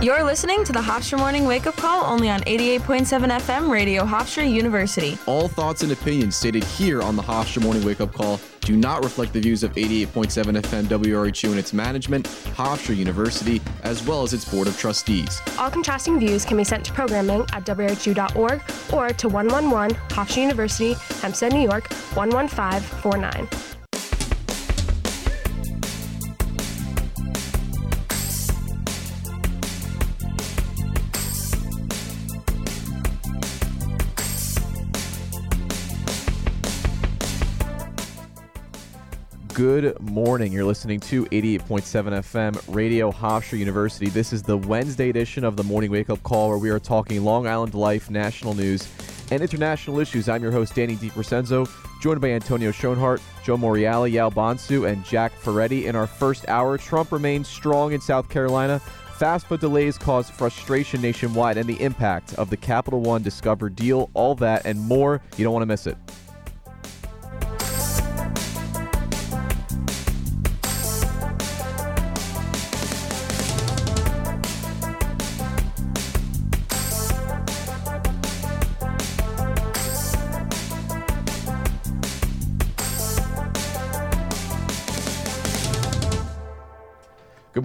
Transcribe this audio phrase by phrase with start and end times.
[0.00, 4.48] You're listening to the Hofstra Morning Wake Up Call only on 88.7 FM Radio Hofstra
[4.48, 5.18] University.
[5.26, 9.02] All thoughts and opinions stated here on the Hofstra Morning Wake Up Call do not
[9.02, 14.32] reflect the views of 88.7 FM WRHU and its management, Hofstra University, as well as
[14.32, 15.40] its Board of Trustees.
[15.58, 18.62] All contrasting views can be sent to programming at WRHU.org
[18.92, 23.48] or to 111 Hofstra University, Hempstead, New York 11549.
[39.58, 40.52] Good morning.
[40.52, 44.08] You're listening to 88.7 FM Radio Hofstra University.
[44.08, 47.24] This is the Wednesday edition of the Morning Wake Up Call where we are talking
[47.24, 48.88] Long Island life, national news,
[49.32, 50.28] and international issues.
[50.28, 51.68] I'm your host, Danny DiCrescenzo,
[52.00, 55.86] joined by Antonio Schoenhart, Joe Moriali, Yaw Bonsu, and Jack Ferretti.
[55.86, 58.78] In our first hour, Trump remains strong in South Carolina.
[58.78, 64.08] Fast FAFSA delays cause frustration nationwide and the impact of the Capital One Discover deal.
[64.14, 65.20] All that and more.
[65.36, 65.98] You don't want to miss it.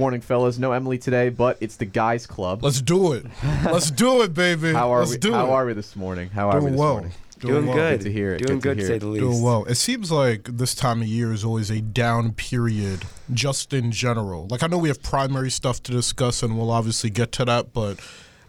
[0.03, 0.57] Morning, fellas.
[0.57, 2.61] No Emily today, but it's the guys' club.
[2.61, 3.25] Let's do it.
[3.63, 4.73] Let's do it, baby.
[4.73, 5.17] How are Let's we?
[5.17, 5.49] do How it.
[5.51, 6.29] are we this morning?
[6.29, 6.93] How are we Doing this well.
[6.95, 7.11] morning?
[7.39, 7.75] Doing well.
[7.77, 7.99] good.
[7.99, 8.45] Good to hear it.
[8.45, 8.99] Doing Good to good, to hear say it.
[8.99, 9.21] the least.
[9.23, 9.63] Doing well.
[9.63, 14.45] It seems like this time of year is always a down period, just in general.
[14.51, 17.71] Like I know we have primary stuff to discuss, and we'll obviously get to that,
[17.71, 17.97] but.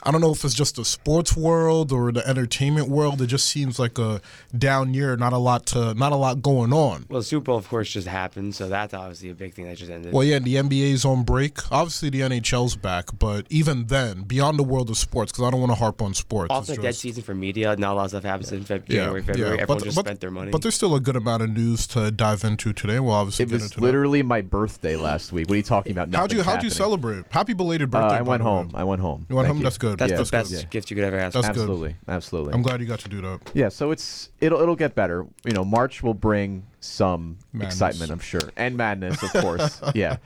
[0.07, 3.23] I don't know if it's just the sports world or the entertainment world.
[3.23, 4.21] It just seems like a
[4.57, 5.17] down year.
[5.17, 7.07] Not a lot to, not a lot going on.
[7.09, 9.77] Well, the Super Bowl, of course, just happened, so that's obviously a big thing that
[9.79, 10.13] just ended.
[10.13, 11.73] Well, yeah, the NBA's on break.
[11.73, 15.61] Obviously, the NHL's back, but even then, beyond the world of sports, because I don't
[15.61, 16.51] want to harp on sports.
[16.51, 17.75] also, it's dead season for media.
[17.77, 19.59] Not a lot of stuff happens in Feb- January, February.
[19.61, 20.51] Everyone just spent their money.
[20.51, 23.01] But there's still a good amount of news to dive into today.
[23.01, 25.49] We'll obviously It get was into literally my birthday last week.
[25.49, 26.11] What are you talking about?
[26.11, 26.17] that.
[26.19, 27.25] How'd you How'd you celebrate?
[27.31, 28.17] Happy belated Uh, birthday!
[28.17, 28.55] I went the way.
[28.57, 28.71] home.
[28.75, 29.27] I went home.
[29.29, 29.63] You went Thank home.
[29.65, 29.94] That's good.
[29.97, 30.71] That's That's the best good.
[30.71, 31.35] gift you could ever ask.
[31.35, 31.53] That's for.
[31.55, 31.61] good.
[31.63, 32.53] Absolutely, absolutely.
[32.55, 33.41] I'm glad you got to do that.
[33.55, 35.27] Yeah, so it's it'll it'll get better.
[35.45, 37.75] You know, March will bring some Madness.
[37.75, 39.81] excitement, I'm sure, and madness, of course.
[39.95, 40.17] yeah,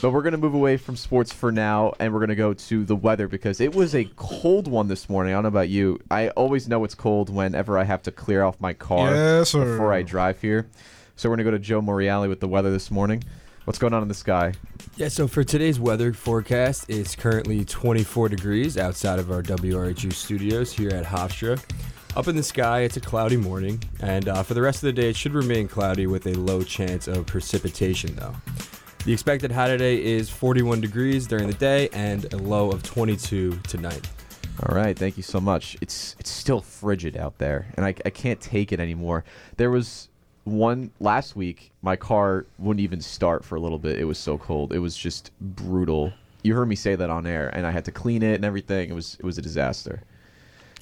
[0.00, 2.96] but we're gonna move away from sports for now, and we're gonna go to the
[2.96, 5.32] weather because it was a cold one this morning.
[5.32, 5.98] I don't know about you.
[6.10, 9.92] I always know it's cold whenever I have to clear off my car Yes, before
[9.92, 10.68] I drive here.
[11.16, 13.22] So we're gonna go to Joe Moriali with the weather this morning.
[13.64, 14.52] What's going on in the sky?
[14.96, 20.70] Yeah, so for today's weather forecast, it's currently 24 degrees outside of our WRHU studios
[20.70, 21.58] here at Hofstra.
[22.14, 24.92] Up in the sky, it's a cloudy morning, and uh, for the rest of the
[24.92, 28.34] day, it should remain cloudy with a low chance of precipitation, though.
[29.06, 33.60] The expected high today is 41 degrees during the day and a low of 22
[33.66, 34.06] tonight.
[34.62, 35.76] All right, thank you so much.
[35.80, 39.24] It's it's still frigid out there, and I, I can't take it anymore.
[39.56, 40.10] There was
[40.44, 41.72] one last week.
[41.82, 43.98] My car wouldn't even start for a little bit.
[43.98, 44.72] It was so cold.
[44.72, 46.12] It was just brutal.
[46.42, 48.90] You heard me say that on air, and I had to clean it and everything.
[48.90, 50.02] It was it was a disaster.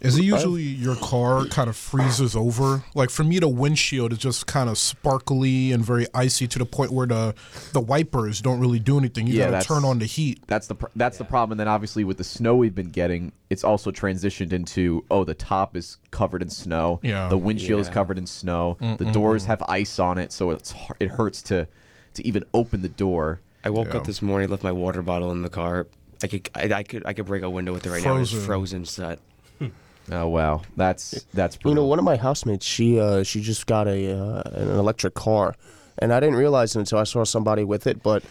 [0.02, 2.82] Is it usually your car kind of freezes over?
[2.94, 6.66] Like for me, the windshield is just kind of sparkly and very icy to the
[6.66, 7.34] point where the
[7.72, 9.26] the wipers don't really do anything.
[9.28, 10.42] You Yeah, got to turn on the heat.
[10.48, 11.52] That's the pr- that's the problem.
[11.52, 15.34] And then obviously with the snow we've been getting, it's also transitioned into oh the
[15.34, 16.98] top is covered in snow.
[17.02, 17.28] Yeah.
[17.28, 18.76] The windshield is covered in snow.
[18.80, 21.68] The doors have ice on it, so it's it hurts to
[22.14, 23.40] to even open the door.
[23.64, 23.98] I woke Yeah.
[23.98, 25.86] up this morning, left my water bottle in the car.
[26.24, 28.16] I could, I, I could, I could break a window with it right now.
[28.16, 28.46] It's Frozen.
[28.46, 29.18] frozen shut.
[30.10, 33.86] Oh wow, that's that's You know, one of my housemates, she uh, she just got
[33.86, 35.54] a uh, an electric car,
[35.98, 38.02] and I didn't realize it until I saw somebody with it.
[38.02, 38.22] But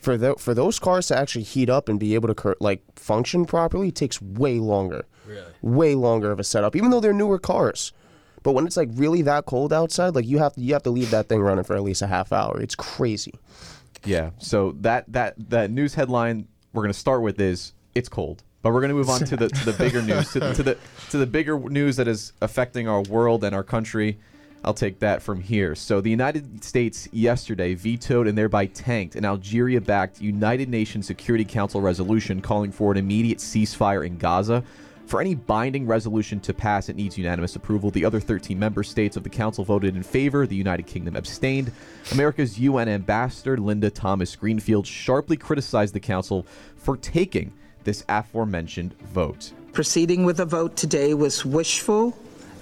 [0.00, 2.82] for tho- for those cars to actually heat up and be able to cur- like
[2.96, 5.04] function properly takes way longer.
[5.26, 7.92] Really, way longer of a setup, even though they're newer cars.
[8.44, 10.90] But when it's like really that cold outside, like you have to you have to
[10.90, 12.60] leave that thing running for at least a half hour.
[12.60, 13.34] It's crazy.
[14.04, 14.30] Yeah.
[14.38, 18.72] So that that that news headline we're going to start with is it's cold, but
[18.72, 20.76] we're going to move on to the to the bigger news to, to the
[21.10, 24.18] to the bigger news that is affecting our world and our country.
[24.64, 25.76] I'll take that from here.
[25.76, 31.80] So the United States yesterday vetoed and thereby tanked an Algeria-backed United Nations Security Council
[31.80, 34.64] resolution calling for an immediate ceasefire in Gaza.
[35.06, 37.92] For any binding resolution to pass, it needs unanimous approval.
[37.92, 40.44] The other 13 member states of the council voted in favor.
[40.44, 41.70] The United Kingdom abstained.
[42.10, 47.52] America's UN ambassador, Linda Thomas Greenfield, sharply criticized the council for taking
[47.86, 49.52] this aforementioned vote.
[49.72, 52.14] Proceeding with a vote today was wishful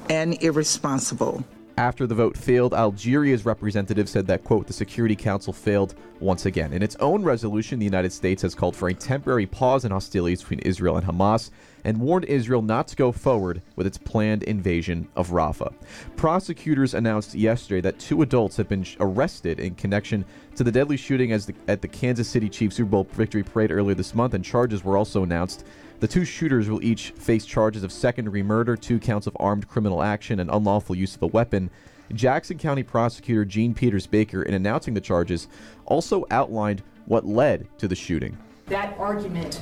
[0.09, 1.43] and irresponsible.
[1.77, 6.73] After the vote failed, Algeria's representative said that, quote, the Security Council failed once again.
[6.73, 10.41] In its own resolution, the United States has called for a temporary pause in hostilities
[10.41, 11.51] between Israel and Hamas
[11.85, 15.73] and warned Israel not to go forward with its planned invasion of Rafah.
[16.17, 20.25] Prosecutors announced yesterday that two adults have been arrested in connection
[20.57, 23.95] to the deadly shooting the, at the Kansas City Chiefs Super Bowl victory parade earlier
[23.95, 25.65] this month, and charges were also announced.
[26.01, 29.69] The two shooters will each face charges of second degree murder, two counts of armed
[29.69, 31.71] criminal action, and unlawful use of a weapon.
[32.13, 35.49] Jackson County prosecutor Jean Peters Baker, in announcing the charges,
[35.87, 38.37] also outlined what led to the shooting.
[38.67, 39.61] That argument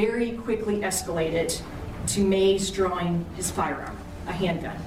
[0.00, 1.60] very quickly escalated
[2.06, 3.96] to Mays drawing his firearm,
[4.28, 4.78] a handgun.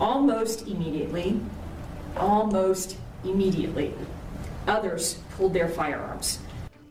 [0.00, 1.40] Almost immediately,
[2.16, 3.94] almost immediately,
[4.66, 6.40] others pulled their firearms.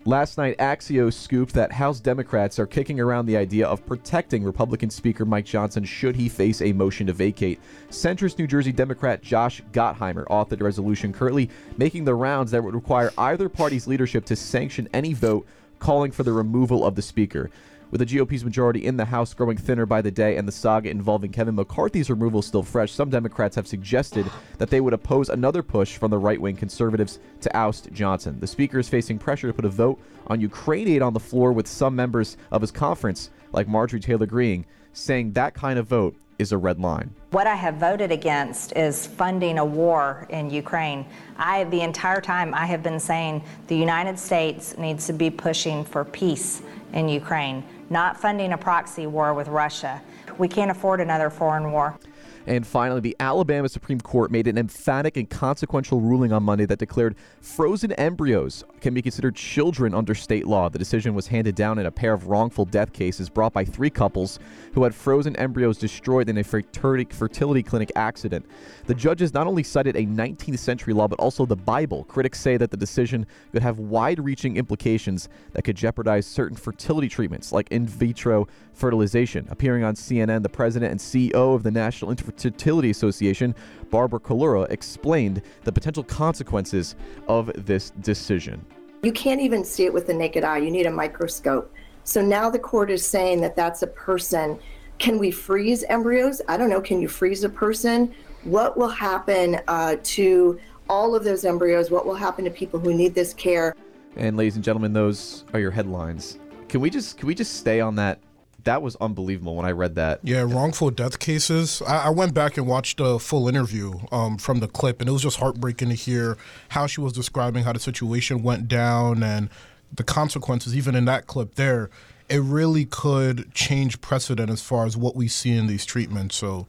[0.06, 4.90] Last night, Axios scooped that House Democrats are kicking around the idea of protecting Republican
[4.90, 7.60] Speaker Mike Johnson should he face a motion to vacate.
[7.90, 12.74] Centrist New Jersey Democrat Josh Gottheimer authored a resolution currently making the rounds that would
[12.74, 15.46] require either party's leadership to sanction any vote
[15.80, 17.50] calling for the removal of the Speaker.
[17.90, 20.90] With the GOP's majority in the House growing thinner by the day and the saga
[20.90, 25.64] involving Kevin McCarthy's removal still fresh, some Democrats have suggested that they would oppose another
[25.64, 28.42] push from the right wing conservatives to oust Johnson.
[28.42, 31.54] The Speaker is facing pressure to put a vote on Ukraine aid on the floor,
[31.54, 36.18] with some members of his conference, like Marjorie Taylor Greene, saying that kind of vote
[36.40, 37.14] is a red line.
[37.32, 41.06] What I have voted against is funding a war in Ukraine.
[41.36, 45.84] I, the entire time, I have been saying the United States needs to be pushing
[45.84, 46.62] for peace
[46.94, 50.02] in Ukraine, not funding a proxy war with Russia.
[50.38, 52.00] We can't afford another foreign war.
[52.48, 56.80] And finally, the Alabama Supreme Court made an emphatic and consequential ruling on Monday that
[56.80, 60.70] declared frozen embryos can be considered children under state law.
[60.70, 63.90] The decision was handed down in a pair of wrongful death cases brought by three
[63.90, 64.40] couples
[64.74, 68.46] who had frozen embryos destroyed in a fertility, clinic accident.
[68.86, 72.06] The judges not only cited a 19th century law, but also the Bible.
[72.06, 77.10] Critics say that the decision could have wide reaching implications that could jeopardize certain fertility
[77.10, 79.46] treatments, like in vitro fertilization.
[79.50, 82.10] Appearing on CNN, the president and CEO of the National
[82.46, 83.56] Infertility Association,
[83.90, 86.96] Barbara Collura, explained the potential consequences
[87.28, 88.64] of this decision.
[89.04, 90.60] You can't even see it with the naked eye.
[90.60, 91.74] You need a microscope.
[92.04, 94.60] So now the court is saying that that's a person.
[94.98, 96.42] Can we freeze embryos?
[96.48, 96.82] I don't know.
[96.82, 98.14] Can you freeze a person?
[98.44, 101.92] What will happen uh, to all of those embryos?
[101.92, 103.76] What will happen to people who need this care?
[104.16, 106.40] And ladies and gentlemen, those are your headlines.
[106.70, 108.20] Can we just can we just stay on that?
[108.68, 110.20] That was unbelievable when I read that.
[110.24, 111.82] Yeah, wrongful death cases.
[111.88, 115.14] I, I went back and watched a full interview um, from the clip, and it
[115.14, 116.38] was just heartbreaking to hear
[116.70, 119.50] how she was describing how the situation went down and
[119.94, 121.90] the consequences, even in that clip there.
[122.28, 126.36] It really could change precedent as far as what we see in these treatments.
[126.36, 126.68] So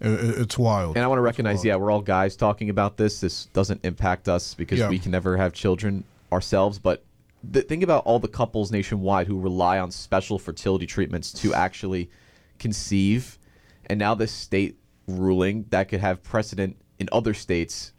[0.00, 0.96] it's wild.
[0.96, 3.20] And I want to recognize, yeah, we're all guys talking about this.
[3.20, 4.88] This doesn't impact us because Yeah.
[4.88, 6.02] we can never have children
[6.32, 6.80] ourselves.
[6.80, 7.04] But
[7.52, 12.10] th- think about all the couples nationwide who rely on special fertility treatments to actually
[12.58, 13.38] conceive.
[13.86, 17.92] And now this state ruling that could have precedent in other states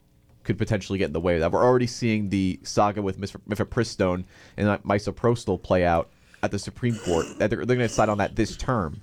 [0.44, 1.52] could potentially get in the way of that.
[1.52, 4.24] We're already seeing the saga with Mif- mifepristone
[4.56, 6.10] and misoprostol play out
[6.42, 7.26] at the Supreme Court.
[7.38, 9.02] That they're, they're going to decide on that this term,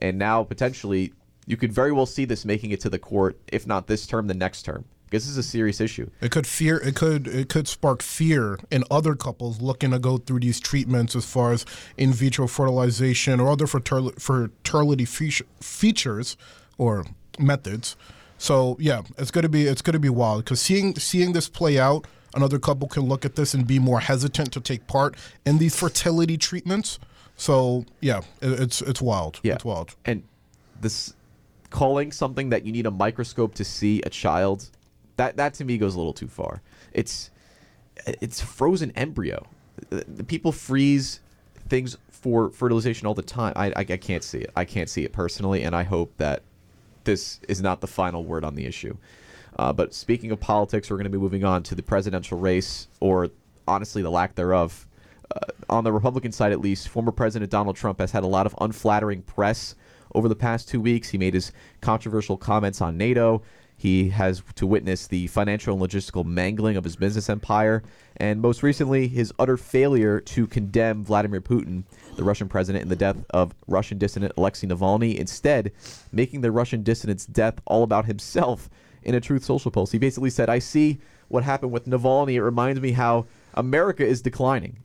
[0.00, 1.12] and now potentially
[1.46, 4.26] you could very well see this making it to the court, if not this term,
[4.26, 4.84] the next term.
[5.12, 6.10] This is a serious issue.
[6.20, 6.78] It could fear.
[6.78, 7.28] It could.
[7.28, 11.52] It could spark fear in other couples looking to go through these treatments, as far
[11.52, 11.64] as
[11.96, 16.36] in vitro fertilization or other fertil- fertility features
[16.78, 17.04] or
[17.38, 17.96] methods.
[18.38, 22.06] So yeah, it's gonna be it's gonna be wild because seeing seeing this play out,
[22.34, 25.14] another couple can look at this and be more hesitant to take part
[25.46, 26.98] in these fertility treatments.
[27.36, 29.40] So yeah, it, it's it's wild.
[29.42, 29.54] Yeah.
[29.54, 29.94] It's wild.
[30.04, 30.24] And
[30.80, 31.14] this
[31.70, 34.70] calling something that you need a microscope to see a child,
[35.22, 36.62] that that to me goes a little too far.
[36.92, 37.30] It's
[38.06, 39.46] it's frozen embryo.
[39.90, 41.20] The- People freeze
[41.68, 43.52] things for fertilization all the time.
[43.56, 44.50] I, I I can't see it.
[44.56, 46.42] I can't see it personally, and I hope that
[47.04, 48.96] this is not the final word on the issue.
[49.58, 52.88] Uh, but speaking of politics, we're going to be moving on to the presidential race,
[53.00, 53.28] or
[53.68, 54.86] honestly, the lack thereof.
[55.34, 55.38] Uh,
[55.68, 58.54] on the Republican side, at least, former President Donald Trump has had a lot of
[58.60, 59.74] unflattering press
[60.14, 61.08] over the past two weeks.
[61.10, 63.42] He made his controversial comments on NATO.
[63.82, 67.82] He has to witness the financial and logistical mangling of his business empire,
[68.16, 71.82] and most recently, his utter failure to condemn Vladimir Putin,
[72.14, 75.72] the Russian president, in the death of Russian dissident Alexei Navalny, instead
[76.12, 78.70] making the Russian dissident's death all about himself
[79.02, 79.90] in a Truth Social post.
[79.90, 82.34] He basically said, I see what happened with Navalny.
[82.34, 84.78] It reminds me how America is declining.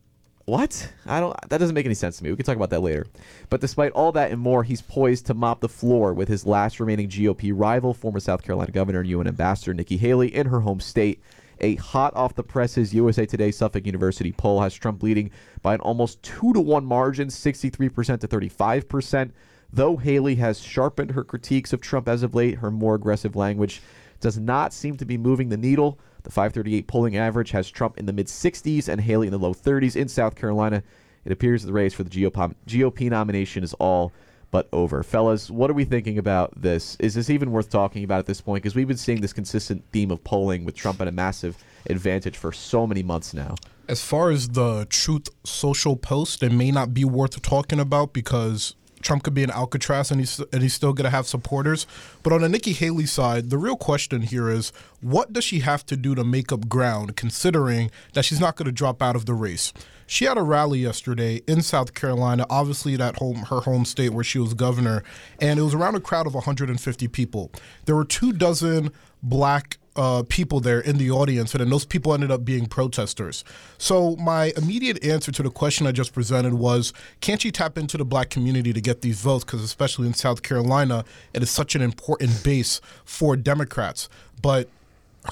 [0.47, 0.93] What?
[1.05, 1.35] I don't.
[1.49, 2.29] That doesn't make any sense to me.
[2.29, 3.05] We can talk about that later.
[3.49, 6.79] But despite all that and more, he's poised to mop the floor with his last
[6.79, 10.79] remaining GOP rival, former South Carolina Governor and UN Ambassador Nikki Haley, in her home
[10.79, 11.21] state.
[11.59, 15.81] A hot off the presses USA Today Suffolk University poll has Trump leading by an
[15.81, 19.31] almost two to one margin, 63% to 35%.
[19.73, 23.81] Though Haley has sharpened her critiques of Trump as of late, her more aggressive language
[24.21, 25.99] does not seem to be moving the needle.
[26.27, 29.53] The 538 polling average has Trump in the mid 60s and Haley in the low
[29.53, 30.83] 30s in South Carolina.
[31.23, 34.11] It appears the race for the GOP, GOP nomination is all
[34.51, 35.03] but over.
[35.03, 36.97] Fellas, what are we thinking about this?
[36.99, 38.61] Is this even worth talking about at this point?
[38.61, 42.35] Because we've been seeing this consistent theme of polling with Trump at a massive advantage
[42.35, 43.55] for so many months now.
[43.87, 48.75] As far as the Truth Social post, it may not be worth talking about because
[49.01, 51.85] Trump could be in Alcatraz and he's and he's still going to have supporters.
[52.23, 55.85] But on the Nikki Haley side, the real question here is what does she have
[55.87, 59.25] to do to make up ground, considering that she's not going to drop out of
[59.25, 59.73] the race?
[60.09, 64.23] She had a rally yesterday in South Carolina, obviously that home her home state where
[64.23, 65.03] she was governor,
[65.39, 67.51] and it was around a crowd of 150 people.
[67.85, 72.13] There were two dozen black uh, people there in the audience, and then those people
[72.13, 73.43] ended up being protesters.
[73.77, 77.97] So my immediate answer to the question I just presented was, can't you tap into
[77.97, 79.43] the black community to get these votes?
[79.43, 84.07] Because especially in South Carolina, it is such an important base for Democrats.
[84.41, 84.69] But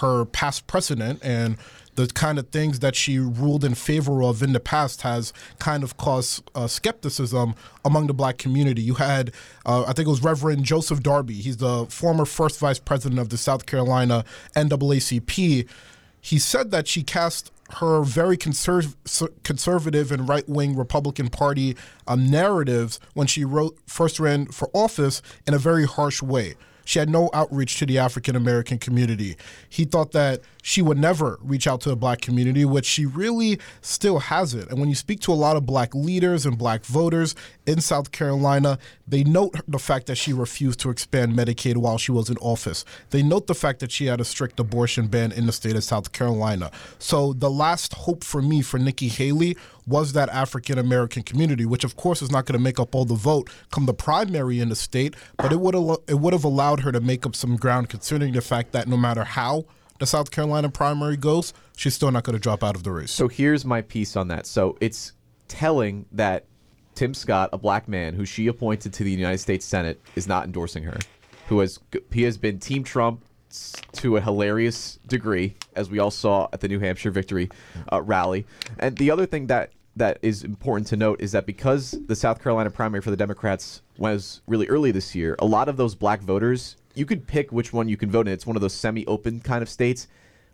[0.01, 1.57] her past precedent and
[1.95, 5.83] the kind of things that she ruled in favor of in the past has kind
[5.83, 8.81] of caused uh, skepticism among the black community.
[8.81, 9.31] You had,
[9.65, 11.35] uh, I think it was Reverend Joseph Darby.
[11.35, 14.25] He's the former first vice president of the South Carolina
[14.55, 15.67] NAACP.
[16.21, 18.95] He said that she cast her very conserv-
[19.43, 21.75] conservative and right wing Republican Party
[22.07, 26.55] um, narratives when she wrote first ran for office in a very harsh way.
[26.85, 29.35] She had no outreach to the African American community.
[29.67, 33.59] He thought that she would never reach out to the black community, which she really
[33.81, 34.67] still hasn't.
[34.71, 37.35] And when you speak to a lot of black leaders and black voters
[37.67, 42.11] in South Carolina, they note the fact that she refused to expand Medicaid while she
[42.11, 42.83] was in office.
[43.11, 45.83] They note the fact that she had a strict abortion ban in the state of
[45.83, 46.71] South Carolina.
[46.97, 49.55] So the last hope for me for Nikki Haley
[49.85, 53.05] was that African American community, which of course is not going to make up all
[53.05, 55.75] the vote come the primary in the state, but it would
[56.07, 58.97] it would have allowed her to make up some ground, considering the fact that no
[58.97, 59.65] matter how
[59.99, 63.11] the South Carolina primary goes, she's still not going to drop out of the race.
[63.11, 64.45] So here's my piece on that.
[64.45, 65.13] So it's
[65.47, 66.45] telling that
[66.95, 70.45] Tim Scott, a black man who she appointed to the United States Senate, is not
[70.45, 70.97] endorsing her.
[71.47, 71.79] Who has
[72.11, 73.23] he has been Team Trump
[73.93, 77.49] to a hilarious degree, as we all saw at the New Hampshire victory
[77.91, 78.45] uh, rally.
[78.79, 82.43] And the other thing that that is important to note is that because the South
[82.43, 86.21] Carolina primary for the Democrats was really early this year, a lot of those black
[86.21, 88.33] voters, you could pick which one you can vote in.
[88.33, 90.07] It's one of those semi-open kind of states.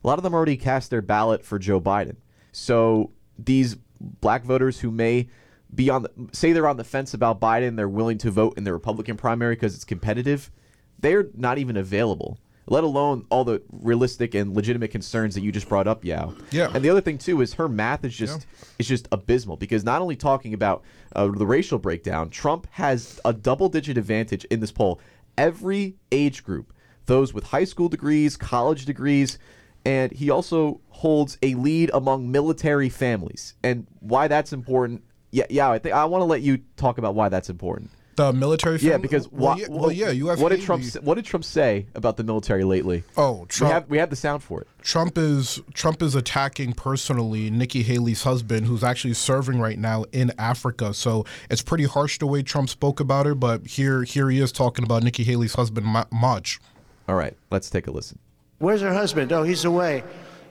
[0.04, 2.16] A lot of them already cast their ballot for Joe Biden.
[2.52, 5.30] So these black voters who may
[5.74, 8.64] be on the, say they're on the fence about Biden, they're willing to vote in
[8.64, 10.52] the Republican primary because it's competitive.
[11.00, 15.68] They're not even available let alone all the realistic and legitimate concerns that you just
[15.68, 16.32] brought up, Yaw.
[16.52, 16.72] Yeah.
[16.74, 18.66] And the other thing too is her math is just yeah.
[18.80, 20.84] is just abysmal because not only talking about
[21.16, 25.02] uh, the racial breakdown, Trump has a double-digit advantage in this poll.
[25.42, 26.72] Every age group,
[27.08, 29.40] those with high school degrees, college degrees,
[29.84, 33.56] and he also holds a lead among military families.
[33.64, 35.04] And why that's important?
[35.32, 35.72] Yeah, yeah.
[35.72, 37.90] I think I want to let you talk about why that's important.
[38.16, 38.78] The military.
[38.78, 38.92] Family?
[38.92, 40.42] Yeah, because well, yeah, well, yeah, you have.
[40.42, 40.84] What did Trump?
[41.02, 43.04] What did Trump say about the military lately?
[43.16, 43.70] Oh, Trump.
[43.70, 44.68] We have we have the sound for it.
[44.82, 50.32] Trump is Trump is attacking personally Nikki Haley's husband, who's actually serving right now in
[50.38, 50.94] Africa.
[50.94, 53.36] So it's pretty harsh the way Trump spoke about her.
[53.36, 56.60] But here here he is talking about Nikki Haley's husband much.
[57.08, 58.20] All right, let's take a listen.
[58.60, 59.32] Where's her husband?
[59.32, 60.04] Oh, he's away.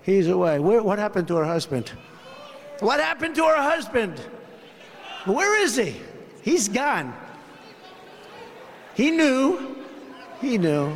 [0.02, 0.58] He's away.
[0.58, 1.90] Where, what happened to her husband?
[2.80, 4.18] What happened to her husband?
[5.26, 5.96] Where is he?
[6.42, 7.14] He's gone.
[9.00, 9.76] He knew.
[10.42, 10.92] He knew.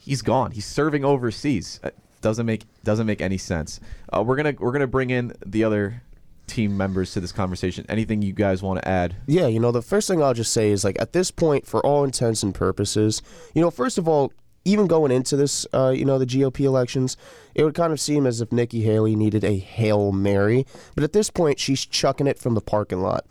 [0.00, 0.50] He's gone.
[0.50, 1.78] He's serving overseas.
[1.84, 3.78] Uh, doesn't make doesn't make any sense.
[4.12, 6.02] Uh, we're gonna we're gonna bring in the other
[6.48, 7.86] team members to this conversation.
[7.88, 9.14] Anything you guys want to add?
[9.28, 11.80] Yeah, you know, the first thing I'll just say is like at this point, for
[11.86, 13.22] all intents and purposes,
[13.54, 14.32] you know, first of all,
[14.64, 17.16] even going into this, uh, you know, the GOP elections,
[17.54, 20.66] it would kind of seem as if Nikki Haley needed a hail mary.
[20.96, 23.26] But at this point, she's chucking it from the parking lot.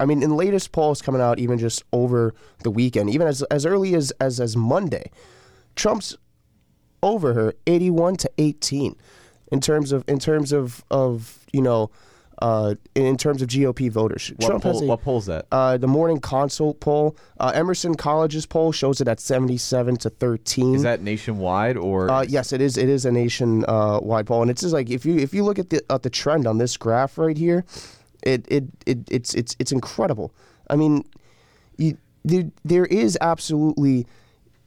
[0.00, 3.66] I mean, in latest polls coming out, even just over the weekend, even as as
[3.66, 5.10] early as as as Monday,
[5.76, 6.16] Trump's
[7.02, 8.96] over her 81 to 18
[9.52, 11.90] in terms of in terms of of you know
[12.42, 14.32] uh, in terms of GOP voters.
[14.36, 15.46] What, Trump poll, has a, what polls that?
[15.52, 20.74] Uh, the Morning Consult poll, uh, Emerson College's poll shows it at 77 to 13.
[20.76, 22.10] Is that nationwide or?
[22.10, 22.78] Uh, yes, it is.
[22.78, 25.70] It is a nationwide poll, and it's just like if you if you look at
[25.70, 27.64] the at the trend on this graph right here,
[28.22, 30.32] It it, it it's it's it's incredible.
[30.68, 31.04] I mean,
[31.76, 34.06] you, there there is absolutely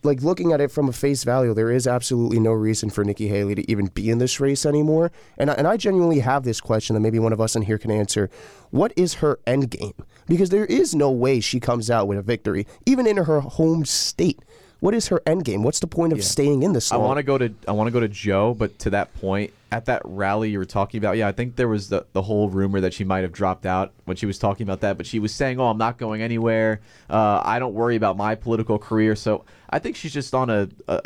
[0.03, 3.27] like looking at it from a face value, there is absolutely no reason for Nikki
[3.27, 5.11] Haley to even be in this race anymore.
[5.37, 7.77] And I, and I genuinely have this question that maybe one of us in here
[7.77, 8.29] can answer:
[8.71, 9.93] What is her end game?
[10.27, 13.85] Because there is no way she comes out with a victory, even in her home
[13.85, 14.39] state.
[14.79, 15.63] What is her end game?
[15.63, 16.91] What's the point of staying in this?
[16.91, 19.53] I want to go to I want to go to Joe, but to that point,
[19.73, 22.47] at that rally you were talking about, yeah, I think there was the the whole
[22.47, 25.17] rumor that she might have dropped out when she was talking about that, but she
[25.17, 26.81] was saying, "Oh, I'm not going anywhere.
[27.09, 30.69] Uh, I don't worry about my political career." So I think she's just on a
[30.87, 31.01] a,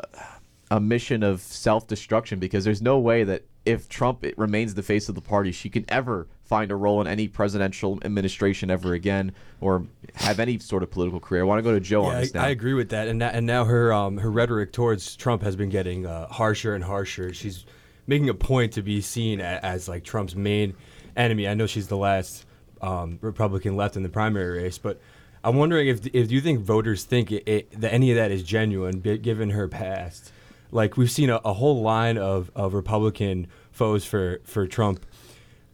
[0.72, 5.08] a mission of self destruction because there's no way that if Trump remains the face
[5.08, 9.34] of the party, she can ever find a role in any presidential administration ever again
[9.62, 11.42] or have any sort of political career.
[11.42, 12.44] I want to go to Joe on this now.
[12.44, 15.56] I agree with that, and now, and now her um, her rhetoric towards Trump has
[15.56, 17.34] been getting uh, harsher and harsher.
[17.34, 17.66] She's
[18.08, 20.74] making a point to be seen as, as like Trump's main
[21.16, 21.48] enemy.
[21.48, 22.46] I know she's the last
[22.82, 25.00] um, Republican left in the primary race, but
[25.44, 28.44] I'm wondering if if you think voters think it, it, that any of that is
[28.44, 30.32] genuine, given her past.
[30.72, 35.06] Like we've seen a, a whole line of, of Republican foes for for Trump.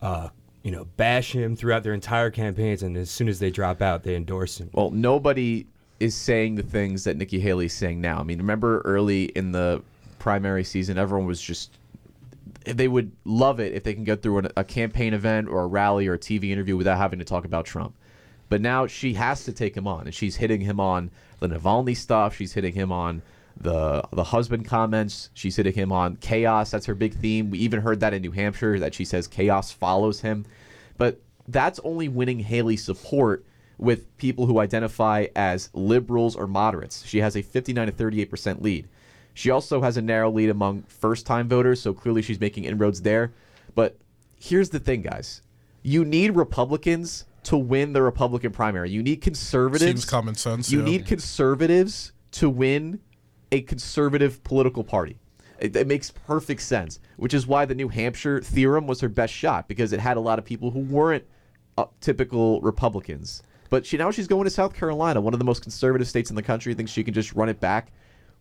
[0.02, 0.30] Uh,
[0.64, 4.04] you know, bash him throughout their entire campaigns, and as soon as they drop out,
[4.04, 4.70] they endorse him.
[4.74, 5.66] Well, nobody
[6.00, 8.20] is saying the things that Nikki Haley's saying now.
[8.20, 9.82] I mean, remember early in the
[10.20, 11.78] primary season, everyone was just
[12.66, 15.68] they would love it if they can get through an, a campaign event or a
[15.68, 17.96] rally or a TV interview without having to talk about Trump.
[18.50, 21.96] But now she has to take him on, and she's hitting him on the Navalny
[21.98, 22.36] stuff.
[22.36, 23.22] She's hitting him on
[23.58, 25.30] the the husband comments.
[25.34, 26.72] She's hitting him on chaos.
[26.72, 27.50] That's her big theme.
[27.50, 30.46] We even heard that in New Hampshire that she says chaos follows him.
[30.98, 33.46] But that's only winning Haley's support
[33.78, 37.06] with people who identify as liberals or moderates.
[37.06, 38.88] She has a 59 to 38 percent lead.
[39.34, 43.02] She also has a narrow lead among first time voters, so clearly she's making inroads
[43.02, 43.34] there.
[43.76, 43.98] But
[44.40, 45.42] here's the thing, guys
[45.84, 48.90] you need Republicans to win the Republican primary.
[48.90, 49.84] You need conservatives.
[49.84, 50.86] Seems common sense, You yeah.
[50.86, 53.00] need conservatives to win
[53.52, 55.20] a conservative political party.
[55.60, 59.34] It, it makes perfect sense, which is why the New Hampshire theorem was her best
[59.34, 61.26] shot because it had a lot of people who weren't
[61.78, 63.44] uh, typical Republicans.
[63.70, 66.36] But she now she's going to South Carolina, one of the most conservative states in
[66.36, 66.74] the country.
[66.74, 67.92] Thinks she can just run it back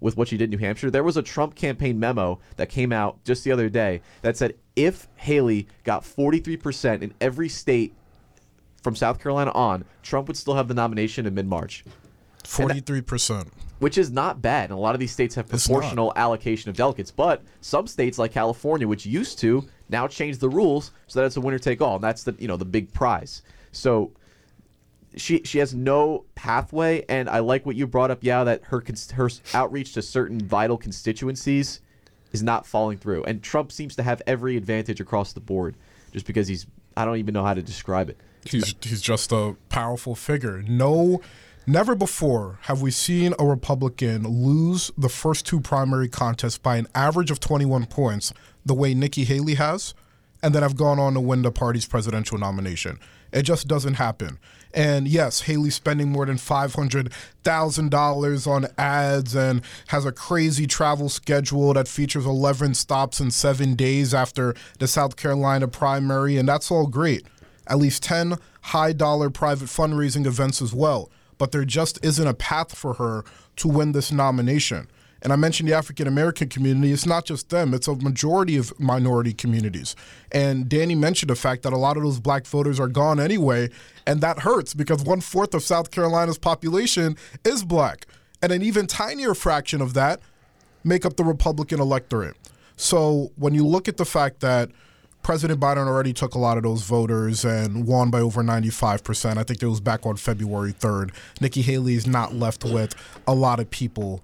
[0.02, 0.90] with what she did in New Hampshire.
[0.90, 4.54] There was a Trump campaign memo that came out just the other day that said
[4.76, 7.94] if Haley got 43% in every state
[8.82, 11.84] from South Carolina on, Trump would still have the nomination in mid March.
[12.44, 13.52] Forty-three percent.
[13.78, 14.70] Which is not bad.
[14.70, 17.12] And a lot of these states have proportional allocation of delegates.
[17.12, 21.36] But some states like California, which used to, now change the rules so that it's
[21.36, 21.96] a winner take all.
[21.96, 23.42] And that's the you know the big prize.
[23.70, 24.12] So
[25.16, 28.82] she she has no pathway, and I like what you brought up, yeah, that her
[29.14, 31.80] her outreach to certain vital constituencies
[32.32, 35.76] is not falling through, and Trump seems to have every advantage across the board,
[36.12, 38.18] just because he's I don't even know how to describe it.
[38.44, 40.62] He's he's just a powerful figure.
[40.62, 41.20] No,
[41.66, 46.88] never before have we seen a Republican lose the first two primary contests by an
[46.94, 48.32] average of 21 points,
[48.64, 49.94] the way Nikki Haley has,
[50.42, 52.98] and then have gone on to win the party's presidential nomination.
[53.32, 54.38] It just doesn't happen.
[54.74, 57.12] And yes, Haley's spending more than five hundred
[57.44, 63.30] thousand dollars on ads and has a crazy travel schedule that features eleven stops in
[63.30, 67.26] seven days after the South Carolina primary, and that's all great
[67.66, 71.10] at least 10 high dollar private fundraising events as well.
[71.38, 73.24] But there just isn't a path for her
[73.56, 74.88] to win this nomination.
[75.22, 76.92] And I mentioned the African American community.
[76.92, 79.94] It's not just them, it's a majority of minority communities.
[80.32, 83.70] And Danny mentioned the fact that a lot of those black voters are gone anyway.
[84.06, 88.06] And that hurts because one fourth of South Carolina's population is black.
[88.42, 90.20] And an even tinier fraction of that
[90.82, 92.36] make up the Republican electorate.
[92.76, 94.70] So when you look at the fact that
[95.22, 99.38] President Biden already took a lot of those voters and won by over 95%.
[99.38, 101.12] I think it was back on February 3rd.
[101.40, 102.96] Nikki Haley is not left with
[103.28, 104.20] a lot of people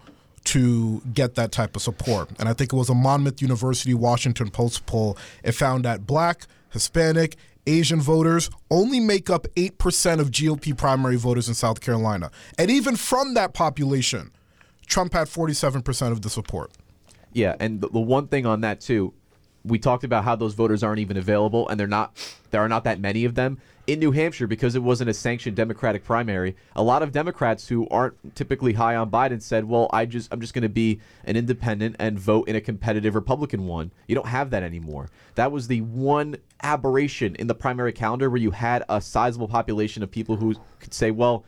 [0.48, 2.30] to get that type of support.
[2.38, 5.18] And I think it was a Monmouth University Washington Post poll.
[5.44, 11.48] It found that black, Hispanic, Asian voters only make up 8% of GOP primary voters
[11.48, 12.30] in South Carolina.
[12.58, 14.30] And even from that population,
[14.86, 16.72] Trump had 47% of the support.
[17.34, 19.12] Yeah, and the, the one thing on that too,
[19.64, 22.16] we talked about how those voters aren't even available, and they're not.
[22.50, 25.56] There are not that many of them in New Hampshire because it wasn't a sanctioned
[25.56, 26.54] Democratic primary.
[26.76, 30.42] A lot of Democrats who aren't typically high on Biden said, "Well, I just I'm
[30.42, 34.28] just going to be an independent and vote in a competitive Republican one." You don't
[34.28, 35.08] have that anymore.
[35.36, 40.02] That was the one aberration in the primary calendar where you had a sizable population
[40.02, 41.44] of people who could say, "Well."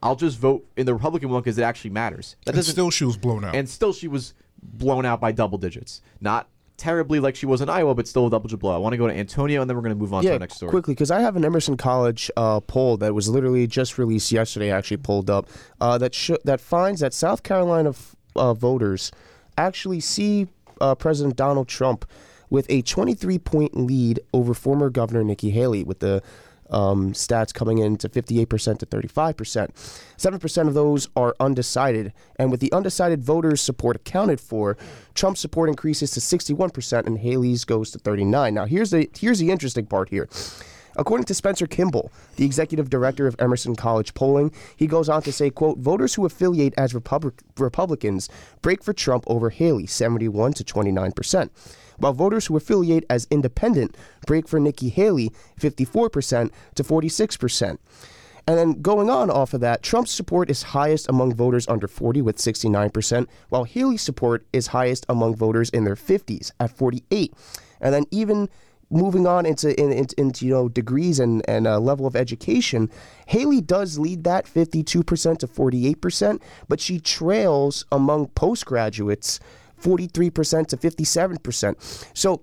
[0.00, 2.36] I'll just vote in the Republican one because it actually matters.
[2.46, 3.56] That And still she was blown out.
[3.56, 6.02] and still she was blown out by double digits.
[6.20, 6.46] Not
[6.78, 8.74] terribly like she was in Iowa, but still a double blow.
[8.74, 10.34] I want to go to Antonio, and then we're going to move on to yeah,
[10.34, 10.70] our next story.
[10.70, 14.70] quickly, because I have an Emerson College uh, poll that was literally just released yesterday.
[14.70, 15.48] Actually, pulled up
[15.80, 19.12] uh, that sh- that finds that South Carolina f- uh, voters
[19.58, 20.46] actually see
[20.80, 22.06] uh, President Donald Trump
[22.48, 26.22] with a 23 point lead over former Governor Nikki Haley, with the
[26.70, 29.68] um, stats coming in to 58% to 35%.
[30.16, 32.12] 7% of those are undecided.
[32.36, 34.76] And with the undecided voters' support accounted for,
[35.14, 38.52] Trump's support increases to 61% and Haley's goes to 39%.
[38.52, 40.28] Now, here's the here's the interesting part here.
[40.98, 45.32] According to Spencer Kimball, the executive director of Emerson College Polling, he goes on to
[45.32, 48.28] say, quote, voters who affiliate as Republic- Republicans
[48.62, 51.50] break for Trump over Haley, 71 to 29%,
[51.98, 55.30] while voters who affiliate as independent break for Nikki Haley,
[55.60, 57.78] 54% to 46%.
[58.48, 62.22] And then going on off of that, Trump's support is highest among voters under 40
[62.22, 67.34] with 69%, while Haley's support is highest among voters in their 50s at 48.
[67.82, 68.48] And then even
[68.90, 72.90] moving on into in, in, into you know degrees and and uh, level of education,
[73.26, 79.40] Haley does lead that 52% to 48%, but she trails among postgraduates
[79.80, 82.08] 43% to 57%.
[82.16, 82.42] So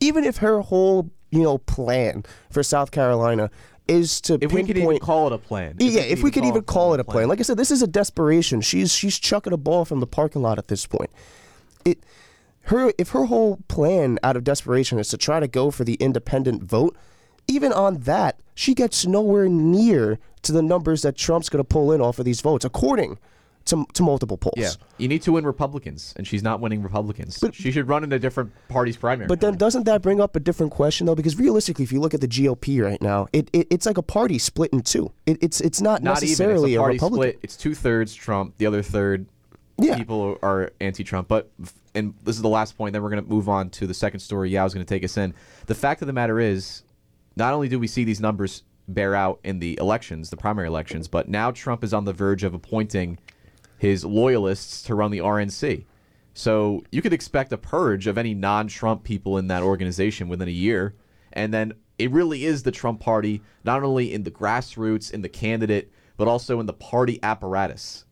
[0.00, 3.50] even if her whole you know plan for South Carolina
[3.88, 5.76] is to If we pinpoint, could even call it a plan.
[5.78, 7.28] yeah, if we could even call it a plan.
[7.28, 8.60] Like I said, this is a desperation.
[8.60, 11.10] She's she's chucking a ball from the parking lot at this point.
[11.84, 12.04] It
[12.64, 15.94] her if her whole plan out of desperation is to try to go for the
[15.94, 16.96] independent vote,
[17.48, 21.90] even on that, she gets nowhere near to the numbers that Trump's going to pull
[21.92, 23.18] in off of these votes, according
[23.70, 24.54] to, to multiple polls.
[24.56, 27.42] Yeah, you need to win Republicans, and she's not winning Republicans.
[27.52, 29.26] she should run in a different party's primary.
[29.26, 31.14] But then doesn't that bring up a different question though?
[31.14, 34.02] Because realistically, if you look at the GOP right now, it, it it's like a
[34.02, 35.10] party split in two.
[35.26, 36.74] It, it's it's not, not necessarily even.
[36.74, 37.30] It's a party Republican.
[37.32, 37.38] split.
[37.42, 39.26] It's two thirds Trump, the other third
[39.78, 39.96] Yeah.
[39.96, 41.26] people are anti-Trump.
[41.28, 41.50] But
[41.94, 42.92] and this is the last point.
[42.92, 44.50] Then we're going to move on to the second story.
[44.50, 45.34] Yeah, I was going to take us in.
[45.66, 46.82] The fact of the matter is,
[47.36, 51.08] not only do we see these numbers bear out in the elections, the primary elections,
[51.08, 53.18] but now Trump is on the verge of appointing
[53.80, 55.86] his loyalists to run the RNC.
[56.34, 60.52] So you could expect a purge of any non-Trump people in that organization within a
[60.52, 60.94] year,
[61.32, 65.30] and then it really is the Trump party, not only in the grassroots, in the
[65.30, 68.04] candidate, but also in the party apparatus.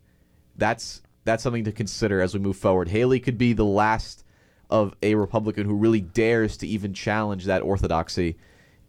[0.56, 2.88] That's that's something to consider as we move forward.
[2.88, 4.24] Haley could be the last
[4.70, 8.38] of a Republican who really dares to even challenge that orthodoxy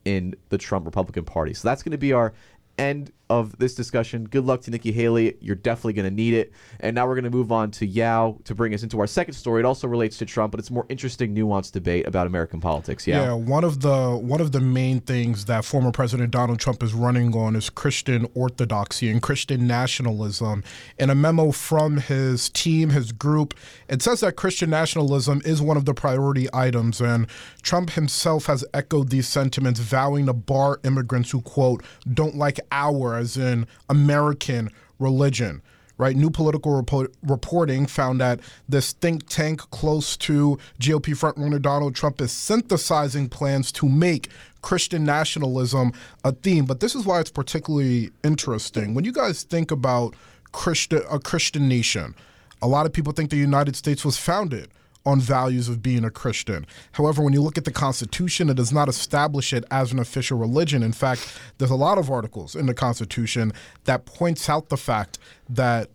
[0.05, 1.53] in the Trump Republican Party.
[1.53, 2.33] So that's going to be our
[2.77, 4.25] end of this discussion.
[4.25, 5.37] Good luck to Nikki Haley.
[5.39, 6.51] You're definitely going to need it.
[6.79, 9.35] And now we're going to move on to Yaw to bring us into our second
[9.35, 9.61] story.
[9.61, 13.05] It also relates to Trump, but it's a more interesting, nuanced debate about American politics.
[13.05, 13.15] Yaw.
[13.15, 16.93] Yeah, one of the one of the main things that former President Donald Trump is
[16.93, 20.63] running on is Christian orthodoxy and Christian nationalism.
[20.97, 23.53] In a memo from his team, his group,
[23.87, 27.27] it says that Christian nationalism is one of the priority items, and
[27.61, 33.18] Trump himself has echoed these sentiments, vowing to bar immigrants who quote don't like our,
[33.19, 35.61] as in American religion
[35.99, 36.15] right?
[36.15, 42.21] New Politico report, reporting found that this think tank close to GOP frontrunner Donald Trump
[42.21, 44.29] is synthesizing plans to make
[44.61, 45.91] Christian nationalism
[46.23, 46.65] a theme.
[46.65, 48.93] But this is why it's particularly interesting.
[48.93, 50.15] When you guys think about
[50.53, 52.15] Christian, a Christian nation,
[52.61, 54.69] a lot of people think the United States was founded
[55.05, 56.65] on values of being a Christian.
[56.93, 60.37] However, when you look at the Constitution, it does not establish it as an official
[60.37, 60.83] religion.
[60.83, 63.53] In fact, there's a lot of articles in the Constitution
[63.85, 65.17] that points out the fact
[65.49, 65.89] that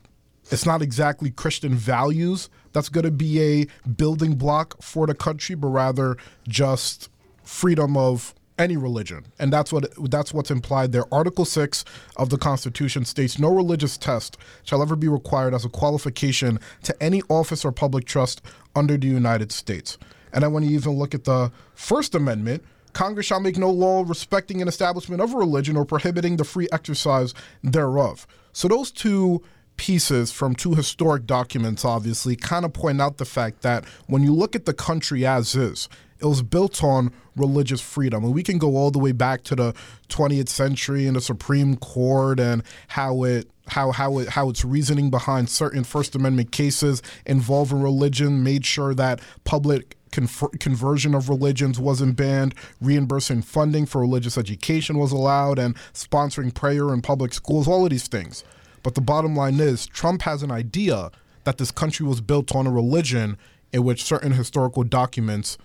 [0.50, 5.54] it's not exactly Christian values that's going to be a building block for the country,
[5.54, 6.16] but rather
[6.48, 7.08] just
[7.44, 11.12] freedom of any religion, and that's what that's what's implied there.
[11.12, 11.84] Article six
[12.16, 17.02] of the Constitution states no religious test shall ever be required as a qualification to
[17.02, 18.40] any office or public trust
[18.74, 19.98] under the United States.
[20.32, 24.04] And then when you even look at the First Amendment, Congress shall make no law
[24.06, 28.26] respecting an establishment of religion or prohibiting the free exercise thereof.
[28.52, 29.42] So those two
[29.76, 34.32] pieces from two historic documents obviously kind of point out the fact that when you
[34.32, 35.88] look at the country as is,
[36.20, 38.24] it was built on religious freedom.
[38.24, 39.74] And we can go all the way back to the
[40.08, 45.10] 20th century and the Supreme Court and how it how how it how its reasoning
[45.10, 52.16] behind certain First Amendment cases involving religion made sure that public conversion of religions wasn't
[52.16, 57.66] banned, reimbursing funding for religious education was allowed, and sponsoring prayer in public schools.
[57.66, 58.44] All of these things.
[58.84, 61.10] But the bottom line is, Trump has an idea
[61.44, 63.36] that this country was built on a religion
[63.72, 65.58] in which certain historical documents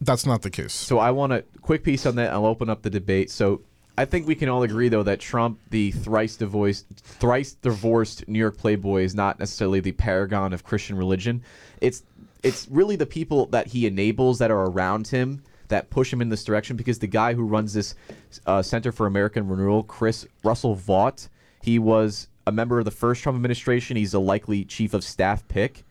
[0.00, 0.72] that's not the case.
[0.72, 2.32] So I want a quick piece on that.
[2.32, 3.30] I'll open up the debate.
[3.30, 3.62] So
[3.98, 8.38] I think we can all agree, though, that Trump, the thrice divorced, thrice divorced New
[8.38, 11.42] York Playboy, is not necessarily the paragon of Christian religion.
[11.80, 12.02] It's
[12.42, 16.28] it's really the people that he enables that are around him that push him in
[16.28, 17.94] this direction because the guy who runs this
[18.46, 21.28] uh, Center for American Renewal, Chris Russell Vought,
[21.62, 23.96] he was a member of the first Trump administration.
[23.96, 25.84] He's a likely chief of staff pick.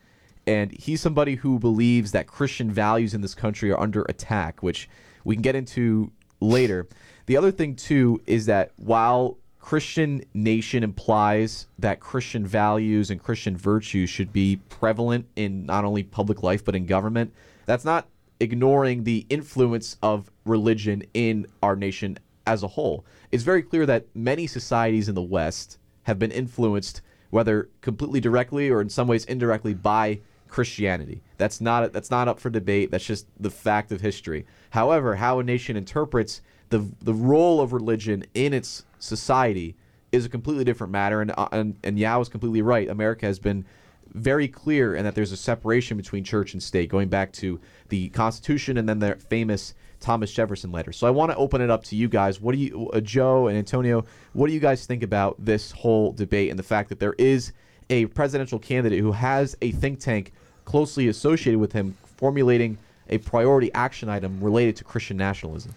[0.46, 4.90] And he's somebody who believes that Christian values in this country are under attack, which
[5.24, 6.88] we can get into later.
[7.30, 13.56] The other thing, too, is that while Christian nation implies that Christian values and Christian
[13.56, 17.32] virtues should be prevalent in not only public life but in government,
[17.68, 18.08] that's not
[18.40, 23.06] ignoring the influence of religion in our nation as a whole.
[23.32, 28.72] It's very clear that many societies in the West have been influenced, whether completely directly
[28.72, 31.22] or in some ways indirectly, by Christianity.
[31.38, 32.90] That's not that's not up for debate.
[32.90, 34.48] That's just the fact of history.
[34.72, 39.76] However, how a nation interprets the the role of religion in its society
[40.12, 41.22] is a completely different matter.
[41.22, 42.88] And uh, and, and Yaw is completely right.
[42.90, 43.66] America has been
[44.14, 48.10] very clear in that there's a separation between church and state, going back to the
[48.10, 50.92] Constitution and then the famous Thomas Jefferson letter.
[50.92, 52.42] So I want to open it up to you guys.
[52.42, 56.12] What do you, uh, Joe and Antonio, what do you guys think about this whole
[56.14, 57.52] debate and the fact that there is
[57.90, 60.32] a presidential candidate who has a think tank
[60.66, 62.78] closely associated with him formulating
[63.10, 65.74] a priority action item related to Christian nationalism?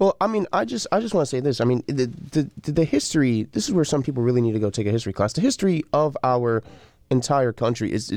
[0.00, 1.60] Well, I mean, I just I just want to say this.
[1.60, 3.42] I mean, the, the the history.
[3.52, 5.34] This is where some people really need to go take a history class.
[5.34, 6.64] The history of our
[7.10, 8.10] entire country is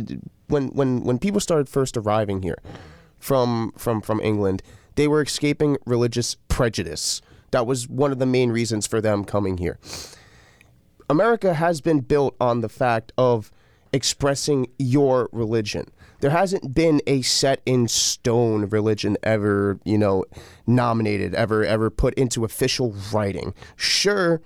[0.47, 2.57] when when when people started first arriving here
[3.19, 4.63] from from from England,
[4.95, 7.21] they were escaping religious prejudice.
[7.51, 9.77] That was one of the main reasons for them coming here.
[11.09, 13.51] America has been built on the fact of
[13.91, 15.91] expressing your religion.
[16.23, 20.23] There hasn't been a set in stone religion ever, you know,
[20.65, 23.53] nominated, ever ever put into official writing.
[23.75, 24.41] Sure,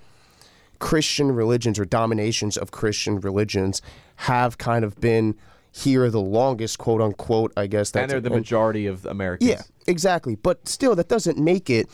[0.80, 3.80] Christian religions or dominations of Christian religions
[4.16, 5.36] have kind of been
[5.70, 7.92] here the longest, quote unquote, I guess.
[7.94, 9.48] and they're the majority of Americans.
[9.48, 10.34] Yeah, exactly.
[10.34, 11.88] But still, that doesn't make it.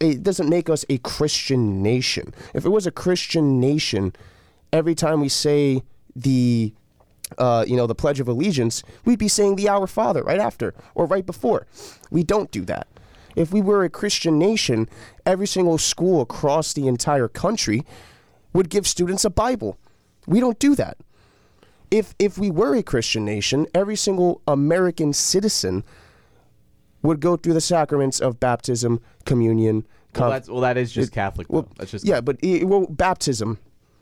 [0.00, 2.34] It doesn't make us a Christian nation.
[2.54, 4.16] If it was a Christian nation,
[4.72, 5.84] every time we say
[6.16, 6.74] the,
[7.36, 10.74] uh, you know, the Pledge of Allegiance, we'd be saying the Our Father right after
[10.94, 11.66] or right before.
[12.10, 12.86] We don't do that.
[13.36, 14.88] If we were a Christian nation,
[15.26, 17.84] every single school across the entire country
[18.52, 19.78] would give students a Bible.
[20.26, 20.96] We don't do that.
[21.90, 25.84] If if we were a Christian nation, every single American citizen
[27.02, 29.86] would go through the sacraments of baptism, communion.
[30.16, 31.48] Well, that's, well, that is just Catholic.
[31.48, 31.60] Though.
[31.60, 33.58] well, that's just yeah, but well, baptism.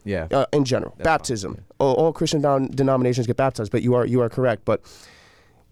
[0.07, 0.29] Yeah.
[0.31, 1.64] Uh, in general, baptism.
[1.79, 4.64] All, all Christian don- denominations get baptized, but you are you are correct.
[4.64, 4.81] But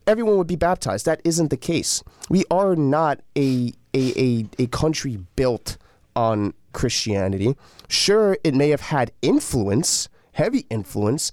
[0.06, 1.06] everyone would be baptized.
[1.06, 2.02] That isn't the case.
[2.28, 5.78] We are not a a a, a country built
[6.16, 7.54] on Christianity.
[7.88, 11.30] Sure, it may have had influence, heavy influence,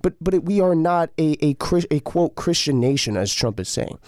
[0.00, 1.56] but but it, we are not a a,
[1.90, 3.98] a quote Christian nation, as Trump is saying.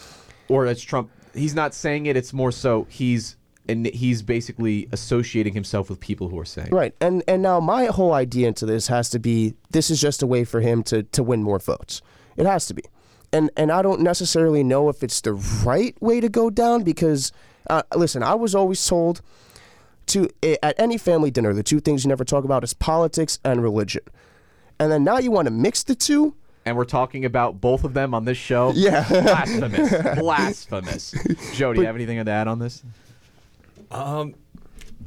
[0.48, 2.16] or as Trump, he's not saying it.
[2.16, 3.36] It's more so he's
[3.68, 6.68] and he's basically associating himself with people who are saying.
[6.70, 6.94] Right.
[7.00, 10.26] And and now my whole idea into this has to be this is just a
[10.26, 12.02] way for him to to win more votes.
[12.36, 12.82] It has to be.
[13.32, 17.32] And and I don't necessarily know if it's the right way to go down because
[17.68, 19.20] uh, listen, I was always told
[20.06, 23.38] to eh, at any family dinner the two things you never talk about is politics
[23.44, 24.02] and religion.
[24.78, 26.34] And then now you want to mix the two?
[26.64, 28.72] And we're talking about both of them on this show.
[28.74, 29.08] Yeah.
[29.08, 31.14] blasphemous, blasphemous.
[31.54, 32.82] Joe, do you have anything to add on this?
[33.90, 34.34] Um,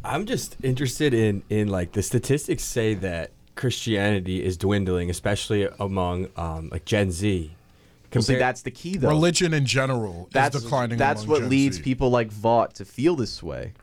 [0.04, 6.30] I'm just interested in in like the statistics say that Christianity is dwindling, especially among
[6.38, 7.52] um, like Gen Z.
[8.13, 9.10] Well, see, that's the key, though.
[9.10, 10.98] Religion in general That's is declining.
[10.98, 11.84] that's among what Gen leads Z.
[11.84, 13.74] people like Vought to feel this way.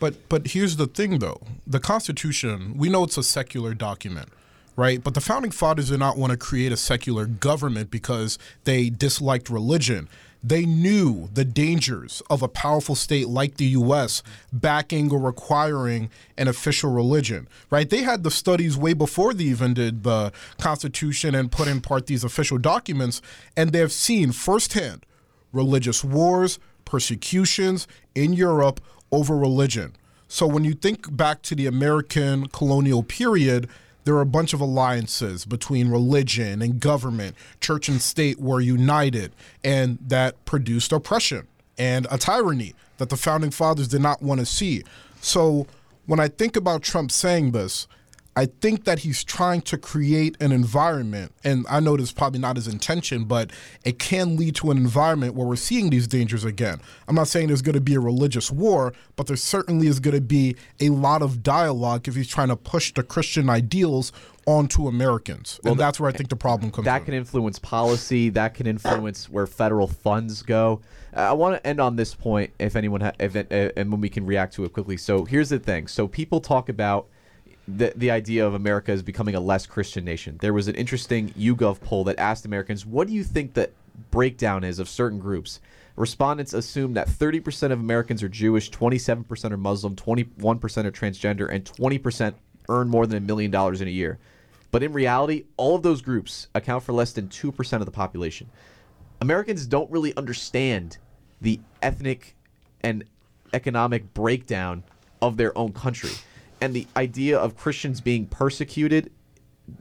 [0.00, 1.40] But but here's the thing though.
[1.66, 4.28] The Constitution, we know it's a secular document,
[4.76, 5.02] right?
[5.02, 9.48] But the founding fathers did not want to create a secular government because they disliked
[9.48, 10.08] religion.
[10.42, 14.22] They knew the dangers of a powerful state like the US
[14.52, 17.88] backing or requiring an official religion, right?
[17.88, 22.06] They had the studies way before they even did the Constitution and put in part
[22.06, 23.20] these official documents,
[23.56, 25.04] and they have seen firsthand
[25.52, 29.94] religious wars, persecutions in Europe over religion.
[30.28, 33.68] So when you think back to the American colonial period,
[34.08, 37.36] there are a bunch of alliances between religion and government.
[37.60, 43.50] Church and state were united, and that produced oppression and a tyranny that the founding
[43.50, 44.82] fathers did not want to see.
[45.20, 45.66] So
[46.06, 47.86] when I think about Trump saying this,
[48.38, 52.38] I think that he's trying to create an environment, and I know this is probably
[52.38, 53.50] not his intention, but
[53.82, 56.80] it can lead to an environment where we're seeing these dangers again.
[57.08, 60.14] I'm not saying there's going to be a religious war, but there certainly is going
[60.14, 64.12] to be a lot of dialogue if he's trying to push the Christian ideals
[64.46, 65.58] onto Americans.
[65.64, 67.04] Well, and that's where I think the problem comes that in.
[67.06, 68.28] can influence policy.
[68.28, 70.80] That can influence where federal funds go.
[71.12, 74.00] Uh, I want to end on this point, if anyone, ha- if uh, and when
[74.00, 74.96] we can react to it quickly.
[74.96, 75.88] So here's the thing.
[75.88, 77.08] So people talk about
[77.76, 80.38] the the idea of America as becoming a less Christian nation.
[80.40, 83.70] There was an interesting YouGov poll that asked Americans, "What do you think the
[84.10, 85.60] breakdown is of certain groups?"
[85.94, 91.64] Respondents assume that 30% of Americans are Jewish, 27% are Muslim, 21% are transgender, and
[91.64, 92.36] 20%
[92.68, 94.18] earn more than a million dollars in a year.
[94.70, 98.48] But in reality, all of those groups account for less than 2% of the population.
[99.20, 100.98] Americans don't really understand
[101.40, 102.36] the ethnic
[102.80, 103.04] and
[103.52, 104.84] economic breakdown
[105.20, 106.12] of their own country.
[106.60, 109.10] And the idea of Christians being persecuted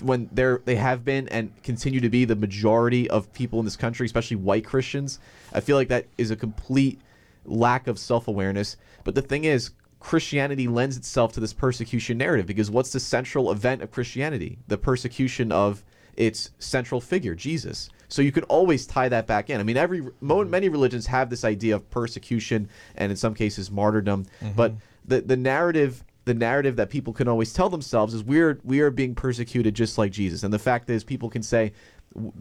[0.01, 3.77] when they're they have been and continue to be the majority of people in this
[3.77, 5.19] country, especially white Christians,
[5.53, 6.99] I feel like that is a complete
[7.45, 8.77] lack of self-awareness.
[9.03, 13.51] But the thing is, Christianity lends itself to this persecution narrative because what's the central
[13.51, 14.59] event of Christianity?
[14.67, 15.83] The persecution of
[16.15, 17.89] its central figure, Jesus.
[18.09, 19.59] So you can always tie that back in.
[19.59, 20.49] I mean, every mm-hmm.
[20.49, 24.55] many religions have this idea of persecution and in some cases martyrdom, mm-hmm.
[24.55, 24.73] but
[25.05, 28.91] the the narrative the narrative that people can always tell themselves is we're we are
[28.91, 30.43] being persecuted just like Jesus.
[30.43, 31.73] And the fact is, people can say.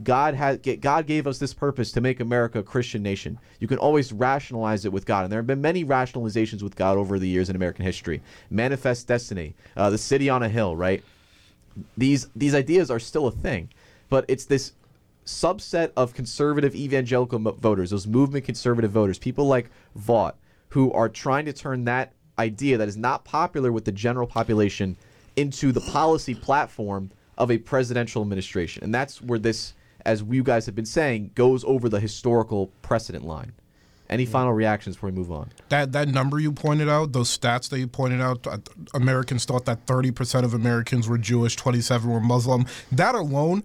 [0.02, 3.38] God has God gave us this purpose to make America a Christian nation.
[3.58, 6.96] You can always rationalize it with God, and there have been many rationalizations with God
[6.96, 8.22] over the years in American history.
[8.48, 11.02] Manifest destiny, uh, the city on a hill, right?
[11.98, 13.68] These these ideas are still a thing,
[14.08, 14.72] but it's this
[15.26, 20.36] subset of conservative evangelical voters, those movement conservative voters, people like Vought,
[20.70, 24.96] who are trying to turn that idea that is not popular with the general population
[25.36, 28.82] into the policy platform of a presidential administration.
[28.82, 33.24] And that's where this, as you guys have been saying, goes over the historical precedent
[33.24, 33.52] line.
[34.08, 35.50] Any final reactions before we move on?
[35.68, 38.58] that that number you pointed out, those stats that you pointed out, uh,
[38.94, 42.66] Americans thought that 30% of Americans were Jewish, 27 were Muslim.
[42.92, 43.64] That alone,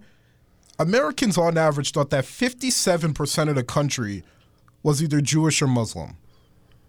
[0.80, 4.24] Americans on average thought that 57% of the country
[4.82, 6.16] was either Jewish or Muslim.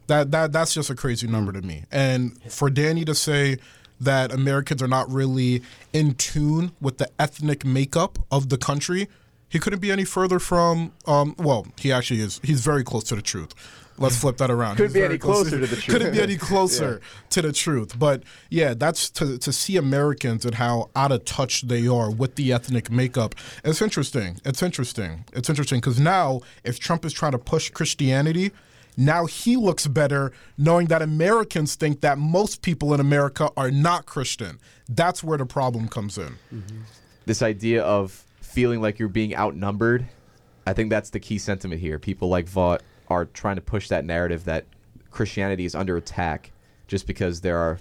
[0.07, 1.85] That that that's just a crazy number to me.
[1.91, 3.57] And for Danny to say
[3.99, 5.61] that Americans are not really
[5.93, 9.07] in tune with the ethnic makeup of the country,
[9.47, 10.91] he couldn't be any further from.
[11.05, 12.41] Um, well, he actually is.
[12.43, 13.53] He's very close to the truth.
[13.97, 14.77] Let's flip that around.
[14.77, 15.87] Couldn't He's be any close closer to the truth.
[15.87, 17.97] Couldn't be any closer to the truth.
[17.97, 22.35] But yeah, that's to to see Americans and how out of touch they are with
[22.35, 23.35] the ethnic makeup.
[23.63, 24.39] It's interesting.
[24.43, 25.25] It's interesting.
[25.33, 28.51] It's interesting because now if Trump is trying to push Christianity.
[28.97, 34.05] Now he looks better knowing that Americans think that most people in America are not
[34.05, 34.59] Christian.
[34.87, 36.37] That's where the problem comes in.
[36.53, 36.81] Mm-hmm.
[37.25, 40.07] this idea of feeling like you're being outnumbered,
[40.67, 41.97] I think that's the key sentiment here.
[41.97, 44.65] People like Vought are trying to push that narrative that
[45.11, 46.51] Christianity is under attack
[46.87, 47.79] just because there are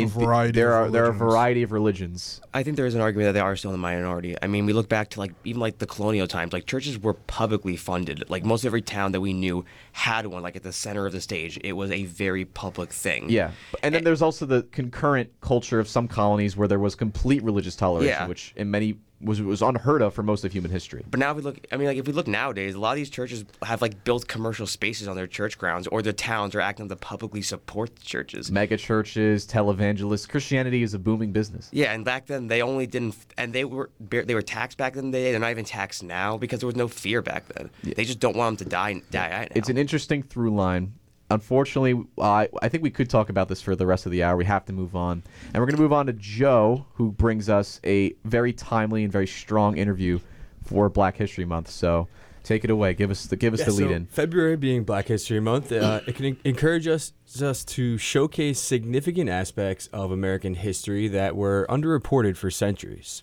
[0.00, 2.40] A variety there of are there are a variety of religions.
[2.54, 4.36] I think there is an argument that they are still in the minority.
[4.40, 7.14] I mean, we look back to like even like the colonial times, like churches were
[7.14, 8.30] publicly funded.
[8.30, 11.20] Like most every town that we knew had one, like at the center of the
[11.20, 11.58] stage.
[11.64, 13.28] It was a very public thing.
[13.28, 13.50] Yeah,
[13.82, 17.74] and then there's also the concurrent culture of some colonies where there was complete religious
[17.74, 18.28] toleration, Yeah.
[18.28, 21.04] which in many was was unheard of for most of human history.
[21.10, 22.96] But now if we look, I mean, like if we look nowadays, a lot of
[22.96, 26.60] these churches have like built commercial spaces on their church grounds, or the towns are
[26.60, 28.50] acting to publicly support the churches.
[28.50, 31.68] Mega churches, televangelists, Christianity is a booming business.
[31.72, 35.10] Yeah, and back then they only didn't, and they were they were taxed back in
[35.10, 35.30] the day.
[35.32, 37.70] They're not even taxed now because there was no fear back then.
[37.82, 39.02] They just don't want them to die.
[39.10, 39.28] Die.
[39.28, 39.46] now.
[39.54, 40.94] It's an interesting through line.
[41.30, 44.36] Unfortunately, I I think we could talk about this for the rest of the hour.
[44.36, 47.48] We have to move on, and we're going to move on to Joe, who brings
[47.48, 50.20] us a very timely and very strong interview
[50.64, 51.70] for Black History Month.
[51.70, 52.08] So,
[52.44, 52.94] take it away.
[52.94, 54.06] Give us the give us Yeah, the so lead in.
[54.06, 57.12] February being Black History Month, uh, it can en- encourage us
[57.42, 63.22] us to showcase significant aspects of American history that were underreported for centuries.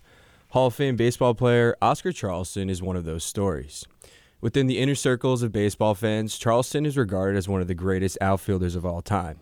[0.49, 3.85] Hall of Fame baseball player Oscar Charleston is one of those stories.
[4.41, 8.17] Within the inner circles of baseball fans, Charleston is regarded as one of the greatest
[8.21, 9.39] outfielders of all time.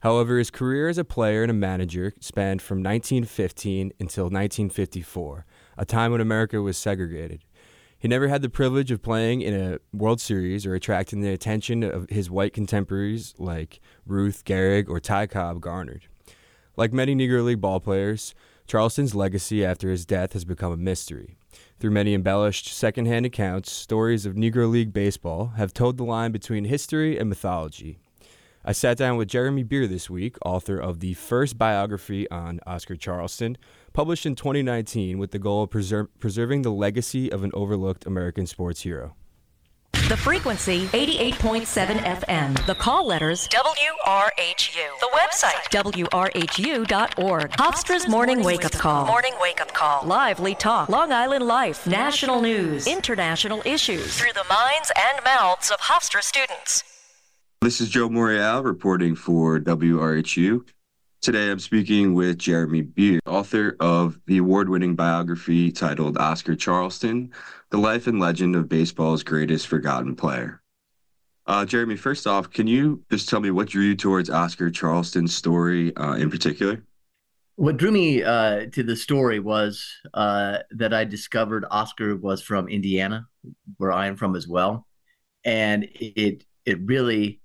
[0.00, 5.44] However, his career as a player and a manager spanned from 1915 until 1954,
[5.76, 7.44] a time when America was segregated.
[7.98, 11.82] He never had the privilege of playing in a World Series or attracting the attention
[11.82, 16.06] of his white contemporaries like Ruth Gehrig or Ty Cobb garnered.
[16.78, 18.32] Like many Negro League ballplayers,
[18.66, 21.36] Charleston's legacy after his death has become a mystery.
[21.80, 26.66] Through many embellished secondhand accounts, stories of Negro League baseball have toed the line between
[26.66, 27.98] history and mythology.
[28.62, 32.96] I sat down with Jeremy Beer this week, author of the first biography on Oscar
[32.96, 33.56] Charleston,
[33.94, 38.46] published in 2019 with the goal of preser- preserving the legacy of an overlooked American
[38.46, 39.14] sports hero.
[39.92, 42.66] The frequency 88.7 FM.
[42.66, 44.98] The call letters WRHU.
[45.00, 47.50] The website WRHU.org.
[47.52, 49.06] Hofstra's morning wake up call.
[49.06, 50.04] Morning wake up call.
[50.04, 50.88] Lively talk.
[50.88, 51.86] Long Island life.
[51.86, 52.86] National news.
[52.86, 54.18] International issues.
[54.18, 56.82] Through the minds and mouths of Hofstra students.
[57.60, 60.66] This is Joe Morial reporting for WRHU.
[61.22, 67.30] Today I'm speaking with Jeremy Beer, author of the award winning biography titled Oscar Charleston
[67.70, 70.60] The Life and Legend of Baseball's Greatest Forgotten Player.
[71.46, 75.34] Uh, Jeremy, first off, can you just tell me what drew you towards Oscar Charleston's
[75.34, 76.82] story uh, in particular?
[77.56, 82.68] What drew me uh, to the story was uh, that I discovered Oscar was from
[82.68, 83.26] Indiana,
[83.76, 84.86] where I am from as well,
[85.44, 87.40] and it it really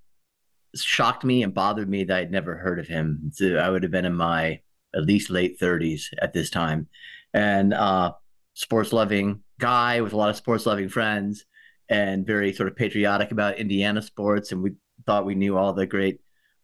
[0.76, 3.32] shocked me and bothered me that I'd never heard of him.
[3.34, 4.61] So I would have been in my
[4.95, 6.88] at least late 30s at this time,
[7.34, 8.13] and uh,
[8.56, 11.45] sports loving guy with a lot of sports loving friends,
[11.88, 14.51] and very sort of patriotic about Indiana sports.
[14.51, 14.72] And we
[15.06, 16.22] thought we knew all the great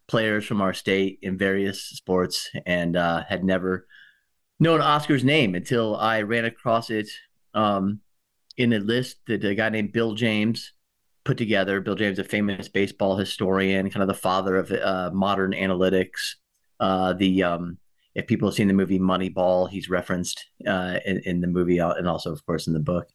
[0.08, 3.86] players from our state in various sports, and uh, had never
[4.58, 7.08] known Oscar's name until I ran across it
[7.54, 8.00] um,
[8.56, 10.72] in a list that a guy named Bill James
[11.24, 11.80] put together.
[11.80, 16.34] Bill James, a famous baseball historian, kind of the father of uh, modern analytics.
[16.80, 17.78] Uh, the um,
[18.14, 21.94] if people have seen the movie Moneyball, he's referenced uh, in, in, the movie uh,
[21.94, 23.08] and also, of course, in the book.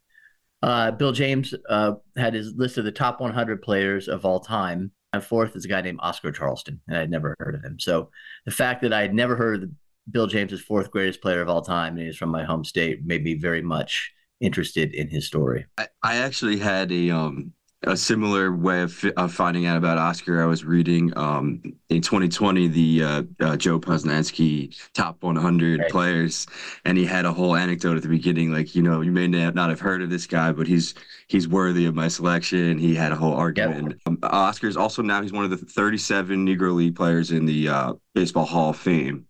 [0.64, 4.92] Uh, Bill James uh, had his list of the top 100 players of all time.
[5.14, 7.80] And fourth is a guy named Oscar Charleston, and I'd never heard of him.
[7.80, 8.10] So
[8.46, 9.70] the fact that I had never heard of
[10.12, 13.24] Bill James' fourth greatest player of all time, and he's from my home state, made
[13.24, 15.66] me very much interested in his story.
[15.78, 17.54] I, I actually had a um
[17.84, 20.42] a similar way of, of finding out about Oscar.
[20.42, 25.92] I was reading um, in 2020 the uh, uh, Joe Posnanski top 100 right.
[25.92, 26.48] players,
[26.86, 29.70] and he had a whole anecdote at the beginning, like you know, you may not
[29.70, 30.96] have heard of this guy, but he's
[31.28, 32.80] he's worthy of my selection.
[32.80, 33.90] He had a whole argument.
[33.90, 34.00] Yep.
[34.08, 37.94] Um, Oscar's also now he's one of the 37 Negro League players in the uh,
[38.16, 39.26] Baseball Hall of Fame.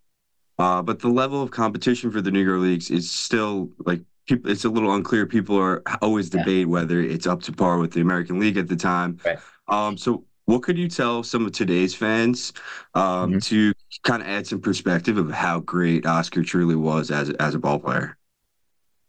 [0.59, 4.65] Uh, but the level of competition for the Negro Leagues is still like people, it's
[4.65, 5.25] a little unclear.
[5.25, 6.65] People are always debate yeah.
[6.65, 9.19] whether it's up to par with the American League at the time.
[9.25, 9.39] Right.
[9.67, 12.53] Um, so, what could you tell some of today's fans
[12.93, 13.39] um, mm-hmm.
[13.39, 13.73] to
[14.03, 17.79] kind of add some perspective of how great Oscar truly was as as a ball
[17.79, 18.17] player?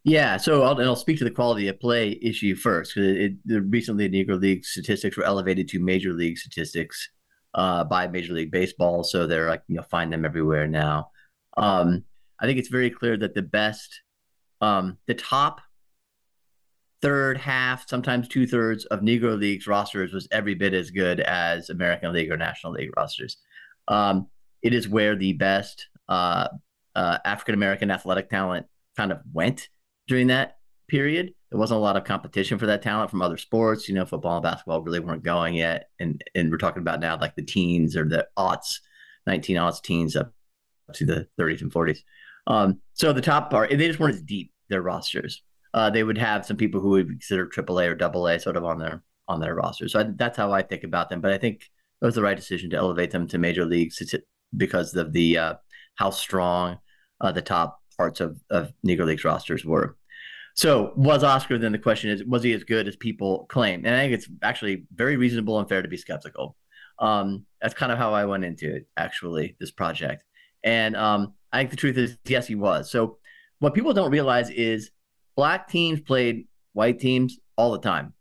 [0.04, 3.62] Yeah, so I'll, I'll speak to the quality of play issue first because it, it,
[3.68, 7.10] recently the Negro League statistics were elevated to Major League statistics
[7.54, 11.10] uh, by Major League Baseball, so they're like you know find them everywhere now.
[11.56, 12.04] Um,
[12.40, 14.00] I think it's very clear that the best
[14.60, 15.60] um, the top
[17.00, 21.70] third, half, sometimes two thirds of Negro Leagues rosters was every bit as good as
[21.70, 23.36] American League or National League rosters.
[23.86, 24.28] Um,
[24.62, 26.48] it is where the best uh,
[26.94, 29.68] uh, African American athletic talent kind of went
[30.08, 30.56] during that
[30.88, 31.32] period.
[31.50, 33.88] There wasn't a lot of competition for that talent from other sports.
[33.88, 37.16] You know, football and basketball really weren't going yet, and and we're talking about now
[37.18, 38.80] like the teens or the aughts,
[39.26, 40.32] nineteen aughts teens up
[40.94, 41.98] to the 30s and 40s.
[42.48, 45.42] Um, so the top part, they just weren't as deep their rosters.
[45.74, 48.78] Uh, they would have some people who would consider AAA or AA sort of on
[48.78, 49.88] their on their roster.
[49.88, 51.20] So I, that's how I think about them.
[51.20, 51.62] But I think
[52.00, 54.02] it was the right decision to elevate them to major leagues
[54.56, 55.54] because of the uh,
[55.96, 56.78] how strong
[57.20, 59.96] uh, the top parts of, of Negro Leagues rosters were.
[60.54, 63.84] So was Oscar then the question is was he as good as people claim?
[63.84, 66.56] And I think it's actually very reasonable and fair to be skeptical.
[66.98, 70.24] Um, that's kind of how I went into it actually this project.
[70.64, 72.90] And um, I think the truth is, yes, he was.
[72.90, 73.18] So
[73.58, 74.90] what people don't realize is
[75.36, 78.12] black teams played white teams all the time,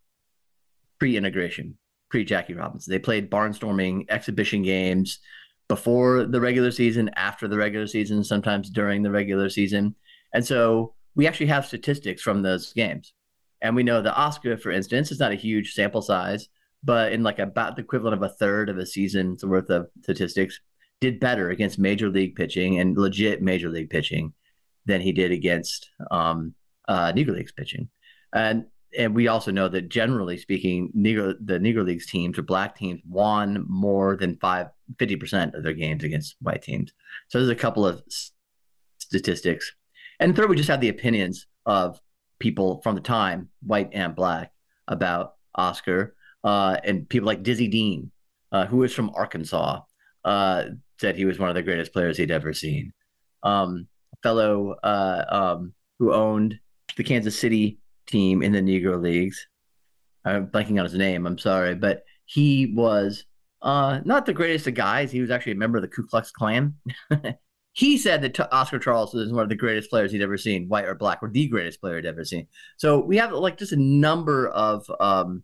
[0.99, 1.77] pre-integration,
[2.09, 2.91] pre-Jackie Robinson.
[2.91, 5.19] They played barnstorming exhibition games
[5.67, 9.95] before the regular season, after the regular season, sometimes during the regular season.
[10.33, 13.13] And so we actually have statistics from those games.
[13.61, 16.47] And we know the Oscar, for instance, is not a huge sample size,
[16.83, 20.61] but in like about the equivalent of a third of a season's worth of statistics,
[20.99, 24.33] did better against major league pitching and legit major league pitching
[24.85, 26.53] than he did against um,
[26.87, 27.89] uh, Negro Leagues pitching.
[28.33, 28.65] And
[28.97, 33.01] and we also know that generally speaking, Negro the Negro Leagues teams or black teams
[33.07, 36.93] won more than five, 50% of their games against white teams.
[37.27, 38.01] So there's a couple of
[38.97, 39.71] statistics.
[40.19, 41.99] And third, we just have the opinions of
[42.39, 44.51] people from the time, white and black,
[44.87, 46.15] about Oscar.
[46.43, 48.11] Uh, and people like Dizzy Dean,
[48.51, 49.81] uh, who is from Arkansas,
[50.23, 50.63] uh,
[50.99, 52.93] said he was one of the greatest players he'd ever seen.
[53.43, 53.87] Um,
[54.23, 56.59] fellow uh, um, who owned
[56.95, 59.47] the Kansas City team in the Negro Leagues.
[60.25, 61.25] I'm blanking on his name.
[61.25, 63.25] I'm sorry, but he was
[63.61, 65.11] uh, not the greatest of guys.
[65.11, 66.75] He was actually a member of the Ku Klux Klan.
[67.73, 70.85] he said that Oscar Charleston is one of the greatest players he'd ever seen, white
[70.85, 72.47] or black, or the greatest player he'd ever seen.
[72.77, 75.43] So we have like just a number of um,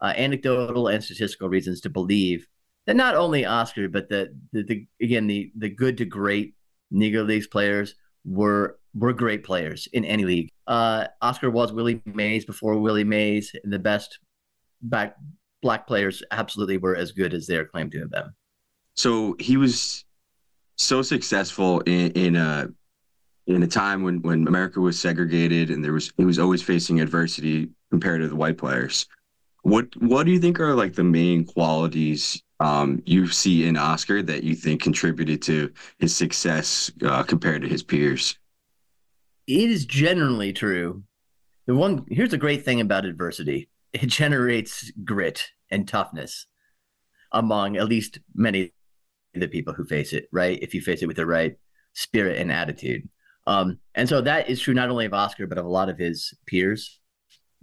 [0.00, 2.46] uh, anecdotal and statistical reasons to believe
[2.86, 6.54] that not only Oscar, but the, the, the again the the good to great
[6.92, 10.50] Negro Leagues players were were great players in any league.
[10.66, 14.18] Uh, Oscar was Willie Mays before Willie Mays, and the best
[14.82, 15.16] back
[15.62, 18.30] black players absolutely were as good as they're claimed to have been.
[18.94, 20.04] So he was
[20.76, 22.68] so successful in, in a
[23.46, 27.00] in a time when when America was segregated and there was he was always facing
[27.00, 29.06] adversity compared to the white players.
[29.62, 34.22] What what do you think are like the main qualities um, you see in Oscar
[34.22, 38.38] that you think contributed to his success uh, compared to his peers?
[39.46, 41.04] It is generally true.
[41.66, 46.46] The one here's the great thing about adversity: it generates grit and toughness
[47.32, 48.72] among at least many
[49.34, 50.28] of the people who face it.
[50.32, 51.56] Right, if you face it with the right
[51.92, 53.08] spirit and attitude.
[53.46, 55.98] Um, and so that is true not only of Oscar but of a lot of
[55.98, 56.98] his peers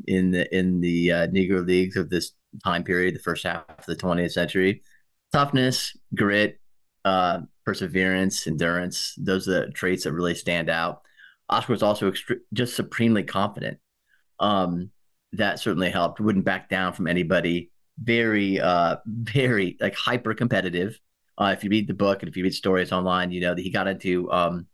[0.08, 2.32] in the in the uh, Negro leagues of this
[2.64, 4.84] time period, the first half of the 20th century.
[5.32, 6.60] Toughness, grit,
[7.06, 11.02] uh, perseverance, endurance, those are the traits that really stand out.
[11.50, 13.78] Oscar was also extre- just supremely confident.
[14.40, 14.92] Um,
[15.34, 16.20] that certainly helped.
[16.20, 17.72] Wouldn't back down from anybody.
[17.98, 21.00] Very, uh, very like hyper competitive.
[21.38, 23.62] Uh, if you read the book and if you read stories online, you know that
[23.62, 24.68] he got into um,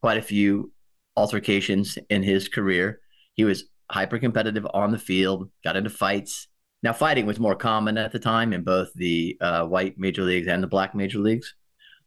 [0.00, 0.72] quite a few
[1.16, 3.00] altercations in his career.
[3.34, 6.48] He was hyper competitive on the field, got into fights,
[6.82, 10.48] now, fighting was more common at the time in both the uh, white major leagues
[10.48, 11.54] and the black major leagues.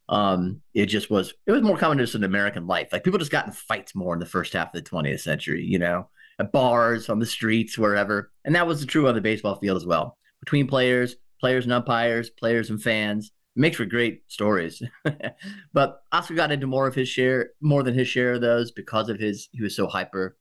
[0.09, 2.89] Um, it just was it was more common just in American life.
[2.91, 5.63] Like people just got in fights more in the first half of the 20th century,
[5.63, 6.09] you know,
[6.39, 8.32] at bars, on the streets, wherever.
[8.43, 10.17] And that was true on the baseball field as well.
[10.41, 13.32] Between players, players and umpires, players and fans.
[13.55, 14.84] It makes for great stories.
[15.73, 19.07] but Oscar got into more of his share, more than his share of those because
[19.07, 20.38] of his he was so hyper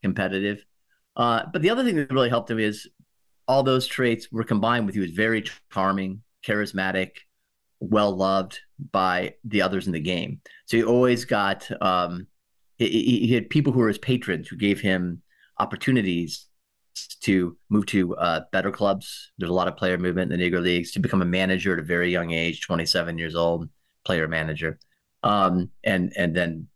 [0.00, 0.64] competitive.
[1.16, 2.88] Uh, but the other thing that really helped him is
[3.46, 7.10] all those traits were combined with he was very charming, charismatic,
[7.80, 8.60] well loved
[8.92, 10.40] by the others in the game.
[10.66, 12.26] So he always got um,
[12.78, 15.22] he, he, had people who were his patrons who gave him
[15.58, 16.46] opportunities
[17.20, 19.32] to move to uh, better clubs.
[19.38, 21.78] There's a lot of player movement in the Negro Leagues to become a manager at
[21.78, 23.68] a very young age, 27 years old,
[24.04, 24.78] player manager,
[25.22, 26.68] um, and and then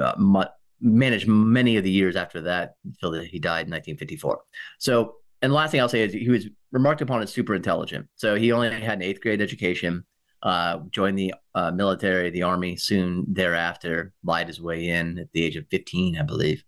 [0.00, 0.44] uh,
[0.80, 4.40] managed many of the years after that until he died in 1954.
[4.78, 8.08] So and the last thing I'll say is he was remarked upon as super intelligent.
[8.16, 10.04] So he only had an eighth grade education,
[10.42, 15.44] uh, joined the uh, military, the army soon thereafter, lied his way in at the
[15.44, 16.64] age of 15, I believe.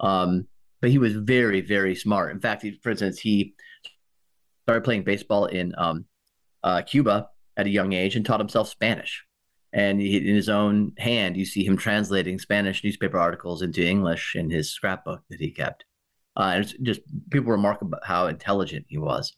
[0.00, 0.46] Um,
[0.80, 2.32] but he was very, very smart.
[2.32, 3.54] In fact, he, for instance, he
[4.64, 6.06] started playing baseball in um,
[6.62, 9.24] uh, Cuba at a young age and taught himself Spanish.
[9.72, 14.34] And he, in his own hand, you see him translating Spanish newspaper articles into English
[14.34, 15.84] in his scrapbook that he kept.
[16.36, 19.36] Uh, and just people remark about how intelligent he was.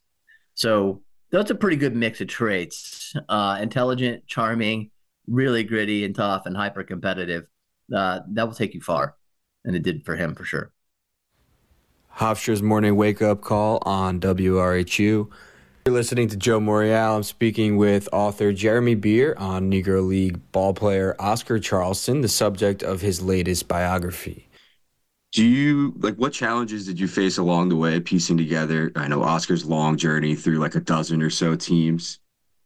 [0.54, 4.90] So that's a pretty good mix of traits: uh, intelligent, charming,
[5.26, 7.46] really gritty and tough, and hyper competitive.
[7.94, 9.16] Uh, that will take you far,
[9.64, 10.72] and it did for him for sure.
[12.08, 15.28] Hofstra's morning wake up call on WRHU.
[15.86, 17.16] You're listening to Joe Morial.
[17.16, 23.02] I'm speaking with author Jeremy Beer on Negro League ballplayer Oscar Charleston, the subject of
[23.02, 24.45] his latest biography
[25.32, 29.22] do you like what challenges did you face along the way piecing together i know
[29.22, 32.20] oscar's long journey through like a dozen or so teams?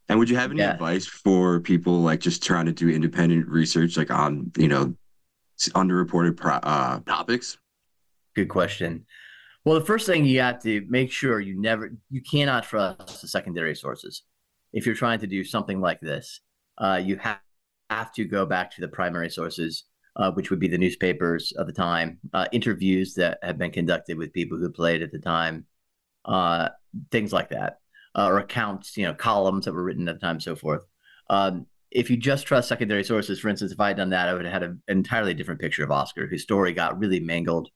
[0.09, 0.73] And would you have any yeah.
[0.73, 4.93] advice for people like just trying to do independent research like on you know
[5.57, 7.57] underreported pro- uh, topics?
[8.35, 9.05] Good question.
[9.63, 13.27] Well the first thing you have to make sure you never you cannot trust the
[13.27, 14.23] secondary sources.
[14.73, 16.41] If you're trying to do something like this
[16.77, 17.39] uh, you have,
[17.89, 19.85] have to go back to the primary sources
[20.15, 24.17] uh, which would be the newspapers of the time, uh, interviews that have been conducted
[24.17, 25.65] with people who played at the time,
[26.25, 26.69] uh,
[27.11, 27.79] things like that,
[28.15, 30.81] uh, or accounts, you know, columns that were written at the time, so forth.
[31.29, 34.33] Um, if you just trust secondary sources, for instance, if I had done that, I
[34.33, 37.69] would have had an entirely different picture of Oscar, whose story got really mangled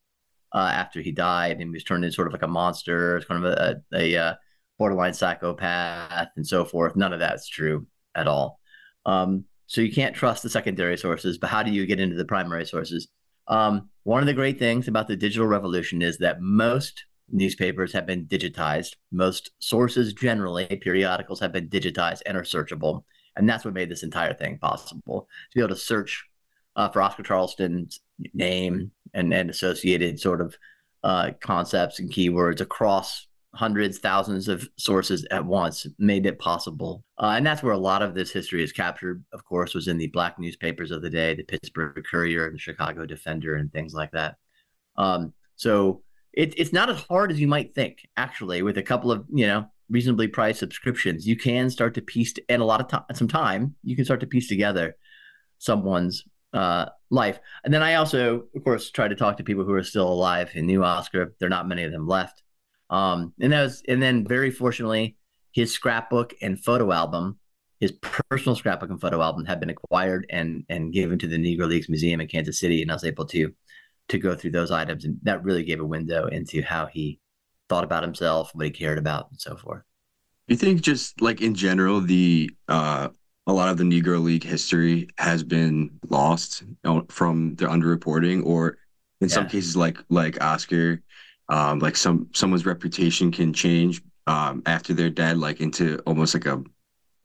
[0.53, 3.51] uh, after he died and was turned into sort of like a monster, kind of
[3.51, 4.33] a, a, a uh,
[4.77, 6.95] borderline psychopath and so forth.
[6.95, 8.59] None of that's true at all.
[9.05, 12.25] Um, so you can't trust the secondary sources, but how do you get into the
[12.25, 13.07] primary sources?
[13.47, 18.05] Um, one of the great things about the digital revolution is that most newspapers have
[18.05, 18.95] been digitized.
[19.11, 23.03] Most sources, generally, periodicals have been digitized and are searchable.
[23.35, 26.25] And that's what made this entire thing possible to be able to search
[26.75, 28.01] uh, for Oscar Charleston's
[28.33, 30.55] name and, and associated sort of
[31.03, 33.24] uh, concepts and keywords across
[33.55, 37.03] hundreds, thousands of sources at once made it possible.
[37.17, 39.97] Uh, and that's where a lot of this history is captured, of course, was in
[39.97, 44.11] the black newspapers of the day, the Pittsburgh Courier, the Chicago Defender, and things like
[44.11, 44.35] that.
[44.97, 46.03] Um, so
[46.33, 49.47] it, it's not as hard as you might think, actually, with a couple of, you
[49.47, 51.27] know, reasonably priced subscriptions.
[51.27, 54.19] You can start to piece, and a lot of time, some time, you can start
[54.19, 54.97] to piece together
[55.59, 57.39] someone's uh, life.
[57.63, 60.49] And then I also, of course, try to talk to people who are still alive
[60.49, 61.33] who knew Oscar.
[61.39, 62.41] There are not many of them left.
[62.89, 65.15] Um, and that was, and then very fortunately,
[65.51, 67.39] his scrapbook and photo album,
[67.79, 71.67] his personal scrapbook and photo album, had been acquired and and given to the Negro
[71.67, 73.53] Leagues Museum in Kansas City, and I was able to
[74.09, 77.19] to go through those items, and that really gave a window into how he
[77.69, 79.81] thought about himself, what he cared about, and so forth.
[80.47, 83.09] You think just like in general, the uh,
[83.47, 86.63] a lot of the Negro League history has been lost
[87.09, 88.77] from the underreporting, or
[89.21, 89.33] in yeah.
[89.33, 91.01] some cases, like like Oscar,
[91.49, 96.45] um, like some someone's reputation can change um, after they're dead, like into almost like
[96.45, 96.63] a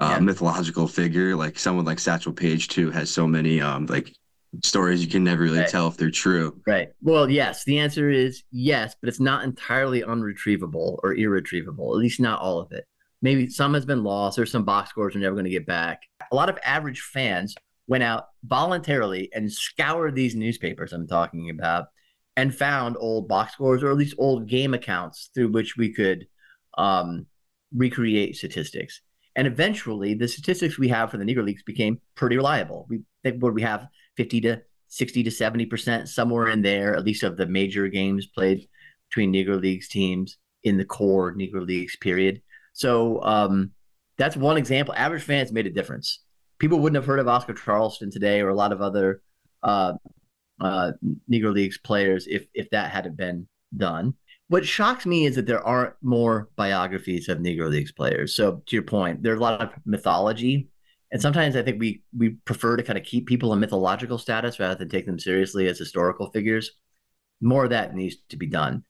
[0.00, 0.18] uh, yeah.
[0.18, 1.34] mythological figure.
[1.36, 4.14] Like someone like Satchel Paige too has so many um, like
[4.62, 5.68] stories you can never really right.
[5.68, 6.60] tell if they're true.
[6.66, 6.88] Right.
[7.02, 7.64] Well, yes.
[7.64, 11.94] The answer is yes, but it's not entirely unretrievable or irretrievable.
[11.94, 12.84] At least not all of it.
[13.22, 14.36] Maybe some has been lost.
[14.36, 16.02] There's some box scores we're never going to get back.
[16.32, 17.54] A lot of average fans
[17.86, 21.88] went out voluntarily and scoured these newspapers I'm talking about
[22.40, 26.26] and found old box scores or at least old game accounts through which we could
[26.78, 27.26] um,
[27.76, 29.02] recreate statistics.
[29.36, 32.86] And eventually, the statistics we have for the Negro Leagues became pretty reliable.
[32.88, 37.04] We think what we have 50 to 60 to 70 percent somewhere in there, at
[37.04, 38.66] least of the major games played
[39.10, 42.40] between Negro Leagues teams in the core Negro Leagues period.
[42.72, 43.72] So um,
[44.16, 44.94] that's one example.
[44.96, 46.20] Average fans made a difference.
[46.58, 49.20] People wouldn't have heard of Oscar Charleston today or a lot of other
[49.62, 49.92] uh,
[50.60, 50.92] uh,
[51.30, 53.46] Negro Leagues players if if that hadn't been
[53.76, 54.14] done.
[54.48, 58.34] What shocks me is that there aren't more biographies of Negro Leagues players.
[58.34, 60.68] So to your point, there's a lot of mythology,
[61.12, 64.58] and sometimes I think we we prefer to kind of keep people in mythological status
[64.58, 66.72] rather than take them seriously as historical figures.
[67.40, 68.84] More of that needs to be done.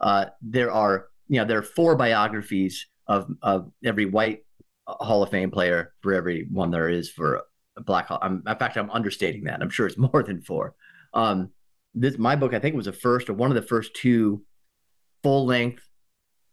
[0.00, 4.44] Uh, there are you know there are four biographies of of every white
[4.86, 7.42] Hall of Fame player for every one there is for
[7.76, 8.08] a black.
[8.10, 9.62] I'm, in fact, I'm understating that.
[9.62, 10.74] I'm sure it's more than four.
[11.14, 11.50] Um,
[11.94, 14.42] this my book, I think, was the first or one of the first two
[15.22, 15.82] full length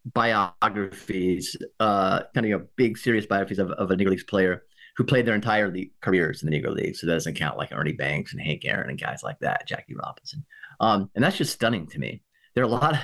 [0.05, 4.64] biographies, uh, kind of you know, big serious biographies of, of a Negro Leagues player
[4.97, 6.95] who played their entire careers in the Negro League.
[6.95, 9.95] So that doesn't count like Ernie Banks and Hank Aaron and guys like that, Jackie
[9.95, 10.45] Robinson.
[10.80, 12.22] Um, and that's just stunning to me.
[12.55, 12.95] There are a lot.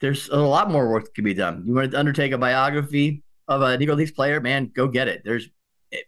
[0.00, 1.64] There's a lot more work that can be done.
[1.66, 5.22] You want to undertake a biography of a Negro Leagues player, man, go get it.
[5.24, 5.48] There's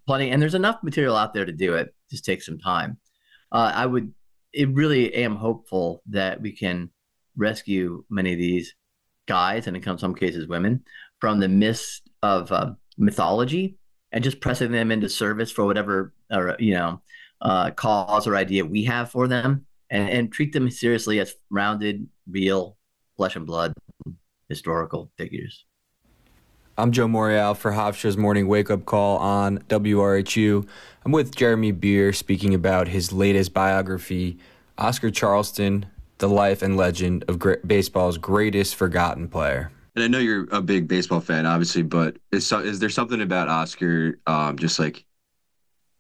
[0.07, 1.94] plenty, and there's enough material out there to do it.
[2.11, 2.98] Just take some time.
[3.52, 4.12] Uh, I would
[4.57, 6.90] it really am hopeful that we can
[7.36, 8.74] rescue many of these
[9.26, 10.82] guys, and in some cases women,
[11.20, 13.76] from the mist of uh, mythology
[14.12, 17.00] and just pressing them into service for whatever or you know
[17.42, 22.09] uh, cause or idea we have for them, and, and treat them seriously as rounded,
[22.28, 22.76] real,
[23.16, 23.74] flesh and blood
[24.48, 25.66] historical figures.
[26.79, 30.68] I'm Joe Morial for Hofstra's Morning Wake Up Call on WRHU.
[31.07, 34.37] I'm with Jeremy Beer speaking about his latest biography,
[34.77, 35.87] Oscar Charleston,
[36.18, 39.72] the life and legend of baseball's greatest forgotten player.
[39.95, 43.22] And I know you're a big baseball fan, obviously, but is, so, is there something
[43.22, 45.07] about Oscar, um, just like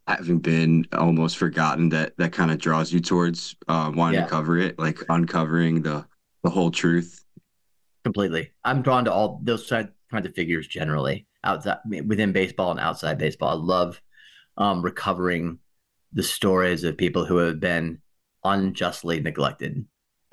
[0.06, 4.24] having been almost forgotten, that that kind of draws you towards uh, wanting yeah.
[4.26, 6.04] to cover it, like uncovering the
[6.42, 7.24] the whole truth?
[8.04, 9.66] Completely, I'm drawn to all those
[10.16, 13.50] kinds of figures generally outside within baseball and outside baseball.
[13.50, 14.00] I love
[14.56, 15.58] um, recovering
[16.12, 18.00] the stories of people who have been
[18.44, 19.84] unjustly neglected.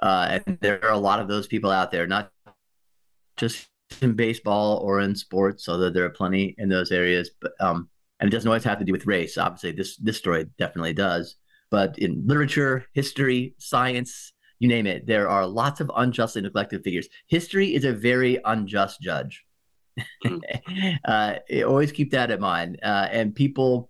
[0.02, 2.32] Uh, and there are a lot of those people out there, not
[3.38, 3.68] just
[4.02, 7.32] in baseball or in sports, although there are plenty in those areas.
[7.42, 9.38] But um, and it doesn't always have to do with race.
[9.38, 11.36] Obviously, this this story definitely does.
[11.70, 17.10] But in literature, history, science, you name it, there are lots of unjustly neglected figures.
[17.28, 19.44] History is a very unjust judge.
[20.26, 20.38] Hmm.
[21.06, 21.36] uh,
[21.66, 22.80] always keep that in mind.
[22.84, 23.90] Uh, and people,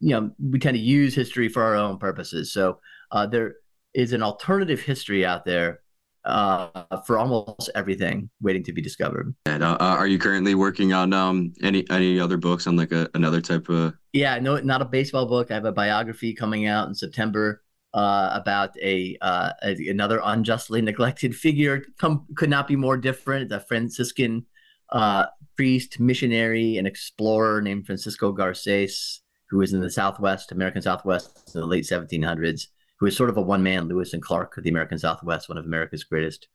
[0.00, 2.52] you know, we tend to use history for our own purposes.
[2.52, 3.56] So uh, there
[3.94, 5.80] is an alternative history out there
[6.24, 9.34] uh, for almost everything waiting to be discovered.
[9.46, 13.08] And uh, are you currently working on um, any any other books on like a,
[13.14, 13.94] another type of?
[14.12, 15.50] Yeah, no, not a baseball book.
[15.50, 17.62] I have a biography coming out in September
[17.94, 21.84] uh, about a, uh, a, another unjustly neglected figure.
[21.98, 23.48] Come, could not be more different.
[23.48, 24.46] The Franciscan
[24.92, 25.26] uh,
[25.56, 31.60] priest, missionary, and explorer named Francisco Garces, who was in the Southwest, American Southwest, in
[31.60, 32.68] the late 1700s,
[32.98, 35.58] who was sort of a one man Lewis and Clark of the American Southwest, one
[35.58, 36.48] of America's greatest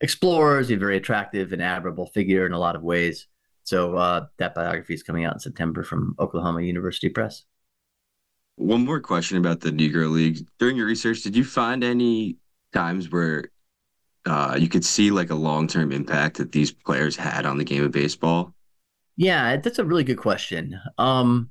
[0.00, 3.26] explorers, a very attractive and admirable figure in a lot of ways.
[3.64, 7.44] So uh, that biography is coming out in September from Oklahoma University Press.
[8.56, 10.46] One more question about the Negro League.
[10.58, 12.38] During your research, did you find any
[12.72, 13.50] times where
[14.28, 17.64] uh, you could see like a long term impact that these players had on the
[17.64, 18.54] game of baseball?
[19.16, 20.78] Yeah, that's a really good question.
[20.96, 21.50] Um,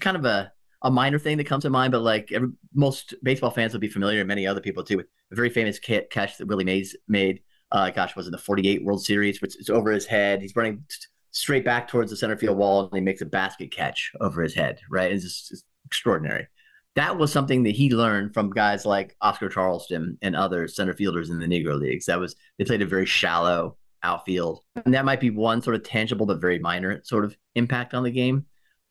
[0.00, 0.52] kind of a,
[0.82, 3.88] a minor thing that comes to mind, but like every, most baseball fans will be
[3.88, 7.40] familiar, and many other people too, with a very famous catch that Willie Mays made.
[7.72, 10.42] Uh, gosh, was in the 48 World Series, which is over his head.
[10.42, 10.84] He's running
[11.30, 14.54] straight back towards the center field wall, and he makes a basket catch over his
[14.54, 15.12] head, right?
[15.12, 16.48] It's just it's extraordinary.
[16.96, 21.30] That was something that he learned from guys like Oscar Charleston and other center fielders
[21.30, 22.06] in the Negro Leagues.
[22.06, 25.84] That was they played a very shallow outfield, and that might be one sort of
[25.84, 28.46] tangible but very minor sort of impact on the game.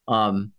[0.07, 0.53] Um,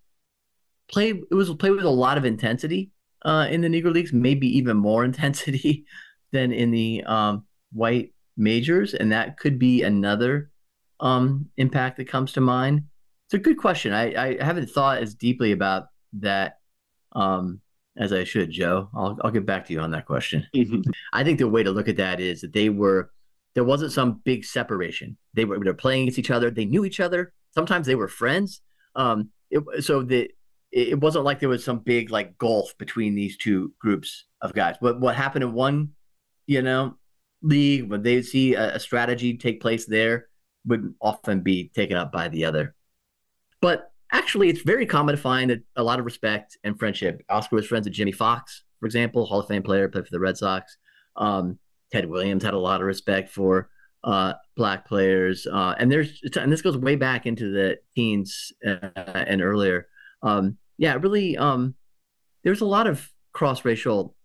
[0.91, 2.91] play it was played with a lot of intensity
[3.25, 5.87] uh, in the Negro Leagues, maybe even more intensity
[6.33, 10.51] than in the um, white majors, and that could be another
[11.01, 12.85] um, impact that comes to mind.
[13.27, 13.93] It's a good question.
[13.93, 15.85] I, I haven't thought as deeply about
[16.15, 16.59] that
[17.13, 17.61] um,
[17.97, 18.89] as I should, Joe.
[18.95, 20.47] I'll, I'll get back to you on that question.
[21.13, 23.11] I think the way to look at that is that they were
[23.55, 25.17] there wasn't some big separation.
[25.35, 26.51] They were they were playing against each other.
[26.51, 27.33] They knew each other.
[27.55, 28.61] Sometimes they were friends.
[28.95, 30.31] Um, it, so the
[30.73, 34.77] it wasn't like there was some big like gulf between these two groups of guys.
[34.81, 35.91] But what happened in one,
[36.47, 36.97] you know,
[37.43, 40.29] league when they see a, a strategy take place there
[40.67, 42.75] would often be taken up by the other.
[43.61, 47.23] But actually, it's very common to find a, a lot of respect and friendship.
[47.29, 50.21] Oscar was friends with Jimmie Foxx, for example, Hall of Fame player, played for the
[50.21, 50.77] Red Sox.
[51.17, 51.59] Um,
[51.93, 53.69] Ted Williams had a lot of respect for
[54.05, 58.89] uh, black players, uh, and there's and this goes way back into the teens uh,
[58.97, 59.87] and earlier.
[60.23, 61.75] Um, yeah, really, um,
[62.45, 64.17] there's a lot of cross racial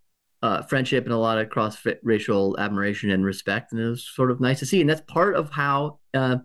[0.42, 4.30] uh, friendship and a lot of cross racial admiration and respect, and it was sort
[4.30, 4.80] of nice to see.
[4.80, 6.38] And that's part of how uh,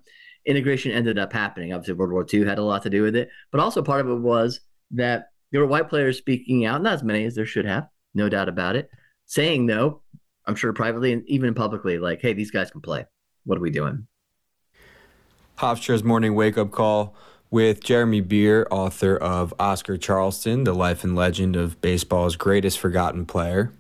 [0.46, 1.74] integration ended up happening.
[1.74, 4.10] Obviously, World War II had a lot to do with it, but also part of
[4.10, 4.60] it was
[4.92, 8.30] that there were white players speaking out, not as many as there should have, no
[8.30, 8.90] doubt about it,
[9.26, 10.02] saying though,
[10.46, 13.06] I'm sure privately and even publicly, like, "Hey, these guys can play.
[13.46, 14.08] What are we doing?"
[15.58, 17.16] Hofstra's morning wake up call
[17.52, 23.26] with Jeremy Beer, author of Oscar Charleston, the life and legend of baseball's greatest forgotten
[23.26, 23.72] player.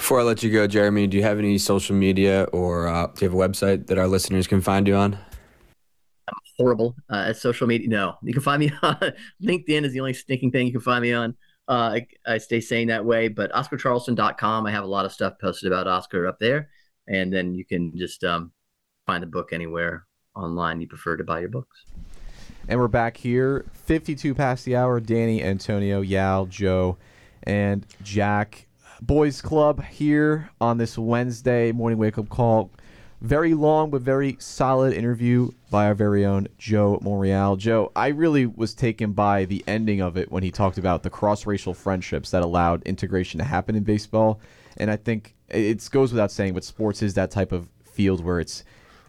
[0.00, 3.22] Before I let you go, Jeremy, do you have any social media or uh, do
[3.22, 5.12] you have a website that our listeners can find you on?
[6.26, 7.86] I'm horrible uh, at social media.
[7.86, 8.96] No, you can find me on
[9.42, 11.36] LinkedIn is the only stinking thing you can find me on.
[11.68, 15.34] Uh, I, I, stay saying that way, but OscarCharleston.com, I have a lot of stuff
[15.38, 16.70] posted about Oscar up there.
[17.06, 18.52] And then you can just um,
[19.06, 21.84] find the book anywhere online you prefer to buy your books.
[22.68, 24.98] And we're back here, 52 past the hour.
[24.98, 26.96] Danny, Antonio, Yaw, Joe,
[27.42, 28.66] and Jack.
[29.02, 32.70] Boys Club here on this Wednesday morning wake up call.
[33.22, 37.58] Very long but very solid interview by our very own Joe Morreale.
[37.58, 41.10] Joe, I really was taken by the ending of it when he talked about the
[41.10, 44.40] cross racial friendships that allowed integration to happen in baseball.
[44.76, 48.40] And I think it goes without saying, but sports is that type of field where
[48.40, 48.64] it's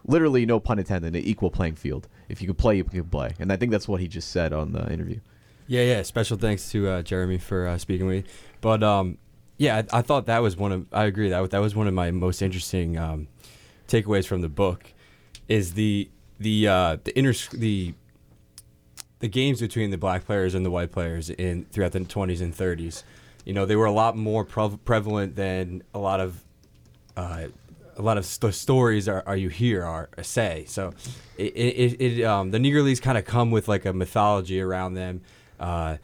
[0.06, 3.34] literally, no pun intended, an equal playing field if you can play, you can play.
[3.39, 5.20] And I think that's what he just said on the interview.
[5.68, 6.02] Yeah, yeah.
[6.02, 8.32] Special thanks to uh, Jeremy for uh, speaking with me.
[8.62, 9.18] But um,
[9.62, 10.88] yeah, I, I, thought that was one of.
[10.91, 13.28] I agree that that was one of my most interesting um,
[13.88, 14.91] takeaways from the book.
[15.47, 16.09] Is the
[16.39, 17.93] the uh, the inter the
[19.20, 22.55] the games between the black players and the white players in throughout the 20s and
[22.55, 23.03] 30s.
[23.45, 26.43] You know, they were a lot more pre- prevalent than a lot of
[27.16, 27.45] uh,
[27.97, 30.66] a lot of st- stories are, are you hear are say.
[30.68, 30.91] So
[31.38, 34.95] it, it, it um, the Negro Leagues kind of come with like a mythology around
[34.95, 35.22] them.
[35.59, 35.97] Uh,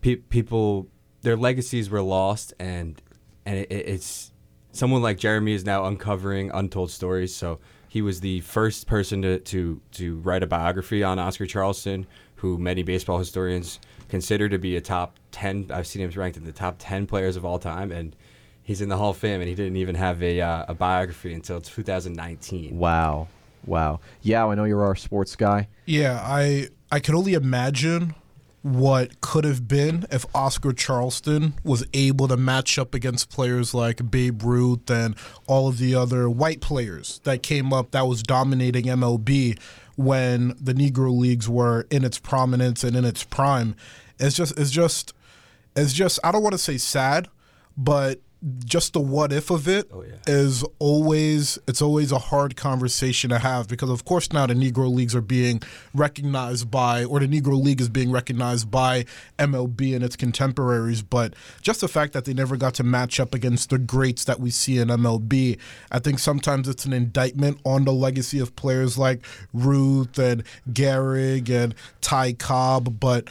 [0.00, 0.88] pe- people
[1.26, 3.02] their legacies were lost, and
[3.44, 4.30] and it, it's
[4.70, 7.34] someone like Jeremy is now uncovering untold stories.
[7.34, 7.58] So
[7.88, 12.06] he was the first person to to to write a biography on Oscar Charleston,
[12.36, 15.66] who many baseball historians consider to be a top ten.
[15.70, 18.14] I've seen him ranked in the top ten players of all time, and
[18.62, 21.34] he's in the Hall of Fame, and he didn't even have a uh, a biography
[21.34, 22.78] until 2019.
[22.78, 23.26] Wow,
[23.66, 23.98] wow.
[24.22, 25.66] Yeah, I know you're our sports guy.
[25.86, 28.14] Yeah, I I can only imagine
[28.66, 34.10] what could have been if Oscar Charleston was able to match up against players like
[34.10, 35.14] Babe Ruth and
[35.46, 39.56] all of the other white players that came up that was dominating MLB
[39.94, 43.76] when the Negro leagues were in its prominence and in its prime.
[44.18, 45.14] It's just it's just
[45.76, 47.28] it's just I don't want to say sad,
[47.76, 48.18] but
[48.64, 53.38] just the what if of it oh, is always it's always a hard conversation to
[53.38, 55.60] have because of course now the Negro leagues are being
[55.94, 59.04] recognized by or the Negro League is being recognized by
[59.38, 63.34] MLB and its contemporaries, but just the fact that they never got to match up
[63.34, 65.58] against the greats that we see in MLB,
[65.90, 71.50] I think sometimes it's an indictment on the legacy of players like Ruth and Gehrig
[71.50, 73.28] and Ty Cobb, but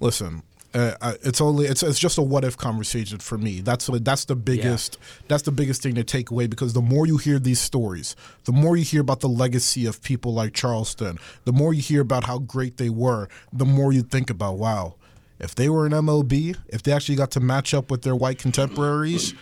[0.00, 0.42] listen,
[0.72, 3.60] uh, it's only it's it's just a what if conversation for me.
[3.60, 5.22] That's what, that's the biggest yeah.
[5.28, 8.14] that's the biggest thing to take away because the more you hear these stories,
[8.44, 12.02] the more you hear about the legacy of people like Charleston, the more you hear
[12.02, 14.94] about how great they were, the more you think about wow,
[15.40, 18.38] if they were in MLB, if they actually got to match up with their white
[18.38, 19.34] contemporaries,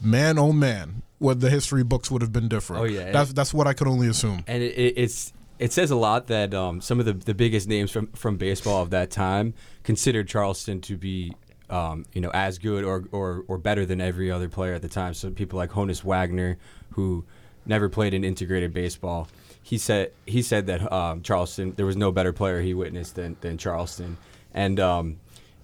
[0.00, 2.82] man oh man, what the history books would have been different.
[2.82, 4.42] Oh yeah, that's that's what I could only assume.
[4.48, 7.90] And it, it's it says a lot that um, some of the, the biggest names
[7.90, 11.34] from, from baseball of that time considered Charleston to be
[11.70, 14.88] um, you know as good or, or, or better than every other player at the
[14.88, 15.14] time.
[15.14, 16.58] So people like Honus Wagner,
[16.90, 17.24] who
[17.66, 19.28] never played in integrated baseball,
[19.62, 23.36] he said he said that um, Charleston there was no better player he witnessed than,
[23.40, 24.18] than Charleston,
[24.52, 25.16] and um,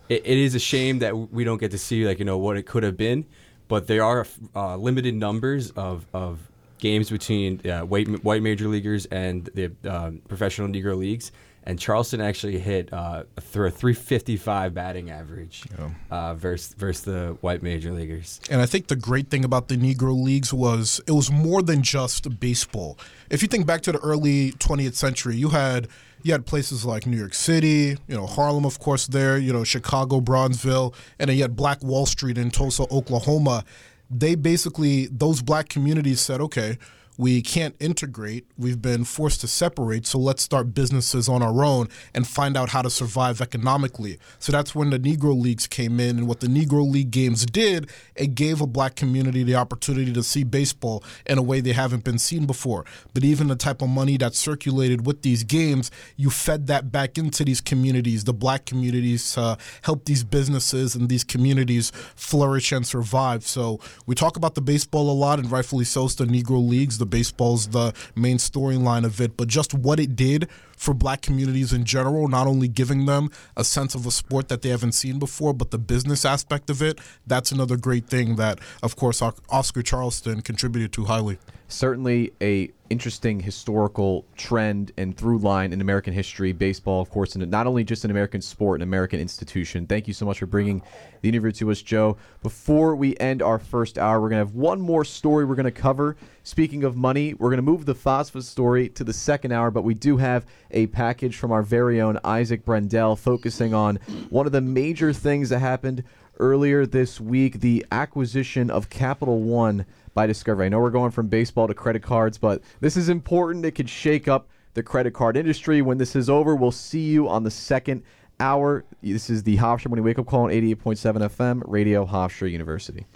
[0.08, 2.56] it, it is a shame that we don't get to see like you know what
[2.56, 3.26] it could have been,
[3.68, 6.49] but there are uh, limited numbers of, of
[6.80, 11.32] games between uh, white white major leaguers and the um, professional Negro leagues,
[11.64, 15.90] and Charleston actually hit uh, through a 355 batting average yeah.
[16.10, 18.40] uh, versus versus the white major leaguers.
[18.50, 21.82] And I think the great thing about the Negro leagues was it was more than
[21.82, 22.98] just baseball.
[23.28, 25.88] If you think back to the early 20th century, you had
[26.22, 29.64] you had places like New York City, you know, Harlem, of course, there, you know,
[29.64, 33.64] Chicago, Bronzeville, and then you had Black Wall Street in Tulsa, Oklahoma
[34.10, 36.78] they basically those black communities said, okay,
[37.20, 38.46] we can't integrate.
[38.56, 40.06] We've been forced to separate.
[40.06, 44.18] So let's start businesses on our own and find out how to survive economically.
[44.38, 46.16] So that's when the Negro Leagues came in.
[46.16, 50.22] And what the Negro League games did, it gave a black community the opportunity to
[50.22, 52.86] see baseball in a way they haven't been seen before.
[53.12, 57.18] But even the type of money that circulated with these games, you fed that back
[57.18, 62.72] into these communities, the black communities, uh, to help these businesses and these communities flourish
[62.72, 63.46] and survive.
[63.46, 66.96] So we talk about the baseball a lot, and rightfully so, it's the Negro Leagues,
[66.96, 70.48] the baseball's the main storyline of it, but just what it did
[70.80, 74.62] for black communities in general, not only giving them a sense of a sport that
[74.62, 78.58] they haven't seen before, but the business aspect of it, that's another great thing that,
[78.82, 79.20] of course,
[79.50, 81.36] Oscar Charleston contributed to highly.
[81.68, 86.50] Certainly a interesting historical trend and through line in American history.
[86.50, 89.86] Baseball, of course, and not only just an American sport, an American institution.
[89.86, 90.82] Thank you so much for bringing
[91.20, 92.16] the interview to us, Joe.
[92.42, 95.64] Before we end our first hour, we're going to have one more story we're going
[95.64, 96.16] to cover.
[96.42, 99.82] Speaking of money, we're going to move the phosphorus story to the second hour, but
[99.82, 103.96] we do have a package from our very own Isaac Brendel focusing on
[104.30, 106.04] one of the major things that happened
[106.38, 110.66] earlier this week the acquisition of Capital One by Discovery.
[110.66, 113.64] I know we're going from baseball to credit cards, but this is important.
[113.64, 115.82] It could shake up the credit card industry.
[115.82, 118.02] When this is over, we'll see you on the second
[118.40, 118.84] hour.
[119.02, 123.06] This is the Hofstra Morning Wake Up Call on 88.7 FM, Radio Hofstra University.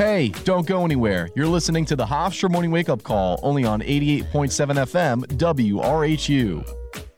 [0.00, 1.28] Hey, don't go anywhere.
[1.34, 4.24] You're listening to the Hofstra Morning Wake Up Call only on 88.7
[4.86, 7.09] FM WRHU.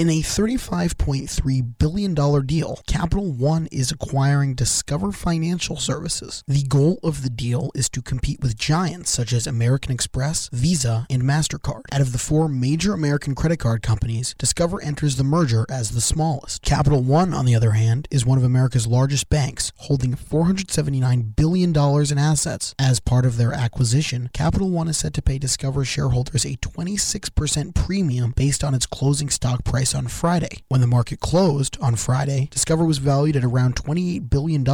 [0.00, 2.14] In a $35.3 billion
[2.46, 6.44] deal, Capital One is acquiring Discover Financial Services.
[6.46, 11.04] The goal of the deal is to compete with giants such as American Express, Visa,
[11.10, 11.82] and MasterCard.
[11.90, 16.00] Out of the four major American credit card companies, Discover enters the merger as the
[16.00, 16.62] smallest.
[16.62, 21.76] Capital One, on the other hand, is one of America's largest banks, holding $479 billion
[21.76, 22.72] in assets.
[22.78, 27.74] As part of their acquisition, Capital One is set to pay Discover shareholders a 26%
[27.74, 30.62] premium based on its closing stock price price on Friday.
[30.68, 34.64] When the market closed on Friday, Discover was valued at around $28 billion,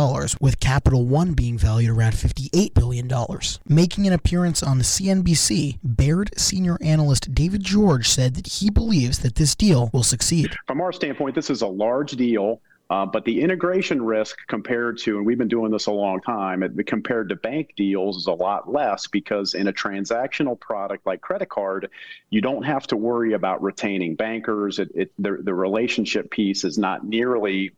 [0.40, 3.10] with Capital One being valued around $58 billion.
[3.68, 9.36] Making an appearance on CNBC, Baird senior analyst David George said that he believes that
[9.36, 10.56] this deal will succeed.
[10.66, 12.60] From our standpoint, this is a large deal
[12.90, 16.62] uh, but the integration risk compared to, and we've been doing this a long time,
[16.62, 21.20] it, compared to bank deals is a lot less because in a transactional product like
[21.22, 21.88] credit card,
[22.28, 24.78] you don't have to worry about retaining bankers.
[24.78, 27.72] It, it, the, the relationship piece is not nearly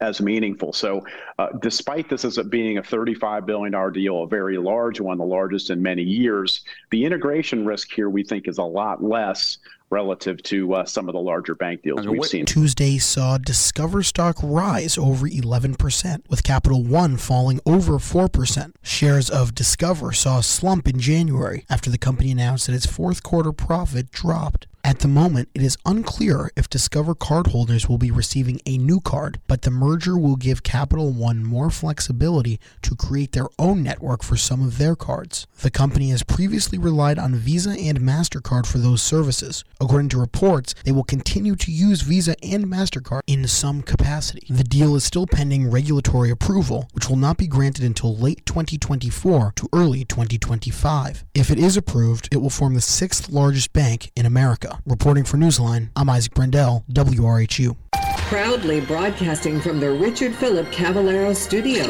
[0.00, 0.72] as meaningful.
[0.72, 1.06] So,
[1.38, 5.70] uh, despite this as being a $35 billion deal, a very large one, the largest
[5.70, 9.58] in many years, the integration risk here we think is a lot less
[9.90, 12.44] relative to uh, some of the larger bank deals we've seen.
[12.44, 18.72] Tuesday saw Discover stock rise over 11%, with Capital One falling over 4%.
[18.82, 23.22] Shares of Discover saw a slump in January after the company announced that its fourth
[23.22, 24.66] quarter profit dropped.
[24.86, 29.40] At the moment, it is unclear if Discover cardholders will be receiving a new card,
[29.46, 34.36] but the merger will give Capital One more flexibility to create their own network for
[34.36, 35.46] some of their cards.
[35.62, 39.64] The company has previously relied on Visa and MasterCard for those services.
[39.80, 44.46] According to reports, they will continue to use Visa and MasterCard in some capacity.
[44.50, 49.54] The deal is still pending regulatory approval, which will not be granted until late 2024
[49.56, 51.24] to early 2025.
[51.34, 54.73] If it is approved, it will form the sixth largest bank in America.
[54.86, 57.76] Reporting for Newsline, I'm Isaac Brendel, WRHU.
[58.18, 61.84] Proudly broadcasting from the Richard Philip Cavallero studio.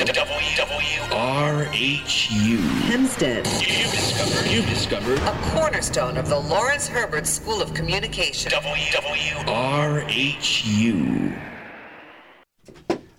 [1.15, 2.59] RHU.
[2.83, 3.47] Hempstead.
[3.47, 4.51] You discovered.
[4.51, 5.19] You discovered.
[5.19, 8.53] A cornerstone of the Lawrence Herbert School of Communication.
[9.47, 10.35] RHU.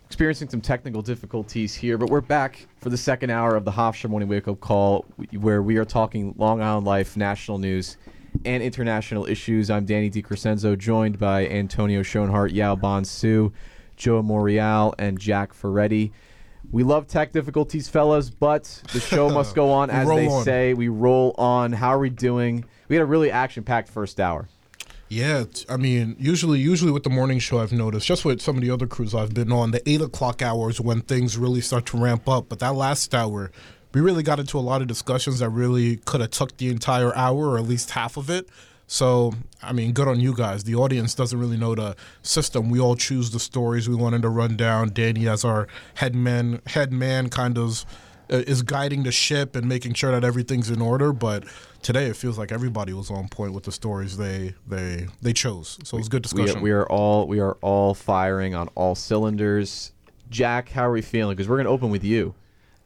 [0.06, 4.10] Experiencing some technical difficulties here, but we're back for the second hour of the Hofstra
[4.10, 7.98] Morning Wake Up Call, where we are talking Long Island Life, national news,
[8.44, 9.70] and international issues.
[9.70, 13.54] I'm Danny DiCrescenzo, joined by Antonio Schoenhart, Yaw Bonsu,
[13.96, 16.12] Joe Morial, and Jack Ferretti.
[16.72, 20.44] We love tech difficulties, fellas, but the show must go on, as they on.
[20.44, 20.74] say.
[20.74, 21.72] We roll on.
[21.72, 22.66] How are we doing?
[22.88, 24.48] We had a really action-packed first hour.
[25.08, 28.64] Yeah, I mean, usually, usually with the morning show, I've noticed just with some of
[28.64, 31.98] the other crews I've been on, the eight o'clock hours when things really start to
[31.98, 32.50] ramp up.
[32.50, 33.52] But that last hour,
[33.96, 37.16] we really got into a lot of discussions that really could have took the entire
[37.16, 38.50] hour or at least half of it.
[38.88, 39.34] So,
[39.64, 40.66] I mean, good on you guys.
[40.66, 42.70] The audience doesn't really know the system.
[42.70, 44.90] We all choose the stories we wanted to run down.
[44.90, 47.86] Danny, as our head man, head man, kind of
[48.30, 51.14] uh, is guiding the ship and making sure that everything's in order.
[51.14, 51.46] But
[51.82, 55.80] today, it feels like everybody was on point with the stories they they they chose.
[55.86, 56.62] So it was good We, discussion.
[56.62, 59.94] we are all we are all firing on all cylinders.
[60.30, 61.38] Jack, how are we feeling?
[61.38, 62.36] Because we're going to open with you.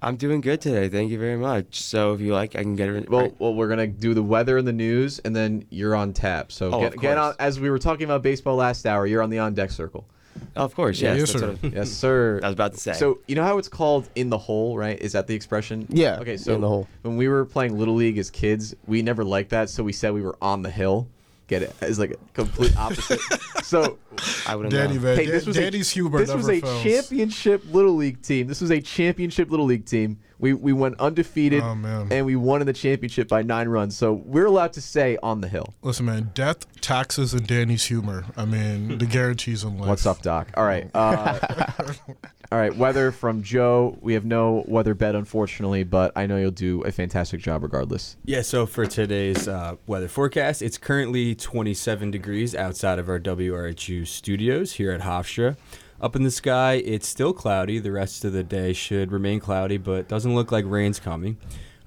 [0.02, 0.88] I'm doing good today.
[0.88, 1.82] Thank you very much.
[1.82, 3.10] So if you like, I can get it.
[3.10, 6.52] Well, well, we're gonna do the weather and the news, and then you're on tap.
[6.54, 7.34] So Oh, get, get on.
[7.40, 10.08] As we were talking about baseball last hour, you're on the on deck circle.
[10.56, 11.20] Oh, of course, yes.
[11.20, 11.52] yes, sir.
[11.52, 12.40] what I- Yes, sir.
[12.44, 12.94] I was about to say.
[12.94, 14.98] So you know how it's called in the hole, right?
[15.00, 15.86] Is that the expression?
[15.90, 16.88] Yeah, Okay, so in the hole.
[17.02, 20.14] when we were playing little league as kids, we never liked that, so we said
[20.14, 21.10] we were on the hill.
[21.50, 21.76] Get it?
[21.82, 23.20] It's like a complete opposite.
[23.64, 23.98] so
[24.46, 25.02] I wouldn't Danny, know.
[25.02, 26.84] man, hey, this was Danny's a, humor This was a fails.
[26.84, 28.46] championship little league team.
[28.46, 30.20] This was a championship little league team.
[30.40, 32.08] We we went undefeated, Oh, man.
[32.12, 33.96] and we won in the championship by nine runs.
[33.98, 35.74] So we're allowed to say on the hill.
[35.82, 38.26] Listen, man, death, taxes, and Danny's humor.
[38.38, 39.90] I mean, the guarantees in life.
[39.90, 40.50] What's up, Doc?
[40.56, 40.90] All right.
[40.94, 41.38] Uh,
[42.52, 42.76] all right.
[42.76, 43.98] Weather from Joe.
[44.02, 48.16] We have no weather bet, unfortunately, but I know you'll do a fantastic job regardless.
[48.24, 54.08] Yeah, so for today's uh, weather forecast, it's currently 27 degrees outside of our WRHU
[54.08, 55.58] studios here at Hofstra.
[56.02, 57.78] Up in the sky, it's still cloudy.
[57.78, 61.38] The rest of the day should remain cloudy, but doesn't look like rain's coming.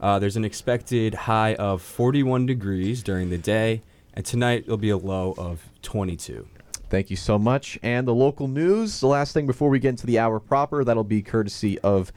[0.01, 3.83] Uh, there's an expected high of 41 degrees during the day,
[4.13, 6.47] and tonight it'll be a low of 22.
[6.91, 7.79] Thank you so much.
[7.83, 9.01] And the local news.
[9.01, 12.13] The last thing before we get into the hour proper, that'll be courtesy of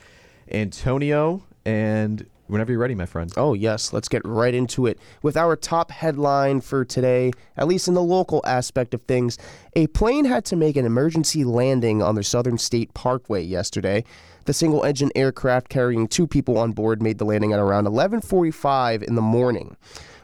[0.52, 1.44] Antonio.
[1.64, 3.32] And whenever you're ready, my friend.
[3.38, 3.94] Oh, yes.
[3.94, 5.00] Let's get right into it.
[5.22, 9.38] With our top headline for today, at least in the local aspect of things,
[9.76, 14.04] a plane had to make an emergency landing on the Southern State Parkway yesterday.
[14.46, 19.16] The single-engine aircraft carrying two people on board made the landing at around 11:45 in
[19.16, 19.76] the morning.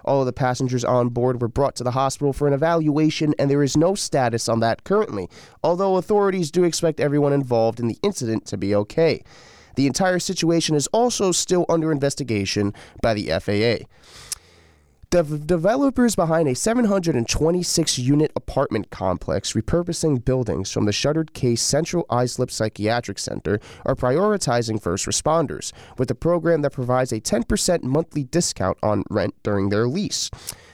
[0.03, 3.49] All of the passengers on board were brought to the hospital for an evaluation, and
[3.49, 5.30] there is no status on that currently,
[5.63, 9.24] although authorities do expect everyone involved in the incident to be okay.
[9.76, 13.86] The entire situation is also still under investigation by the FAA.
[15.11, 22.05] The developers behind a 726 unit apartment complex repurposing buildings from the shuttered case Central
[22.09, 28.24] Islip Psychiatric Center are prioritizing first responders with a program that provides a 10% monthly
[28.24, 30.32] discount on rent during their lease.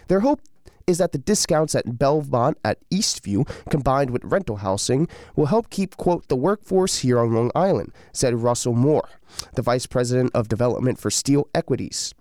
[0.07, 0.41] Their hope
[0.87, 5.97] is that the discounts at Belmont at Eastview, combined with rental housing, will help keep,
[5.97, 9.09] quote, the workforce here on Long Island, said Russell Moore,
[9.55, 12.13] the vice president of development for Steel Equities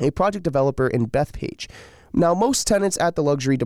[0.00, 1.68] a project developer in Bethpage.
[2.12, 3.56] Now, most tenants at the luxury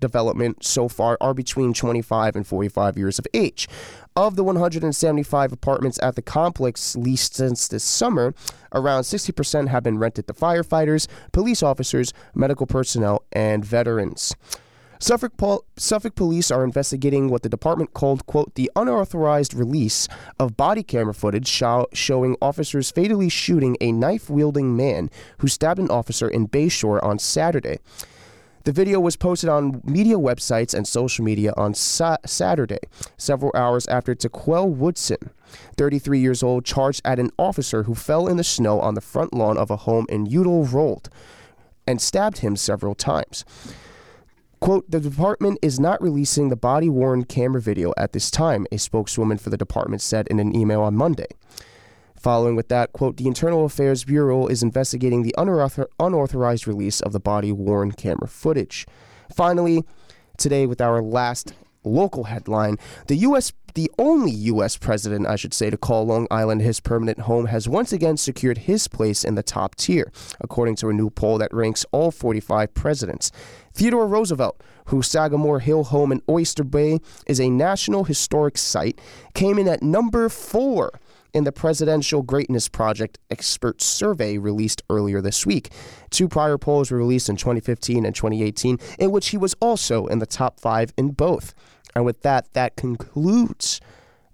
[0.00, 3.68] development so far are between 25 and 45 years of age.
[4.16, 8.32] Of the 175 apartments at the complex leased since this summer,
[8.72, 14.32] around 60% have been rented to firefighters, police officers, medical personnel, and veterans.
[15.00, 20.06] Suffolk, pol- Suffolk police are investigating what the department called, quote, the unauthorized release
[20.38, 25.80] of body camera footage show- showing officers fatally shooting a knife wielding man who stabbed
[25.80, 27.80] an officer in Bayshore on Saturday.
[28.64, 32.78] The video was posted on media websites and social media on sa- Saturday,
[33.18, 35.18] several hours after Taquel Woodson,
[35.76, 39.34] 33 years old, charged at an officer who fell in the snow on the front
[39.34, 41.10] lawn of a home in Udall Road
[41.86, 43.44] and stabbed him several times.
[44.60, 48.78] Quote, the department is not releasing the body worn camera video at this time, a
[48.78, 51.26] spokeswoman for the department said in an email on Monday.
[52.24, 57.12] Following with that, quote, the Internal Affairs Bureau is investigating the unauthor- unauthorized release of
[57.12, 58.86] the body worn camera footage.
[59.36, 59.84] Finally,
[60.38, 61.52] today with our last
[61.84, 63.52] local headline, the U.S.
[63.74, 64.78] The only U.S.
[64.78, 68.56] president, I should say, to call Long Island his permanent home has once again secured
[68.56, 70.10] his place in the top tier,
[70.40, 73.32] according to a new poll that ranks all 45 presidents.
[73.74, 78.98] Theodore Roosevelt, whose Sagamore Hill home in Oyster Bay is a National Historic Site,
[79.34, 80.90] came in at number four
[81.34, 85.70] in the Presidential Greatness Project expert survey released earlier this week.
[86.10, 90.20] Two prior polls were released in 2015 and 2018, in which he was also in
[90.20, 91.52] the top five in both.
[91.94, 93.80] And with that, that concludes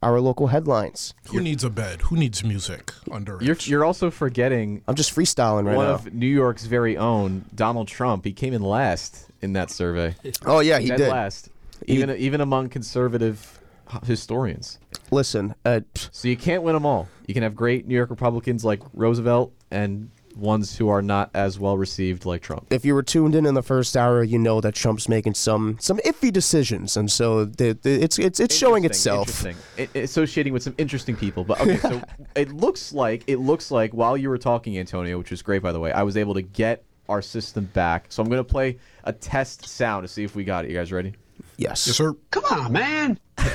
[0.03, 1.15] our local headlines.
[1.29, 2.03] Who needs a bed?
[2.03, 3.39] Who needs music under?
[3.41, 4.83] You're, you're also forgetting.
[4.87, 5.95] I'm just freestyling right one now.
[5.95, 8.25] of New York's very own, Donald Trump.
[8.25, 10.15] He came in last in that survey.
[10.45, 11.09] Oh, yeah, he Dead did.
[11.09, 11.49] last,
[11.87, 13.59] He- even even among conservative
[14.05, 14.79] historians.
[15.11, 17.09] Listen, uh, so you can't win them all.
[17.27, 21.59] You can have great New York Republicans like Roosevelt and ones who are not as
[21.59, 22.67] well received like Trump.
[22.71, 25.77] if you were tuned in in the first hour, you know that Trump's making some
[25.81, 29.45] some iffy decisions, and so the, the, it's it's it's showing itself.
[29.45, 30.03] Interesting.
[30.03, 31.45] Associating with some interesting people.
[31.45, 32.03] But okay, so
[32.35, 35.73] it looks like it looks like while you were talking, Antonio, which was great by
[35.73, 38.07] the way, I was able to get our system back.
[38.09, 40.71] So I'm gonna play a test sound to see if we got it.
[40.71, 41.15] You guys ready?
[41.61, 41.87] Yes.
[41.87, 42.15] Yes, sir.
[42.31, 43.21] Come on, man.
[43.37, 43.47] that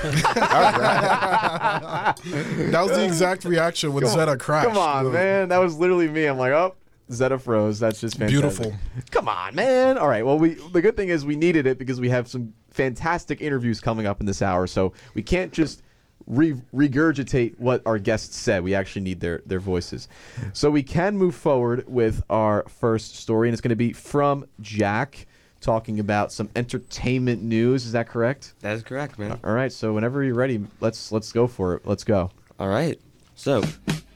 [2.72, 4.68] was the exact reaction when Zeta crashed.
[4.68, 5.50] Come on, man.
[5.50, 6.26] That was literally me.
[6.26, 6.76] I'm like, oh,
[7.12, 7.80] Zeta froze.
[7.80, 8.42] That's just fantastic.
[8.42, 8.74] Beautiful.
[9.10, 9.98] Come on, man.
[9.98, 10.24] All right.
[10.24, 13.82] Well, we the good thing is we needed it because we have some fantastic interviews
[13.82, 14.68] coming up in this hour.
[14.68, 15.82] So we can't just
[16.28, 18.64] re- regurgitate what our guests said.
[18.64, 20.10] We actually need their their voices.
[20.54, 24.46] So we can move forward with our first story, and it's going to be from
[24.62, 25.26] Jack.
[25.66, 28.54] Talking about some entertainment news, is that correct?
[28.60, 29.32] That is correct, man.
[29.32, 31.88] Uh, all right, so whenever you're ready, let's let's go for it.
[31.88, 32.30] Let's go.
[32.60, 33.02] All right.
[33.34, 33.64] So,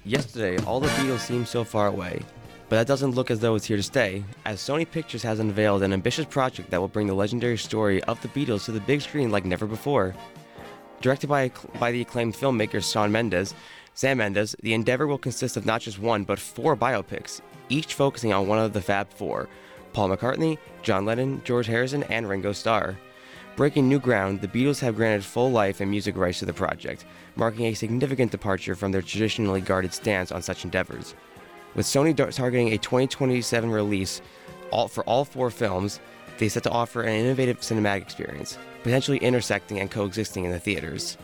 [0.05, 2.21] yesterday, all the Beatles seemed so far away,
[2.69, 5.81] but that doesn't look as though it's here to stay, as Sony Pictures has unveiled
[5.81, 9.01] an ambitious project that will bring the legendary story of the Beatles to the big
[9.01, 10.13] screen like never before.
[11.01, 13.55] Directed by, by the acclaimed filmmaker Shawn Mendes,
[13.95, 18.33] Sam Mendes, the endeavor will consist of not just one, but four biopics, each focusing
[18.33, 19.49] on one of the Fab Four
[19.93, 22.97] Paul McCartney, John Lennon, George Harrison, and Ringo Starr.
[23.55, 27.05] Breaking new ground, the Beatles have granted full life and music rights to the project,
[27.35, 31.13] marking a significant departure from their traditionally guarded stance on such endeavors.
[31.75, 34.21] With Sony targeting a 2027 release
[34.71, 35.99] all, for all four films,
[36.37, 41.17] they set to offer an innovative cinematic experience, potentially intersecting and coexisting in the theaters.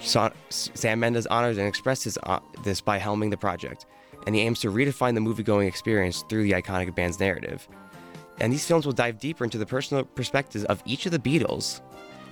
[0.00, 3.86] Sa- Sam Mendes honors and expressed his, uh, this by helming the project,
[4.26, 7.66] and he aims to redefine the movie-going experience through the iconic band's narrative.
[8.40, 11.80] And these films will dive deeper into the personal perspectives of each of the Beatles.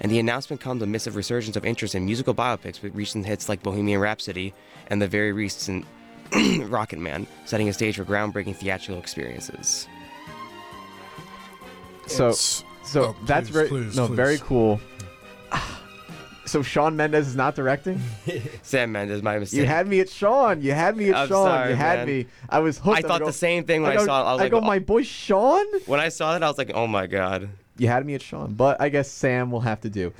[0.01, 3.49] And the announcement comes amidst a resurgence of interest in musical biopics with recent hits
[3.49, 4.55] like Bohemian Rhapsody
[4.87, 5.85] and the very recent
[6.63, 9.89] Rocket Man, setting a stage for groundbreaking theatrical experiences.
[12.07, 12.67] So, so
[12.97, 14.17] oh, that's very please, no please.
[14.17, 14.81] very cool.
[16.49, 18.01] So Sean Mendes is not directing.
[18.63, 19.61] Sam Mendes, my mistake.
[19.61, 20.63] You had me at Sean.
[20.63, 21.47] You had me at I'm Sean.
[21.47, 22.07] sorry, you had man.
[22.07, 22.27] me.
[22.49, 22.99] I was hooked.
[22.99, 24.25] I thought go- the same thing when I, go- saw it.
[24.25, 24.63] I was I like, go, oh.
[24.63, 25.67] my boy Sean.
[25.87, 27.51] when I saw it, I was like, oh my god.
[27.77, 30.13] You had me at Sean, but I guess Sam will have to do.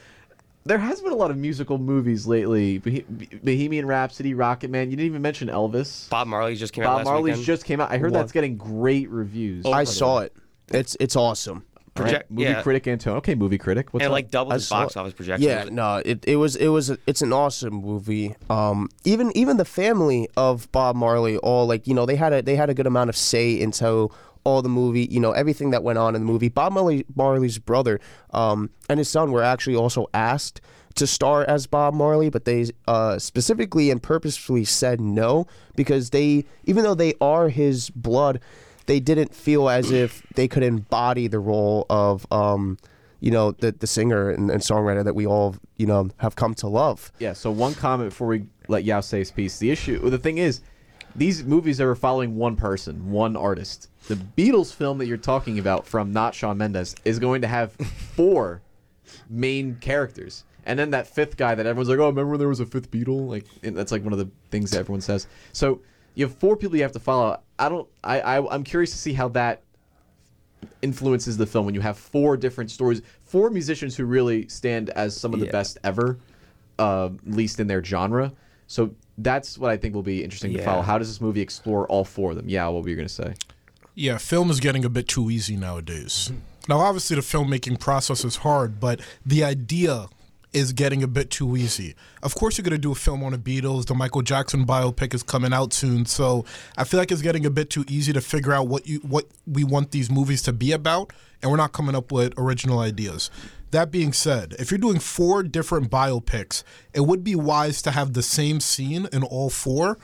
[0.65, 2.79] There has been a lot of musical movies lately.
[2.79, 4.91] Bohe- Bohemian Rhapsody, Rocket Man.
[4.91, 6.11] You didn't even mention Elvis.
[6.11, 7.47] Bob Marley just came out Bob last Marley's weekend.
[7.47, 7.91] just came out.
[7.91, 8.19] I heard What?
[8.19, 9.65] that's getting great reviews.
[9.65, 10.35] I saw it.
[10.71, 11.65] It's it's awesome.
[11.99, 12.63] All right, Project- movie yeah.
[12.63, 13.19] critic Antonio.
[13.19, 13.93] Okay, movie critic.
[13.93, 14.13] What's and up?
[14.13, 15.49] like doubled I his box office projection.
[15.49, 18.35] Yeah, no, it, it was it was a, it's an awesome movie.
[18.51, 22.43] Um, even even the family of Bob Marley, all like you know they had a
[22.43, 24.11] they had a good amount of say into
[24.45, 25.07] all the movie.
[25.11, 26.49] You know everything that went on in the movie.
[26.49, 30.61] Bob Marley Marley's brother, um, and his son were actually also asked
[30.95, 35.47] to star as Bob Marley, but they uh, specifically and purposefully said no
[35.77, 38.41] because they even though they are his blood,
[38.89, 42.27] they didn't feel as if they could embody the role of.
[42.33, 42.79] Um,
[43.21, 46.55] you know the the singer and, and songwriter that we all you know have come
[46.55, 47.11] to love.
[47.19, 47.33] Yeah.
[47.33, 49.59] So one comment before we let Yaw say his piece.
[49.59, 50.61] The issue, the thing is,
[51.17, 53.89] these movies are following one person, one artist.
[54.07, 57.73] The Beatles film that you're talking about from not Shawn Mendes is going to have
[58.15, 58.63] four
[59.29, 60.45] main characters.
[60.65, 62.91] And then that fifth guy that everyone's like, oh, remember when there was a fifth
[62.91, 63.27] Beatle?
[63.27, 65.27] Like that's like one of the things that everyone says.
[65.53, 65.81] So
[66.19, 67.41] you have four people you have to follow.
[67.61, 67.89] I don't.
[68.03, 69.63] I, I I'm curious to see how that
[70.83, 75.17] influences the film when you have four different stories, four musicians who really stand as
[75.17, 75.53] some of the Yeah.
[75.53, 76.19] best ever,
[76.81, 78.33] uh, at least in their genre.
[78.67, 80.83] So that's what I think will be interesting to follow.
[80.83, 82.49] How does this movie explore all four of them?
[82.49, 83.35] Yeah, what were you gonna say?
[83.95, 86.33] Yeah, film is getting a bit too easy nowadays.
[86.69, 90.09] Now, obviously, the filmmaking process is hard, but the idea
[90.53, 91.95] is getting a bit too easy.
[92.23, 93.87] Of course, you're going to do a film on the Beatles.
[93.87, 96.45] The Michael Jackson biopic is coming out soon, so
[96.77, 99.27] I feel like it's getting a bit too easy to figure out what you what
[99.47, 101.13] we want these movies to be about,
[101.43, 103.31] and we're not coming up with original ideas.
[103.71, 106.63] That being said, if you're doing four different biopics,
[106.95, 109.99] it would be wise to have the same scene in all four,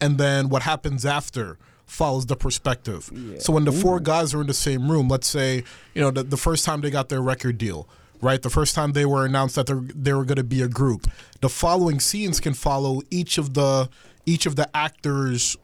[0.00, 1.56] and then what happens after
[1.86, 3.10] follows the perspective.
[3.38, 5.64] So when the four guys are in the same room, let's say,
[5.94, 7.88] you know, the, the first time they got their record deal,
[8.20, 8.42] right?
[8.42, 11.06] The first time they were announced that they were going to be a group.
[11.40, 13.88] The following scenes can follow each of the
[14.24, 15.56] each of the actors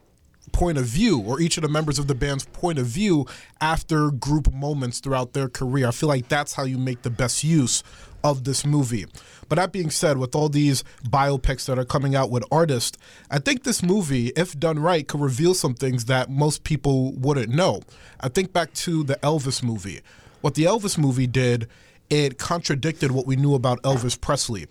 [0.52, 3.26] point of view or each of the members of the band's point of view
[3.60, 5.88] after group moments throughout their career.
[5.88, 7.82] I feel like that's how you make the best use
[8.22, 9.06] of this movie.
[9.48, 12.96] But that being said, with all these biopics that are coming out with artists,
[13.30, 17.52] I think this movie, if done right, could reveal some things that most people wouldn't
[17.52, 17.82] know.
[18.20, 20.00] I think back to the Elvis movie.
[20.40, 21.68] What the Elvis movie did,
[22.10, 24.66] it contradicted what we knew about Elvis Presley.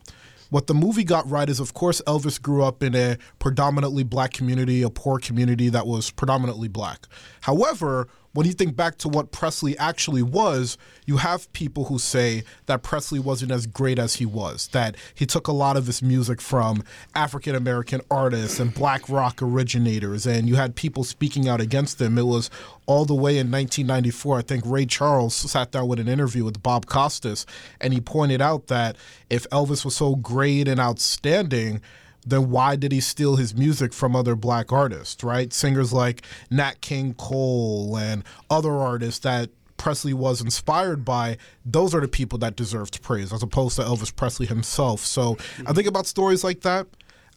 [0.49, 4.33] What the movie got right is, of course, Elvis grew up in a predominantly black
[4.33, 7.07] community, a poor community that was predominantly black.
[7.41, 12.43] However, when you think back to what Presley actually was, you have people who say
[12.65, 16.01] that Presley wasn't as great as he was, that he took a lot of his
[16.01, 16.83] music from
[17.13, 22.17] African American artists and black rock originators, and you had people speaking out against him.
[22.17, 22.49] It was
[22.85, 24.37] all the way in 1994.
[24.37, 27.45] I think Ray Charles sat down with an interview with Bob Costas,
[27.81, 28.95] and he pointed out that
[29.29, 31.81] if Elvis was so great and outstanding,
[32.25, 35.51] then why did he steal his music from other black artists, right?
[35.51, 42.01] Singers like Nat King Cole and other artists that Presley was inspired by, those are
[42.01, 44.99] the people that deserved praise as opposed to Elvis Presley himself.
[44.99, 46.85] So I think about stories like that.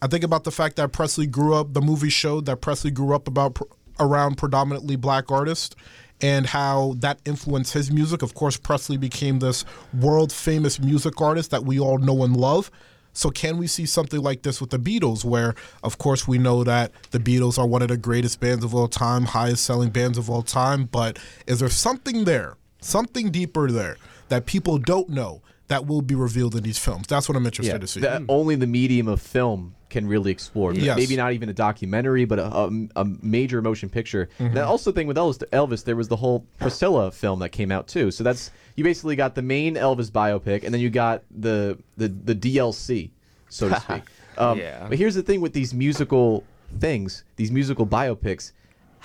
[0.01, 3.15] I think about the fact that Presley grew up, the movie showed that Presley grew
[3.15, 3.57] up about
[3.99, 5.75] around predominantly black artists
[6.21, 8.21] and how that influenced his music.
[8.21, 12.69] Of course, Presley became this world famous music artist that we all know and love.
[13.15, 16.63] So, can we see something like this with the Beatles, where, of course, we know
[16.65, 20.17] that the Beatles are one of the greatest bands of all time, highest selling bands
[20.17, 21.17] of all time, but
[21.47, 23.97] is there something there, something deeper there
[24.27, 27.07] that people don't know that will be revealed in these films?
[27.07, 28.01] That's what I'm interested to see.
[28.01, 28.25] that hmm.
[28.27, 30.73] only the medium of film can really explore.
[30.73, 30.97] Yes.
[30.97, 34.27] Maybe not even a documentary, but a, a, a major motion picture.
[34.39, 34.53] Mhm.
[34.53, 37.87] The also thing with Elvis, Elvis, there was the whole Priscilla film that came out
[37.87, 38.11] too.
[38.11, 42.09] So that's you basically got the main Elvis biopic, and then you got the the
[42.09, 43.11] the DLC,
[43.49, 44.03] so to speak.
[44.37, 44.87] Um, Yeah.
[44.89, 46.43] But here's the thing with these musical
[46.79, 48.51] things, these musical biopics.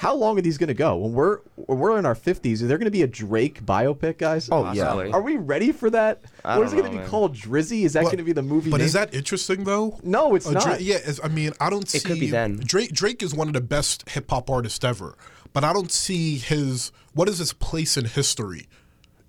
[0.00, 0.96] How long are these going to go?
[0.96, 4.16] When we're when we're in our 50s, is there going to be a Drake biopic,
[4.16, 4.48] guys?
[4.50, 4.94] Oh, yeah.
[5.12, 6.22] Are we ready for that?
[6.42, 7.08] I Or is it going to be man.
[7.08, 7.84] called Drizzy?
[7.84, 8.70] Is that But- going to be the movie?
[8.70, 8.86] But name?
[8.86, 9.98] is that interesting though?
[10.02, 10.64] No, it's Uh, not.
[10.64, 11.98] Drake, yeah, it's, I mean, I don't see.
[11.98, 12.56] It could be then.
[12.64, 15.16] Drake Drake is one of the best hip hop artists ever,
[15.52, 16.92] but I don't see his.
[17.12, 18.68] What is his place in history?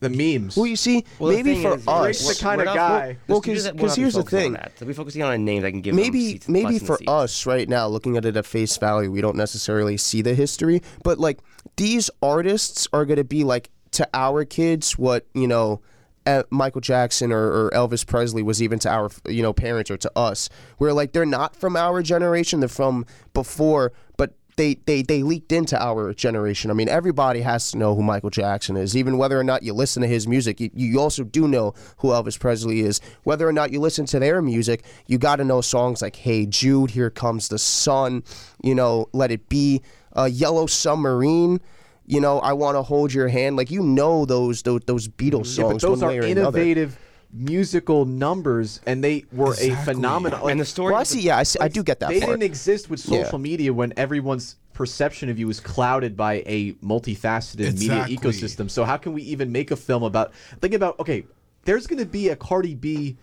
[0.01, 0.57] The memes.
[0.57, 2.65] Well, you see, Well, the maybe thing for is, us, Drake's the kind we're of
[2.75, 4.53] not- guy- Well, the studios because that will not here's the focusing on thing.
[4.53, 4.71] that.
[4.77, 6.79] They'll be focusing on a name that can give them maybe seats, maybe butts in
[6.79, 7.11] the for seats.
[7.11, 10.81] us right now looking at it at face value we don't necessarily see the history
[11.03, 11.39] but like
[11.77, 15.79] these artists are going to be like to our kids what you know
[16.27, 19.97] uh, Michael Jackson or, or Elvis Presley was even to our you know parents or
[19.97, 25.01] to us where like they're not from our generation they're from before but they, they,
[25.01, 26.69] they leaked into our generation.
[26.69, 29.73] I mean, everybody has to know who Michael Jackson is, even whether or not you
[29.73, 30.59] listen to his music.
[30.59, 33.01] You, you also do know who Elvis Presley is.
[33.23, 36.45] Whether or not you listen to their music, you got to know songs like "Hey
[36.45, 38.23] Jude," "Here Comes the Sun,"
[38.63, 39.81] you know, "Let It Be,"
[40.15, 41.59] uh, "Yellow Submarine."
[42.05, 45.57] You know, "I Want to Hold Your Hand." Like you know those those those Beatles
[45.57, 45.81] Yeah, but songs.
[45.81, 46.59] those are way or another.
[46.59, 46.99] innovative
[47.33, 50.49] musical numbers, and they were a phenomenon.
[50.49, 50.91] And the story.
[50.93, 51.21] Well, I see.
[51.21, 52.31] Yeah, I, see, I do get that They part.
[52.31, 53.23] didn't exist with Yeah.
[53.23, 58.15] social media when everyone's perception of you is clouded by a multifaceted Exactly.
[58.15, 58.69] media ecosystem.
[58.69, 60.31] So how can we even make a film about?
[60.61, 61.25] Think about okay,
[61.65, 63.17] there's going to be a Cardi B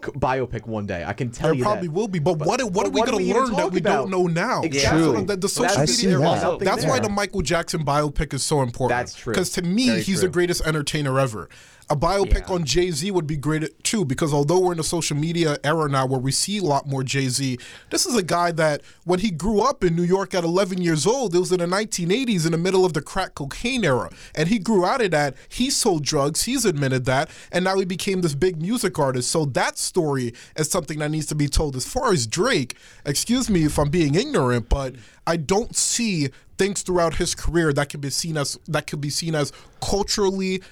[0.00, 1.04] biopic one day.
[1.04, 1.92] I can tell you There you probably that.
[1.94, 4.02] will be, but, what what but are we going to learn that we about?
[4.02, 4.62] don't know now?
[4.62, 5.02] Exactly.
[5.02, 6.18] That's, what, the, the social That's- media.
[6.18, 6.42] that.
[6.42, 6.58] era.
[6.58, 8.98] That's why the Michael Jackson biopic is so important.
[8.98, 9.32] That's true.
[9.34, 10.28] Because to me, Very he's true.
[10.28, 11.48] the greatest entertainer ever.
[11.92, 15.16] A biopic on Jay Z would be great too, because although we're in a social
[15.16, 17.58] media era now where we see a lot more Jay Z,
[17.90, 21.04] this is a guy that when he grew up in New York at 11 years
[21.04, 24.08] old, it was in the 1980s in the middle of the crack cocaine era.
[24.36, 25.34] And he grew out of that.
[25.48, 29.28] He sold drugs, he's admitted that, and now he became this big music artist.
[29.28, 31.74] So that story is something that needs to be told.
[31.74, 34.94] As far as Drake, excuse me if I'm being ignorant, but
[35.26, 39.08] I don't see things throughout his career that can be seen as that could be
[39.08, 39.50] seen as
[39.80, 40.62] culturally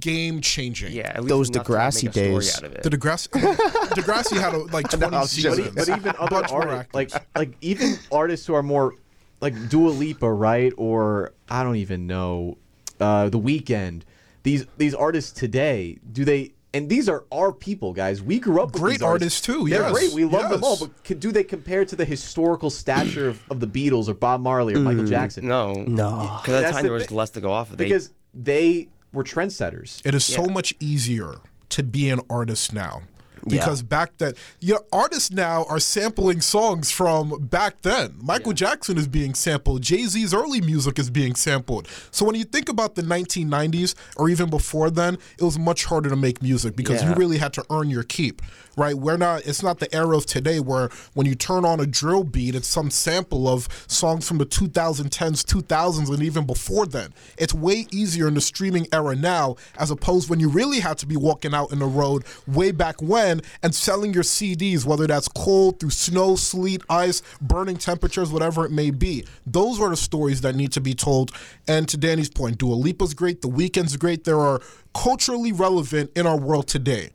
[0.00, 0.92] game changing.
[0.92, 2.56] Yeah, at least Those enough Degrassi make a story days.
[2.58, 2.82] out of it.
[2.82, 5.74] The Degrassi, Degrassi had a, like 20 I was just- seasons.
[5.74, 8.94] but, but even other artists, like like even artists who are more
[9.40, 10.72] like Dua Lipa, right?
[10.76, 12.58] Or I don't even know,
[13.00, 14.02] uh, The Weeknd.
[14.42, 16.52] These these artists today, do they?
[16.74, 18.22] And these are our people, guys.
[18.22, 19.78] We grew up with Great these artists, too, yes.
[19.78, 20.12] They're yes, great.
[20.12, 20.76] We love them all.
[20.76, 24.42] But can, do they compare to the historical stature of, of the Beatles or Bob
[24.42, 25.48] Marley or Michael Mm, Jackson?
[25.48, 26.38] No, no.
[26.42, 27.78] Because at the That's time the there was less to go off of.
[27.78, 30.04] They- Because they were trendsetters.
[30.04, 31.36] It is so much easier
[31.70, 33.02] to be an artist now.
[33.46, 33.60] Yeah.
[33.60, 38.16] Because back then, you know, artists now are sampling songs from back then.
[38.20, 39.80] Michael Jackson is being sampled.
[39.82, 41.88] Jay Z's early music is being sampled.
[42.10, 46.10] So when you think about the 1990s or even before then, it was much harder
[46.10, 48.42] to make music because you really had to earn your keep,
[48.78, 48.94] right?
[48.94, 49.46] We're not.
[49.46, 52.68] It's not the era of today where when you turn on a drill beat, it's
[52.68, 57.12] some sample of songs from the 2010s, 2000s, and even before then.
[57.36, 61.06] It's way easier in the streaming era now, as opposed when you really had to
[61.06, 65.28] be walking out in the road way back when and selling your CDs, whether that's
[65.28, 69.24] cold through snow, sleet, ice, burning temperatures, whatever it may be.
[69.46, 71.32] Those are the stories that need to be told.
[71.66, 74.24] And to Danny's point, Dua Lipa's great, The Weeknd's great.
[74.24, 74.60] There are
[74.94, 77.10] culturally relevant in our world today.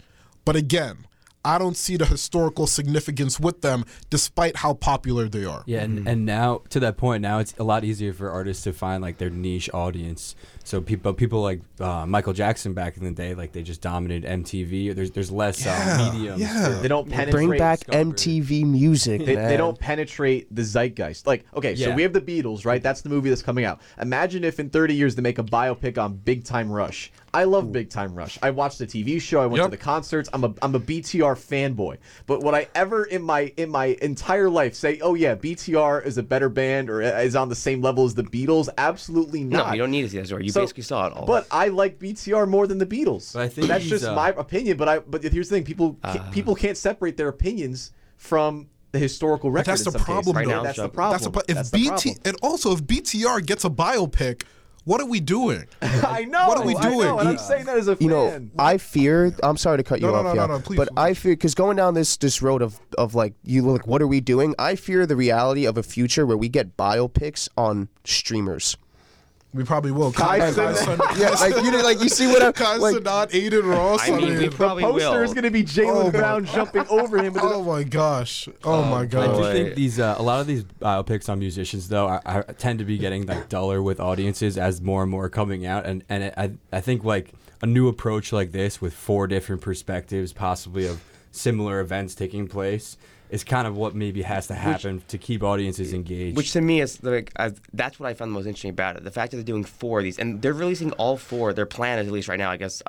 [0.45, 1.05] But again,
[1.45, 5.63] I don't see the historical significance with them, despite how popular they are.
[5.65, 8.73] Yeah, and, and now to that point, now it's a lot easier for artists to
[8.73, 10.35] find like their niche audience.
[10.63, 14.29] So people, people like uh, Michael Jackson back in the day, like they just dominated
[14.29, 14.95] MTV.
[14.95, 16.41] There's there's less uh, mediums.
[16.49, 17.47] for- They don't penetrate.
[17.47, 19.49] Bring back MTV music, They, man.
[19.49, 21.27] they don't penetrate the zeitgeist.
[21.27, 22.81] Like, okay, so we have the Beatles, right?
[22.81, 23.81] That's the movie that's coming out.
[23.99, 27.11] Imagine if in 30 years they make a biopic on Big Time Rush.
[27.35, 28.37] I love Big Time Rush.
[28.43, 29.41] I watched the TV show.
[29.41, 30.29] I went to the concerts.
[30.33, 31.97] I'm a I'm a BTR fanboy.
[32.27, 36.17] But would I ever in my in my entire life say, oh yeah, BTR is
[36.19, 38.69] a better band or is on the same level as the Beatles?
[38.77, 39.73] Absolutely no, not.
[39.73, 40.45] you don't need to see that story.
[40.45, 41.25] You So- basically saw it all.
[41.25, 43.33] But I like BTR more than the Beatles.
[43.33, 44.77] But I think that's just uh, my opinion.
[44.77, 48.99] But I but here's the thing: people ca- people can't separate their opinions from the
[48.99, 49.71] historical record.
[49.71, 51.13] that's in the some problem, Right now, That's the problem.
[51.13, 52.15] That's the pro- if That's the BT problem.
[52.25, 54.43] and also if BTR gets a biopic,
[54.85, 55.65] what are we doing?
[55.81, 56.47] I know.
[56.47, 57.19] What are we I know, doing?
[57.19, 58.03] and I'm saying that as a fan.
[58.05, 58.49] you know.
[58.59, 59.35] I fear.
[59.41, 60.97] I'm sorry to cut you No, no, off, no, yeah, no, no, please, but please.
[60.97, 64.07] I fear because going down this this road of of like you look, what are
[64.07, 64.55] we doing?
[64.59, 68.77] I fear the reality of a future where we get biopics on streamers.
[69.53, 70.11] We probably will.
[70.11, 70.75] Kai Kai Cenat.
[70.97, 72.95] Cenat- Yeah, like you know, like you see what I'm Kai like.
[72.95, 74.09] Cenat, Adin Ross.
[74.09, 75.21] I mean, we probably the poster will.
[75.21, 77.33] is going to be Jalen Oh, Brown jumping over him.
[77.33, 78.49] with an- Oh my gosh!
[78.63, 79.29] Oh, my god!
[79.29, 82.41] I do think these uh, a lot of these biopics on musicians though I, I
[82.41, 85.85] tend to be getting like duller with audiences as more and more are coming out
[85.85, 89.61] and and it, I I think like a new approach like this with four different
[89.61, 91.01] perspectives possibly of
[91.31, 92.97] similar events taking place
[93.33, 96.37] is kind of what maybe has to happen to keep audiences engaged.
[96.37, 99.03] Which to me is like I've, that's what I found the most interesting about it.
[99.03, 101.51] The fact that they're doing four of these and they're releasing all four.
[101.51, 102.83] Their plan is at least right now, I guess.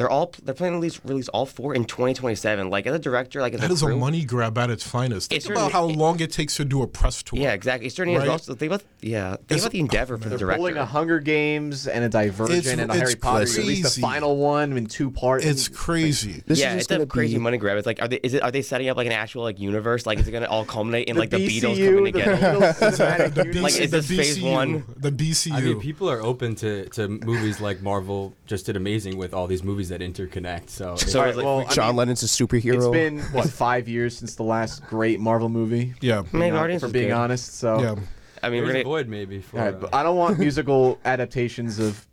[0.00, 2.70] They're all they're planning to release, release all four in 2027.
[2.70, 5.28] Like as a director, like as That a is a money grab at its finest.
[5.28, 7.38] Think It's about certainly- how long it takes to do a press tour.
[7.38, 7.86] Yeah, exactly.
[7.86, 8.30] It's certainly is Right?
[8.30, 10.56] also think about yeah think It's- about the endeavor oh, for the They're director.
[10.58, 13.42] pulling a Hunger Games and a Divergent It's- and a Harry Potter.
[13.42, 15.44] At least the final one in two parts.
[15.44, 16.42] It's crazy.
[16.46, 17.40] This yeah, is it's just a crazy be.
[17.40, 17.76] money grab.
[17.76, 20.06] It's like, are they is it are they setting up like an actual like universe?
[20.06, 22.36] Like, is it gonna all culminate in The like the Beatles coming together?
[22.36, 23.62] Beatles cinematic The universe.
[23.62, 24.84] Like, BC is the this phase one?
[24.96, 25.52] The BCU.
[25.52, 29.46] I mean, people are open to, to movies like Marvel just did amazing with all
[29.46, 30.70] these movies that interconnect.
[30.70, 32.74] So, So right, like, well, I John mean, Lennon's a superhero.
[32.76, 35.94] It's been what five years since the last great Marvel movie.
[36.00, 36.22] yeah.
[36.32, 37.14] Maybe You know, Guardians for being good.
[37.14, 37.54] honest.
[37.54, 37.94] So Yeah.
[38.42, 39.58] I mean, there's we're a gonna, void maybe for.
[39.58, 42.06] All right, uh, but I don't want musical adaptations of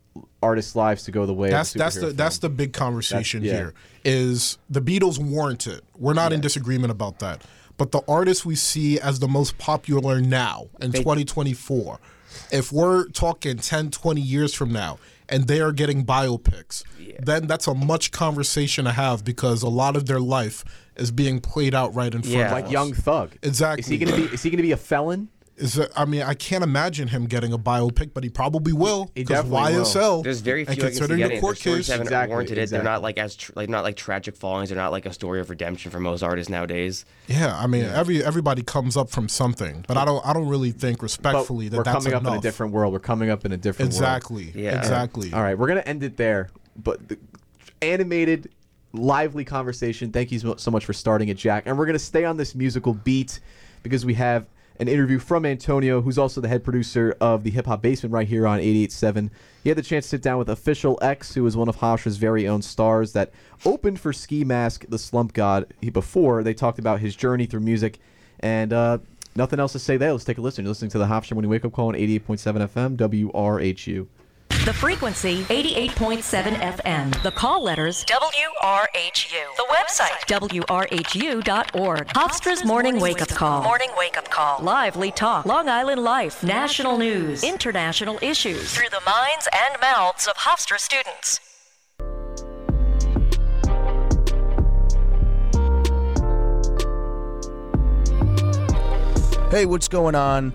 [0.44, 3.44] artists' lives to go the way That's of that's the superhero that's the big conversation
[3.44, 3.54] yeah.
[3.54, 3.74] here.
[4.04, 5.84] Is the Beatles warrant it?
[5.98, 7.44] We're not in disagreement about that.
[7.78, 12.00] But the artists we see as the most popular now in 2024,
[12.52, 14.98] if we're talking 10, 20 years from now,
[15.30, 16.84] and they are getting biopics,
[17.20, 20.64] then that's a much conversation to have because a lot of their life
[20.96, 22.46] is being played out right in front Yeah.
[22.48, 22.72] of like us.
[22.72, 23.32] Young Thug.
[23.44, 23.82] Exactly.
[23.82, 24.24] Is he gonna be?
[24.34, 25.30] Is he gonna be a felon?
[25.58, 29.06] Is that, I mean, I can't imagine him getting a biopic, but he probably will.
[29.16, 29.86] He Because definitely will.
[29.86, 30.24] YSL.
[30.24, 31.30] There's very few I can considering the it.
[31.30, 32.70] Their court stories case, haven't Exactly, warranted it.
[32.70, 34.70] They're not like as tr- like not like tragic fallings.
[34.70, 37.06] They're not like a story of redemption for most artists nowadays.
[37.28, 40.70] Yeah, I mean, every everybody comes up from something, but I don't I don't really
[40.72, 42.94] think But respectfully that we're that's coming up in a different world.
[42.94, 44.00] We're coming up in a different world.
[44.04, 44.52] Exactly.
[44.54, 44.78] Yeah.
[44.78, 45.34] Exactly.
[45.34, 46.50] All right, we're gonna end it there.
[46.84, 47.18] But the,
[47.82, 48.50] animated,
[48.94, 50.12] lively conversation.
[50.12, 51.64] Thank you so- so much for starting it, Jack.
[51.66, 53.40] And we're gonna stay on this musical beat
[53.84, 54.46] because we have
[54.80, 58.28] an interview from Antonio, who's also the head producer of the Hip Hop Basement right
[58.28, 59.30] here on 88.7.
[59.64, 62.18] He had the chance to sit down with Official X, who is one of Hofstra's
[62.18, 63.32] very own stars that
[63.66, 65.74] opened for Ski Mask, the Slump God.
[65.92, 68.00] Before they talked about his journey through music,
[68.40, 69.00] and uh,
[69.36, 70.12] nothing else to say there.
[70.12, 70.64] Let's take a listen.
[70.64, 74.08] You're listening to the Hofstra when you wake up call on 88.7 FM WRHU.
[74.66, 77.24] The frequency 88.7 FM.
[77.24, 79.56] The call letters WRHU.
[79.56, 82.08] The website WRHU.org.
[82.10, 83.64] Hofstra's morning wake up call.
[83.64, 84.60] Morning wake up call.
[84.62, 85.46] Lively talk.
[85.46, 86.44] Long Island life.
[86.44, 87.44] National news.
[87.44, 88.74] International issues.
[88.74, 91.40] Through the minds and mouths of Hofstra students.
[99.50, 100.54] Hey, what's going on?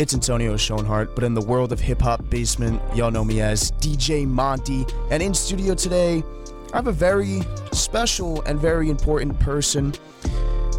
[0.00, 3.70] It's Antonio Schoenhart, but in the world of hip hop basement, y'all know me as
[3.72, 4.86] DJ Monty.
[5.10, 6.24] And in studio today,
[6.72, 9.92] I have a very special and very important person.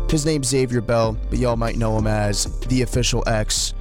[0.10, 3.76] His name's Xavier Bell, but y'all might know him as the official X.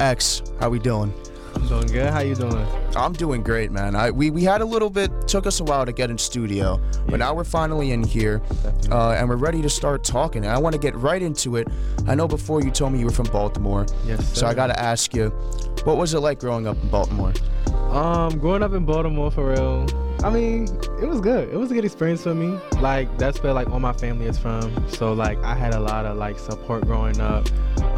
[0.00, 1.14] X, how we doing?
[1.58, 2.10] I'm doing good.
[2.12, 2.66] How you doing?
[2.94, 3.96] I'm doing great, man.
[3.96, 6.80] I we, we had a little bit took us a while to get in studio,
[7.08, 8.40] but now we're finally in here,
[8.92, 10.44] uh, and we're ready to start talking.
[10.44, 11.66] And I want to get right into it.
[12.06, 14.78] I know before you told me you were from Baltimore, Yes, so I got to
[14.78, 15.30] ask you,
[15.82, 17.32] what was it like growing up in Baltimore?
[17.90, 19.86] Um, growing up in Baltimore for real.
[20.22, 20.64] I mean,
[21.02, 21.48] it was good.
[21.48, 22.56] It was a good experience for me.
[22.80, 24.88] Like that's where like all my family is from.
[24.90, 27.48] So like I had a lot of like support growing up.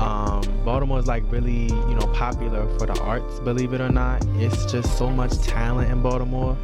[0.01, 3.39] Um, Baltimore is like really you know popular for the arts.
[3.41, 6.57] Believe it or not, it's just so much talent in Baltimore.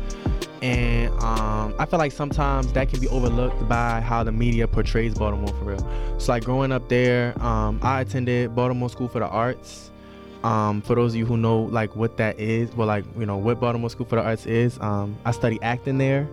[0.63, 5.15] And um, I feel like sometimes that can be overlooked by how the media portrays
[5.15, 6.19] Baltimore for real.
[6.19, 9.91] So like growing up there, um, I attended Baltimore School for the Arts.
[10.43, 13.37] Um, for those of you who know like what that is, well, like you know
[13.37, 16.27] what Baltimore School for the Arts is, um, I studied acting there,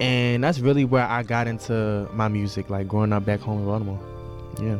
[0.00, 3.66] and that's really where I got into my music, like growing up back home in
[3.66, 4.00] Baltimore.
[4.60, 4.78] Yeah.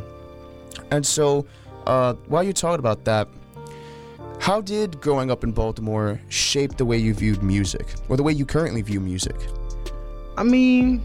[0.91, 1.47] And so,
[1.87, 3.29] uh, while you're talking about that,
[4.41, 8.33] how did growing up in Baltimore shape the way you viewed music, or the way
[8.33, 9.37] you currently view music?
[10.37, 11.03] I mean,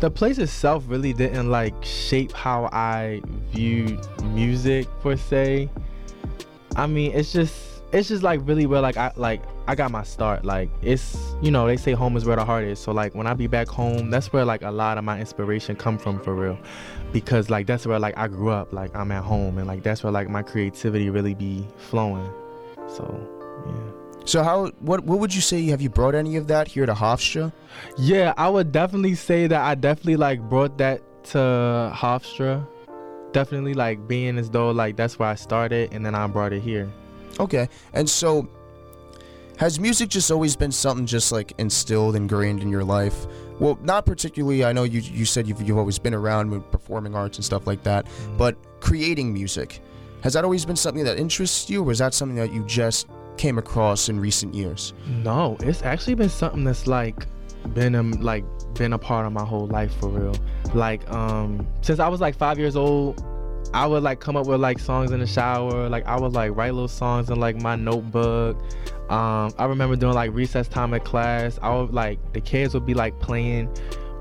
[0.00, 5.70] the place itself really didn't like shape how I viewed music per se.
[6.76, 7.54] I mean, it's just
[7.92, 10.44] it's just like really where like I like I got my start.
[10.44, 12.78] Like it's you know they say home is where the heart is.
[12.78, 15.76] So like when I be back home, that's where like a lot of my inspiration
[15.76, 16.58] come from for real,
[17.12, 18.72] because like that's where like I grew up.
[18.72, 22.30] Like I'm at home and like that's where like my creativity really be flowing.
[22.88, 23.04] So
[23.66, 24.24] yeah.
[24.24, 25.64] So how what what would you say?
[25.66, 27.52] Have you brought any of that here to Hofstra?
[27.96, 32.66] Yeah, I would definitely say that I definitely like brought that to Hofstra.
[33.32, 36.62] Definitely like being as though like that's where I started and then I brought it
[36.62, 36.92] here.
[37.40, 38.48] Okay, and so
[39.62, 43.28] has music just always been something just like instilled, ingrained in your life?
[43.60, 44.64] Well, not particularly.
[44.64, 47.64] I know you you said you've you've always been around with performing arts and stuff
[47.64, 49.80] like that, but creating music
[50.22, 53.06] has that always been something that interests you, or is that something that you just
[53.36, 54.94] came across in recent years?
[55.22, 57.24] No, it's actually been something that's like
[57.72, 58.44] been um like
[58.74, 60.34] been a part of my whole life for real.
[60.74, 63.24] Like um since I was like five years old,
[63.72, 65.88] I would like come up with like songs in the shower.
[65.88, 68.60] Like I would like write little songs in like my notebook.
[69.12, 71.58] Um I remember doing like recess time at class.
[71.60, 73.68] I would like the kids would be like playing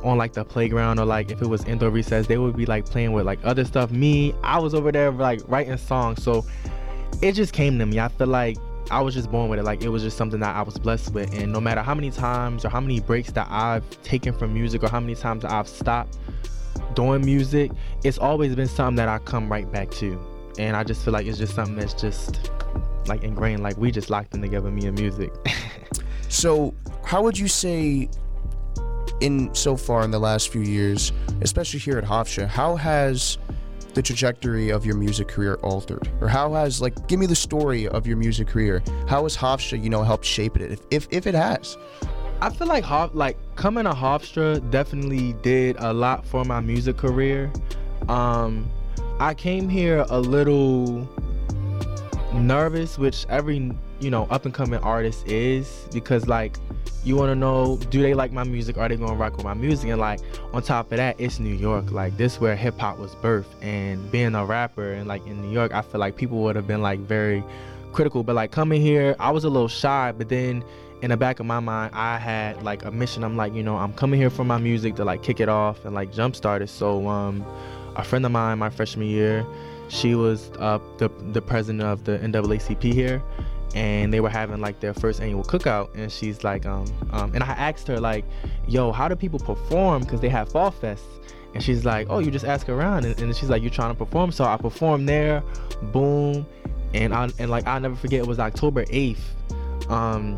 [0.04, 2.86] on like the playground or like if it was indoor recess, they would be like
[2.86, 3.90] playing with like other stuff.
[3.92, 6.22] Me, I was over there like writing songs.
[6.22, 6.46] So
[7.22, 8.02] it just came to me.
[8.02, 8.58] I feel like
[8.90, 9.64] I was just born with it.
[9.64, 11.34] Like it was just something that I was blessed with.
[11.40, 14.84] And no matter how many times or how many breaks that I've taken from music
[14.84, 16.18] or how many times I've stopped
[16.96, 17.72] doing music,
[18.04, 20.20] it's always been something that I come right back to.
[20.60, 22.52] And I just feel like it's just something that's just
[23.08, 23.64] like ingrained.
[23.64, 25.34] Like we just locked in together, me and music.
[26.32, 26.74] So,
[27.04, 28.10] how would you say,
[29.20, 31.12] in so far in the last few years,
[31.42, 33.38] especially here at Hofstra, how has
[33.94, 37.86] the trajectory of your music career altered, or how has like give me the story
[37.90, 38.82] of your music career?
[39.10, 41.78] How has Hofstra, you know, helped shape it, if if, if it has?
[42.42, 46.96] I feel like Hof, like coming to Hofstra definitely did a lot for my music
[46.96, 47.52] career.
[48.08, 48.72] Um,
[49.20, 51.10] I came here a little
[52.34, 56.58] nervous, which every you know up and coming artist is, because like
[57.04, 58.78] you want to know do they like my music?
[58.78, 59.90] Are they gonna rock with my music?
[59.90, 60.20] And like
[60.54, 61.92] on top of that, it's New York.
[61.92, 65.52] Like this where hip hop was birthed, and being a rapper and like in New
[65.52, 67.44] York, I feel like people would have been like very
[67.92, 68.24] critical.
[68.24, 70.64] But like coming here, I was a little shy, but then
[71.02, 73.24] in the back of my mind, I had like a mission.
[73.24, 75.84] I'm like, you know, I'm coming here for my music to like kick it off
[75.86, 76.70] and like jumpstart it.
[76.70, 77.44] So um,
[77.96, 79.46] a friend of mine, my freshman year,
[79.92, 83.22] she was uh, the the president of the NAACP here,
[83.76, 87.44] and they were having like their first annual cookout and she's like um, um and
[87.44, 88.26] i asked her like
[88.68, 90.02] yo how do people perform?
[90.04, 91.04] Because they have fall fest
[91.54, 93.98] and she's like oh you just ask around and, and she's like you're trying to
[93.98, 94.32] perform.
[94.32, 95.44] So i performed there
[95.94, 96.46] boom
[96.94, 99.20] and i and like i'll never forget it was october 8th
[99.90, 100.38] um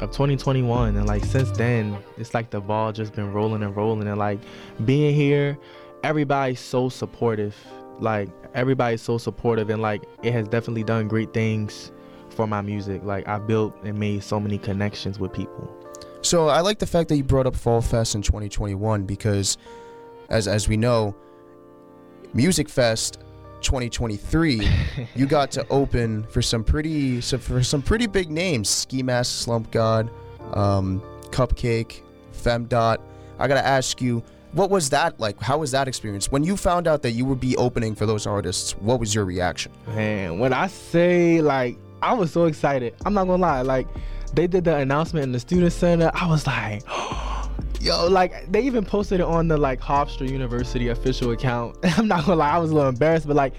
[0.00, 4.06] of 2021 and like since then it's like the ball just been rolling and rolling
[4.06, 4.38] and like
[4.84, 5.56] being here
[6.02, 7.56] everybody's so supportive
[8.00, 11.92] like everybody's so supportive and like it has definitely done great things
[12.30, 13.02] for my music.
[13.02, 15.72] Like i built and made so many connections with people.
[16.22, 19.58] So I like the fact that you brought up Fall Fest in 2021 because,
[20.28, 21.14] as as we know,
[22.34, 23.20] Music Fest
[23.60, 24.68] 2023,
[25.14, 29.44] you got to open for some pretty so for some pretty big names: Ski Mask,
[29.44, 30.10] Slump God,
[30.52, 31.00] um,
[31.30, 32.02] CupcakKe,
[32.32, 32.98] Femdot.
[33.38, 35.40] I gotta ask you, what was that like?
[35.40, 38.26] How was that experience when you found out that you would be opening for those
[38.26, 38.72] artists?
[38.78, 39.72] What was your reaction?
[39.88, 43.62] Man, when I say like I was so excited, I'm not gonna lie.
[43.62, 43.86] Like
[44.34, 46.82] they did the announcement in the student center, I was like,
[47.80, 51.76] yo, like they even posted it on the like Hofstra University official account.
[51.98, 53.54] I'm not gonna lie, I was a little embarrassed, but like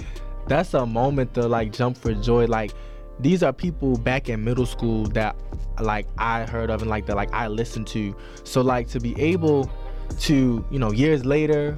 [0.47, 2.45] that's a moment to like jump for joy.
[2.45, 2.72] Like
[3.19, 5.35] these are people back in middle school that
[5.81, 8.15] like I heard of and like that like I listened to.
[8.43, 9.69] So like to be able
[10.19, 11.77] to, you know, years later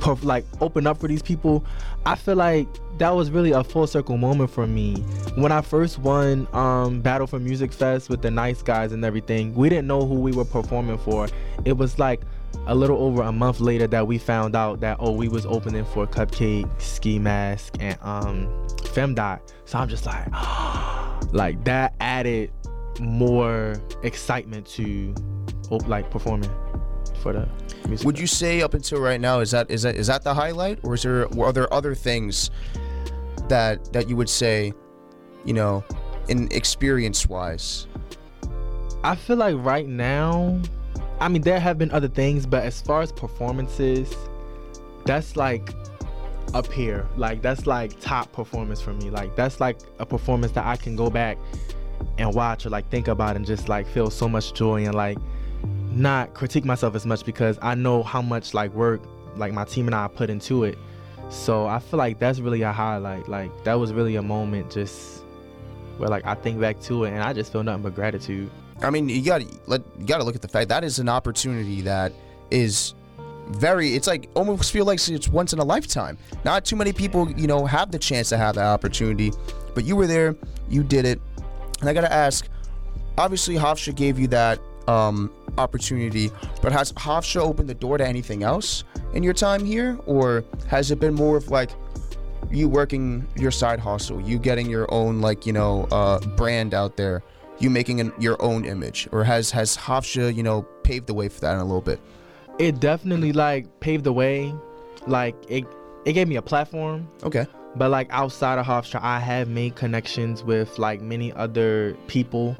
[0.00, 1.64] perf- like open up for these people
[2.04, 2.66] i feel like
[2.98, 4.94] that was really a full circle moment for me.
[5.34, 9.54] When i first won um battle for music fest with the nice guys and everything
[9.54, 11.28] we didn't know who we were performing for.
[11.64, 12.22] It was like
[12.66, 15.84] a little over a month later that we found out that oh we was opening
[15.84, 18.46] for CupcakKe ski mask and um
[18.78, 19.40] femdot.
[19.64, 20.28] So i'm just like
[21.32, 22.52] like that added
[23.00, 25.14] more excitement to
[25.80, 26.50] like performing
[27.22, 27.48] for the
[27.88, 30.34] music Would you say up until right now is that is that is that the
[30.34, 32.50] highlight, or is there are there other things
[33.48, 34.72] that that you would say,
[35.44, 35.84] you know,
[36.28, 37.86] in experience wise?
[39.04, 40.60] I feel like right now,
[41.20, 44.14] I mean, there have been other things, but as far as performances,
[45.04, 45.74] that's like
[46.54, 47.08] up here.
[47.16, 49.10] Like, that's like top performance for me.
[49.10, 51.38] Like, that's like a performance that I can go back
[52.18, 55.18] and watch or like think about and just like feel so much joy and like
[55.94, 59.02] not critique myself as much because I know how much like work
[59.36, 60.78] like my team and I put into it.
[61.30, 63.28] So I feel like that's really a highlight.
[63.28, 65.24] Like, that was really a moment just
[65.96, 68.50] where like I think back to it and I just feel nothing but gratitude.
[68.82, 71.08] I mean, you got let you got to look at the fact that is an
[71.08, 72.12] opportunity that
[72.50, 72.94] is
[73.48, 73.94] very.
[73.94, 76.18] It's like almost feel like it's once in a lifetime.
[76.44, 79.32] Not too many people, you know, have the chance to have that opportunity,
[79.74, 80.34] but you were there,
[80.68, 81.20] you did it,
[81.80, 82.48] and I got to ask.
[83.18, 84.58] Obviously, Hofstra gave you that
[84.88, 86.30] um, opportunity,
[86.60, 88.84] but has Hofstra opened the door to anything else
[89.14, 91.70] in your time here, or has it been more of like
[92.50, 96.96] you working your side hustle, you getting your own like you know uh, brand out
[96.96, 97.22] there,
[97.58, 101.28] you making an, your own image, or has has Hofstra you know paved the way
[101.28, 102.00] for that in a little bit?
[102.58, 104.54] It definitely like paved the way.
[105.06, 105.64] Like it
[106.04, 107.08] it gave me a platform.
[107.22, 107.46] Okay.
[107.74, 112.56] But like outside of Hofstra, I have made connections with like many other people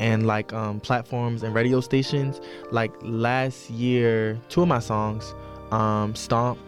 [0.00, 2.40] and like um, platforms and radio stations.
[2.70, 5.34] Like last year, two of my songs,
[5.70, 6.58] um, Stomp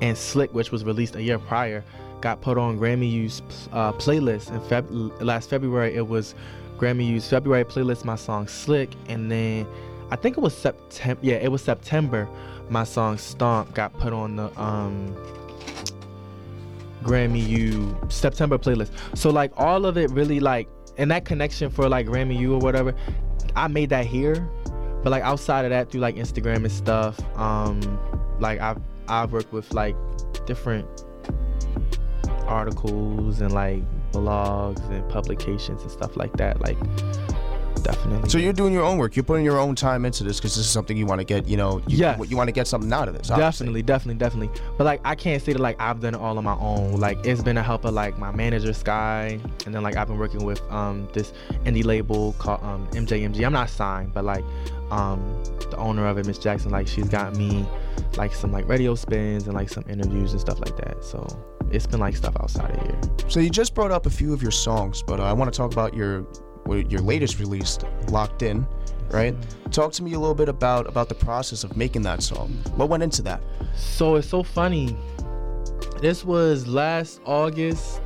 [0.00, 1.84] and Slick, which was released a year prior,
[2.20, 3.42] got put on Grammy U's
[3.72, 4.50] uh, playlist.
[4.52, 6.34] In Feb- last February, it was
[6.78, 8.04] Grammy U's February playlist.
[8.04, 9.66] My song Slick, and then
[10.10, 11.20] I think it was September.
[11.22, 12.28] Yeah, it was September.
[12.68, 15.14] My song Stomp got put on the um,
[17.02, 18.90] Grammy U September playlist.
[19.14, 22.58] So like all of it really like and that connection for like Grammy U or
[22.58, 22.94] whatever,
[23.54, 24.48] I made that here.
[25.02, 27.80] But like outside of that through like Instagram and stuff, um
[28.40, 29.96] like I've I've worked with like
[30.46, 30.86] different
[32.46, 33.82] articles and like
[34.12, 36.60] blogs and publications and stuff like that.
[36.60, 36.78] Like
[37.86, 38.28] definitely.
[38.28, 39.16] So you're doing your own work.
[39.16, 41.46] You're putting your own time into this because this is something you want to get.
[41.46, 42.20] You know, you, Yes.
[42.28, 43.30] you want to get something out of this.
[43.30, 43.82] obviously.
[43.82, 44.18] Definitely, definitely,
[44.48, 44.60] definitely.
[44.76, 46.98] But like, I can't say that like I've done it all on my own.
[47.00, 50.18] Like, it's been a help of like my manager Sky, and then like I've been
[50.18, 51.32] working with um this
[51.64, 53.44] indie label called um MJMG.
[53.46, 54.44] I'm not signed, but like
[54.90, 57.66] um the owner of it, Miss Jackson, like she's got me
[58.16, 61.02] like some like radio spins and like some interviews and stuff like that.
[61.04, 61.26] So
[61.70, 63.00] it's been like stuff outside of here.
[63.28, 65.56] So you just brought up a few of your songs, but uh, I want to
[65.56, 66.24] talk about your
[66.74, 67.78] your latest release,
[68.08, 68.66] Locked In,
[69.10, 69.34] right?
[69.70, 72.48] Talk to me a little bit about about the process of making that song.
[72.76, 73.40] What went into that?
[73.76, 74.96] So it's so funny.
[76.00, 78.00] This was last August.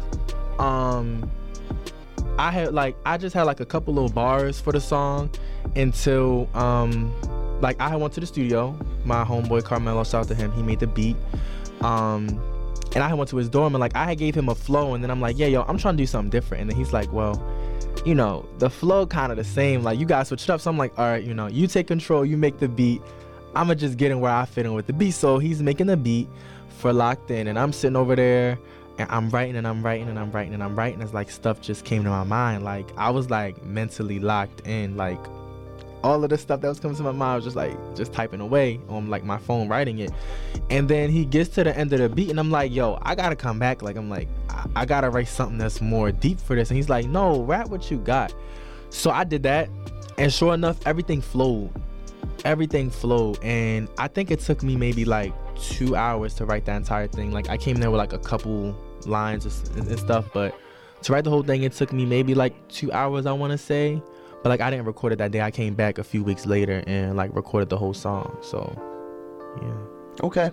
[0.59, 1.31] Um
[2.39, 5.31] I had like I just had like a couple little bars for the song
[5.77, 7.13] until um
[7.61, 8.79] like I went to the studio.
[9.05, 11.17] My homeboy Carmelo, shout out to him, he made the beat.
[11.81, 12.41] Um
[12.95, 15.11] and I went to his dorm and like I gave him a flow and then
[15.11, 16.63] I'm like, yeah, yo, I'm trying to do something different.
[16.63, 17.41] And then he's like, well,
[18.05, 19.83] you know, the flow kind of the same.
[19.83, 20.61] Like you guys switch it up.
[20.61, 23.03] So I'm like, all right, you know, you take control, you make the beat.
[23.55, 25.13] I'ma just get in where I fit in with the beat.
[25.13, 26.29] So he's making the beat
[26.79, 28.59] for locked in, and I'm sitting over there
[29.01, 31.01] and I'm writing and I'm writing and I'm writing and I'm writing.
[31.01, 32.65] It's like stuff just came to my mind.
[32.65, 34.97] Like I was like mentally locked in.
[34.97, 35.19] Like
[36.03, 38.13] all of the stuff that was coming to my mind I was just like just
[38.13, 40.11] typing away on like my phone writing it.
[40.71, 43.15] And then he gets to the end of the beat and i'm like yo i
[43.15, 43.83] gotta come back.
[43.83, 46.71] Like i'm like i, I gotta write something that's more deep for this.
[46.71, 48.35] And he's like no rap what you got.
[48.91, 49.69] So i did that
[50.19, 51.71] and sure enough everything flowed.
[52.45, 53.43] Everything flowed.
[53.43, 57.33] And i think it took me maybe like two hours to write that entire thing.
[57.33, 59.45] Like i came there with like a couple lines
[59.77, 60.55] and, stuff but
[61.03, 63.59] to write the whole thing it took me maybe like two hours i want to
[63.59, 64.03] say
[64.43, 65.41] but like I didn't record it that day.
[65.41, 68.37] I came back a few weeks later and like recorded the whole song.
[68.43, 68.77] So,
[69.63, 70.25] yeah.
[70.27, 70.51] Okay.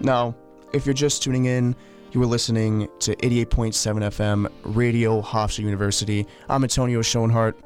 [0.00, 0.34] Now,
[0.72, 1.74] if you're just tuning in,
[2.12, 6.26] you were listening to 88.7 FM Radio Hofstra University.
[6.48, 7.58] I'm Antonio Schoenhart.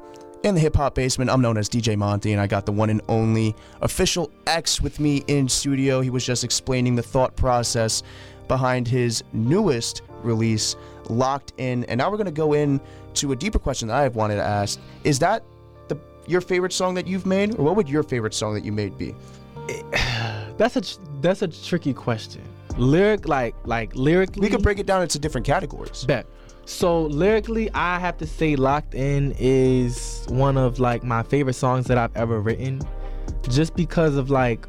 [0.43, 2.89] In the hip hop basement, I'm known as DJ Monty, and I got the one
[2.89, 6.01] and only official X with me in studio.
[6.01, 8.01] He was just explaining the thought process
[8.47, 10.75] behind his newest release,
[11.11, 11.83] Locked In.
[11.85, 12.79] And now we're going to go in
[13.15, 14.79] to a deeper question that I've wanted to ask.
[15.03, 15.43] Is that
[15.87, 15.97] the
[16.27, 18.97] your favorite song that you've made, or what would your favorite song that you made
[18.97, 19.15] be?
[20.57, 22.43] That's a that's a tricky question.
[22.77, 26.05] Lyric like like lyrically, we could break it down into different categories.
[26.05, 26.27] Bet.
[26.65, 31.87] So lyrically, I have to say "Locked In" is one of like my favorite songs
[31.87, 32.81] that I've ever written,
[33.49, 34.67] just because of like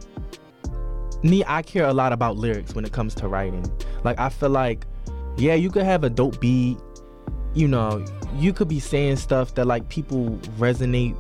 [1.23, 1.45] me.
[1.47, 3.71] I care a lot about lyrics when it comes to writing.
[4.03, 4.87] Like I feel like,
[5.37, 6.79] yeah, you could have a dope beat,
[7.55, 8.05] you know,
[8.37, 11.17] you could be saying stuff that like people resonate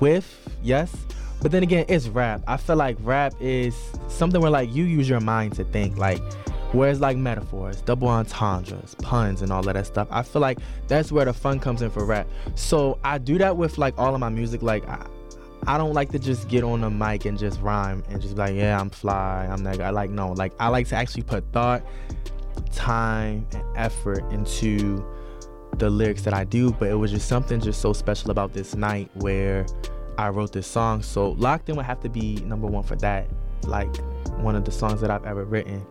[0.00, 0.94] with, yes.
[1.42, 2.42] But then again, it's rap.
[2.46, 3.76] I feel like rap is
[4.08, 5.96] something where like you use your mind to think.
[5.98, 6.22] Like
[6.72, 10.08] whereas like metaphors, double entendres, puns and all of that stuff.
[10.10, 10.58] I feel like
[10.88, 12.26] that's where the fun comes in for rap.
[12.54, 14.62] So I do that with like all of my music.
[14.62, 15.06] Like I,
[15.66, 18.40] I don't like to just get on the mic and just rhyme and just be
[18.40, 19.90] like, yeah, I'm fly, I'm that guy.
[19.90, 21.82] Like no, like I like to actually put thought,
[22.72, 25.04] time, and effort into
[25.78, 28.74] the lyrics that I do, but it was just something just so special about this
[28.74, 29.66] night where
[30.18, 31.02] I wrote this song.
[31.02, 33.28] So Locked In would have to be number one for that.
[33.64, 33.94] Like
[34.38, 35.84] one of the songs that I've ever written.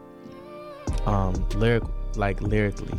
[1.06, 1.84] Um, lyric
[2.16, 2.98] like lyrically.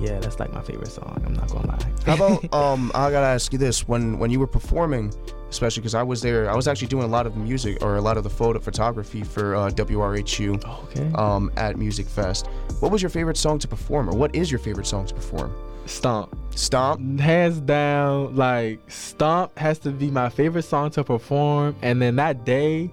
[0.00, 1.22] Yeah, that's like my favorite song.
[1.24, 1.92] I'm not gonna lie.
[2.04, 2.90] How about um?
[2.94, 5.14] I gotta ask you this: when when you were performing,
[5.54, 7.94] especially because I was there, I was actually doing a lot of the music or
[7.94, 10.62] a lot of the photo photography for uh, WRHU.
[10.90, 11.10] Okay.
[11.14, 12.48] Um, at Music Fest,
[12.80, 15.54] what was your favorite song to perform, or what is your favorite song to perform?
[15.86, 16.36] Stomp.
[16.56, 17.20] Stomp.
[17.20, 21.76] Hands down, like Stomp has to be my favorite song to perform.
[21.82, 22.90] And then that day,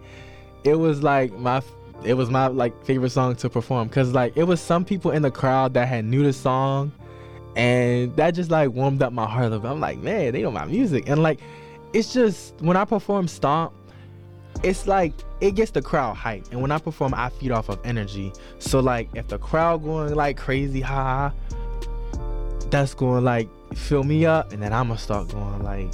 [0.63, 1.63] it was like my
[2.03, 5.23] it was my like favorite song to perform because like it was some people in
[5.23, 6.91] the crowd that had knew the song
[7.55, 9.71] and that just like warmed up my heart a little bit.
[9.71, 11.09] I'm like, man, they know my music.
[11.09, 11.39] And like
[11.93, 13.73] it's just when I perform Stomp,
[14.63, 16.45] it's like it gets the crowd hype.
[16.51, 18.31] And when I perform, I feed off of energy.
[18.59, 21.33] So like if the crowd going like crazy, ha,
[22.69, 25.91] that's going like fill me up, and then I'm gonna start going like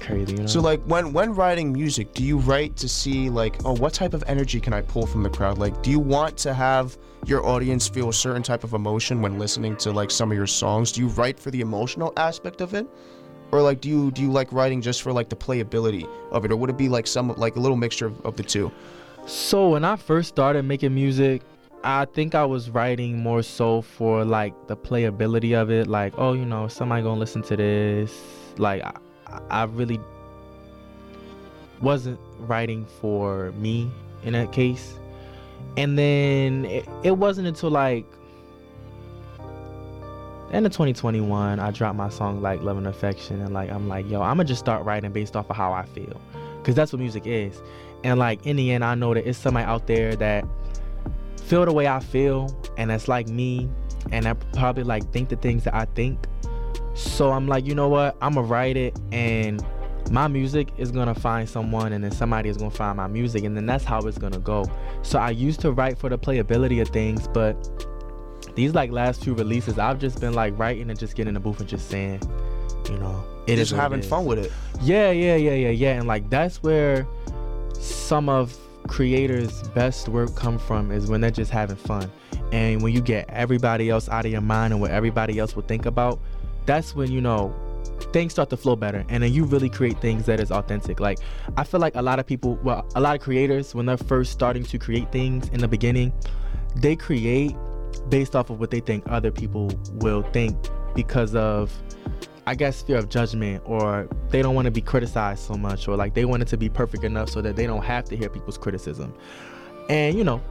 [0.00, 0.32] crazy.
[0.32, 0.46] You know?
[0.46, 4.14] So like when when writing music, do you write to see like oh what type
[4.14, 5.58] of energy can I pull from the crowd?
[5.58, 9.38] Like do you want to have your audience feel a certain type of emotion when
[9.38, 10.92] listening to like some of your songs?
[10.92, 12.86] Do you write for the emotional aspect of it?
[13.52, 16.50] Or like do you do you like writing just for like the playability of it
[16.50, 18.72] or would it be like some like a little mixture of, of the two?
[19.26, 21.42] So when I first started making music,
[21.84, 26.32] I think I was writing more so for like the playability of it, like oh
[26.32, 28.18] you know somebody gonna listen to this.
[28.56, 28.94] Like I,
[29.50, 30.00] I really
[31.82, 33.90] wasn't writing for me
[34.24, 34.94] in that case.
[35.76, 38.06] And then it, it wasn't until like
[40.52, 44.08] end of 2021 I dropped my song like Love and Affection and like I'm like
[44.08, 46.20] yo I'm gonna just start writing based off of how I feel
[46.58, 47.60] because that's what music is.
[48.04, 50.44] And like in the end I know that it's somebody out there that
[51.42, 53.68] feel the way I feel and that's like me
[54.10, 56.26] and I probably like think the things that I think.
[56.94, 58.16] So I'm like, you know what?
[58.20, 59.64] I'm gonna write it and
[60.10, 63.56] my music is gonna find someone and then somebody is gonna find my music and
[63.56, 64.64] then that's how it's gonna go.
[65.02, 67.86] So I used to write for the playability of things, but
[68.54, 71.40] these like last two releases, I've just been like writing and just getting in the
[71.40, 72.20] booth and just saying,
[72.88, 74.52] you know, it just it having fun with it.
[74.80, 75.92] Yeah, yeah, yeah, yeah, yeah.
[75.92, 77.06] And like that's where
[77.74, 78.56] some of
[78.88, 82.10] creators' best work come from is when they're just having fun.
[82.52, 85.62] And when you get everybody else out of your mind and what everybody else will
[85.62, 86.20] think about,
[86.66, 87.54] that's when you know
[88.12, 91.18] things start to flow better and then you really create things that is authentic like
[91.56, 94.32] i feel like a lot of people well a lot of creators when they're first
[94.32, 96.12] starting to create things in the beginning
[96.76, 97.54] they create
[98.08, 100.56] based off of what they think other people will think
[100.94, 101.72] because of
[102.46, 105.96] I guess fear of judgment or they don't want to be criticized so much or
[105.96, 108.28] like they want it to be perfect enough so that they don't have to hear
[108.28, 109.14] people's criticism.
[109.88, 110.42] And you know,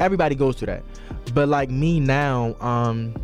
[0.00, 0.82] everybody goes through that.
[1.34, 3.14] But like me now, um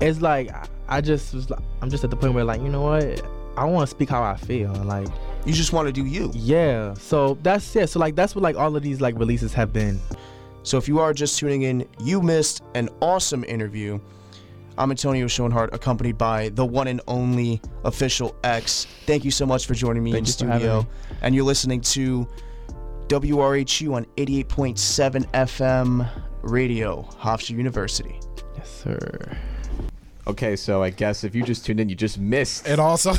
[0.00, 0.50] it's like
[0.88, 3.22] I- just was like, I'm just at the point where like, you know what?
[3.56, 4.72] I want to speak how I feel.
[4.72, 5.08] Like
[5.44, 6.30] you just want to do you.
[6.34, 6.94] Yeah.
[6.94, 7.88] So that's it.
[7.88, 10.00] So like that's what like all of these like releases have been.
[10.66, 14.00] So if you are just tuning in, you missed an awesome interview.
[14.76, 18.88] I'm Antonio Schoenhart, accompanied by the one and only official X.
[19.06, 20.80] Thank you so much for joining me Thank in you studio.
[20.80, 20.88] me.
[21.22, 22.26] And you're listening to
[23.06, 26.10] WRHU on 88.7 FM
[26.42, 28.18] radio, Hofstra University.
[28.56, 29.38] Yes, sir.
[30.26, 32.66] Okay, so I guess if you just tuned in, you just missed.
[32.66, 33.16] And also, all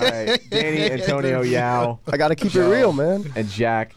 [0.00, 1.96] right, Danny, Antonio, Yaw.
[2.08, 3.32] I gotta keep it real, man.
[3.36, 3.94] And Jack.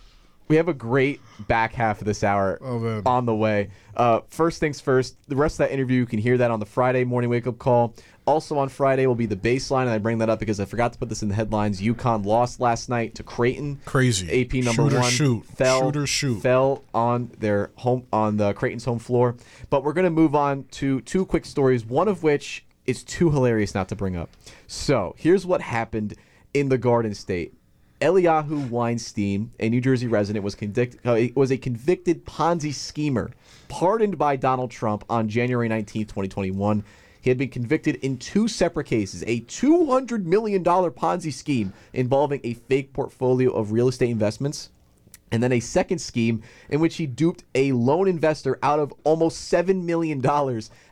[0.47, 3.69] We have a great back half of this hour Oh, on the way.
[3.97, 6.65] Uh, first things first, the rest of that interview, you can hear that on the
[6.67, 7.95] Friday morning wake up call.
[8.27, 10.93] Also on Friday will be the baseline, and I bring that up because I forgot
[10.93, 11.81] to put this in the headlines.
[11.81, 13.79] UConn lost last night to Creighton.
[13.85, 14.41] Crazy.
[14.41, 15.45] AP number Shoot or one shoot.
[15.45, 16.41] fell Shoot or shoot.
[16.41, 19.35] fell on their home on the Creighton's home floor.
[19.69, 21.85] But we're gonna move on to two quick stories.
[21.85, 24.29] One of which is too hilarious not to bring up.
[24.67, 26.13] So here's what happened
[26.53, 27.53] in the Garden State.
[28.05, 33.31] Eliyahu Weinstein, a New Jersey resident, was convict, uh, was a convicted Ponzi schemer,
[33.67, 36.83] pardoned by Donald Trump on January 19, 2021.
[37.19, 42.53] He had been convicted in two separate cases a $200 million Ponzi scheme involving a
[42.53, 44.69] fake portfolio of real estate investments,
[45.31, 49.51] and then a second scheme in which he duped a loan investor out of almost
[49.51, 50.23] $7 million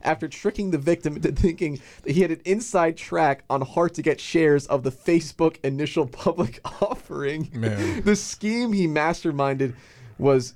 [0.02, 4.02] after tricking the victim into thinking that he had an inside track on hard to
[4.02, 7.50] get shares of the Facebook initial public offering.
[7.54, 8.02] Man.
[8.06, 9.76] the scheme he masterminded
[10.18, 10.56] was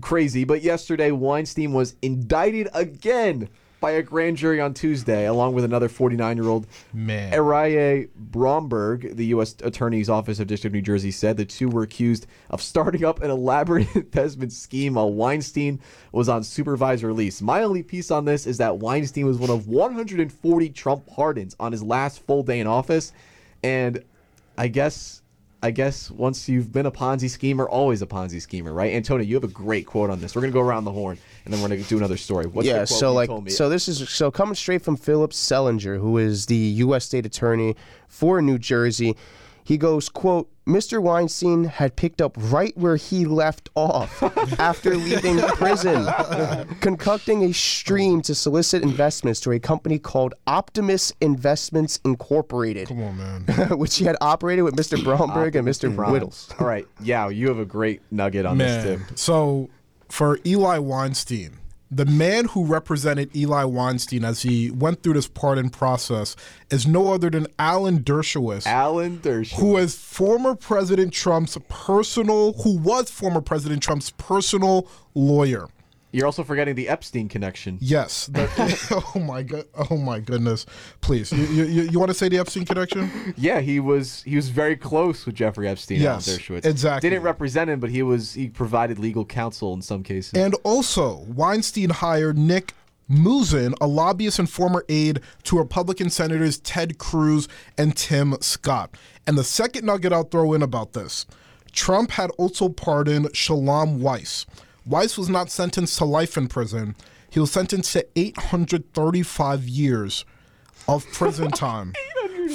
[0.00, 3.48] crazy, but yesterday Weinstein was indicted again
[3.80, 7.32] by a grand jury on Tuesday, along with another 49 year old Man.
[7.32, 9.56] Aryeh Bromberg, the U.S.
[9.62, 13.22] Attorney's Office of District of New Jersey, said the two were accused of starting up
[13.22, 15.80] an elaborate investment scheme while Weinstein
[16.12, 17.40] was on supervised release.
[17.40, 21.72] My only piece on this is that Weinstein was one of 140 Trump pardons on
[21.72, 23.12] his last full day in office,
[23.62, 24.04] and
[24.56, 25.22] I guess.
[25.62, 28.94] I guess once you've been a Ponzi schemer, always a Ponzi schemer, right?
[28.94, 30.34] Antonio, you have a great quote on this.
[30.34, 32.46] We're gonna go around the horn, and then we're gonna do another story.
[32.46, 36.00] What's yeah, the quote so like so this is so coming straight from Philip Sellinger,
[36.00, 37.04] who is the U.S.
[37.04, 37.76] state attorney
[38.08, 39.16] for New Jersey.
[39.70, 41.00] He goes, "quote Mr.
[41.00, 44.20] Weinstein had picked up right where he left off
[44.58, 46.08] after leaving prison,
[46.80, 53.16] concocting a stream to solicit investments to a company called Optimus Investments Incorporated, Come on,
[53.16, 53.44] man.
[53.78, 55.00] which he had operated with Mr.
[55.04, 55.96] Bromberg and Mr.
[55.96, 56.10] Ron.
[56.10, 59.04] Whittles." All right, yeah, you have a great nugget on this Man, too.
[59.14, 59.70] so
[60.08, 61.59] for Eli Weinstein,
[61.90, 66.36] the man who represented Eli Weinstein as he went through this pardon process
[66.70, 68.66] is no other than Alan Dershowitz.
[68.66, 69.58] Alan Dershowitz.
[69.58, 75.68] Who is former President Trump's personal, who was former President Trump's personal lawyer.
[76.12, 77.78] You're also forgetting the Epstein connection.
[77.80, 78.30] Yes.
[79.14, 79.64] oh my god.
[79.90, 80.66] Oh my goodness.
[81.00, 83.34] Please, you you, you, want to say the Epstein connection?
[83.36, 86.00] Yeah, he was he was very close with Jeffrey Epstein.
[86.00, 86.64] Yes, Dershowitz.
[86.64, 87.08] exactly.
[87.08, 90.34] Didn't represent him, but he was he provided legal counsel in some cases.
[90.34, 92.74] And also, Weinstein hired Nick
[93.10, 98.96] Muzin, a lobbyist and former aide to Republican Senators Ted Cruz and Tim Scott.
[99.26, 101.26] And the second nugget I'll throw in about this
[101.72, 104.46] Trump had also pardoned Sholam Weiss.
[104.86, 106.94] Weiss was not sentenced to life in prison,
[107.28, 110.24] he was sentenced to 835 years
[110.88, 111.92] of prison time.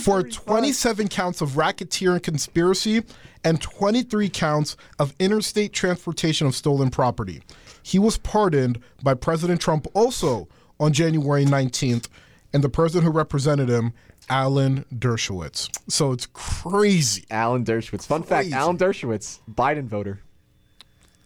[0.04, 3.04] For 27 counts of racketeering conspiracy
[3.46, 7.42] and 23 counts of interstate transportation of stolen property.
[7.82, 10.50] He was pardoned by President Trump also
[10.80, 12.10] on January 19th,
[12.52, 13.94] and the person who represented him,
[14.30, 15.70] Alan Dershowitz.
[15.90, 17.24] So it's crazy.
[17.30, 18.06] Alan Dershowitz.
[18.06, 20.20] Fun fact: Alan Dershowitz, Biden voter.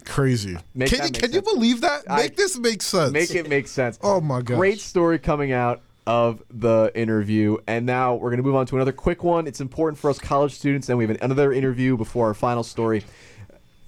[0.09, 0.57] Crazy.
[0.73, 2.03] Make can you, make can you believe that?
[2.09, 3.11] I- Make this make sense.
[3.11, 3.97] Make it make sense.
[4.09, 4.57] Oh my god.
[4.57, 7.57] Great story coming out of the interview.
[7.67, 9.45] And now we're going to move on to another quick one.
[9.45, 13.03] It's important for us college students, and we have another interview before our final story.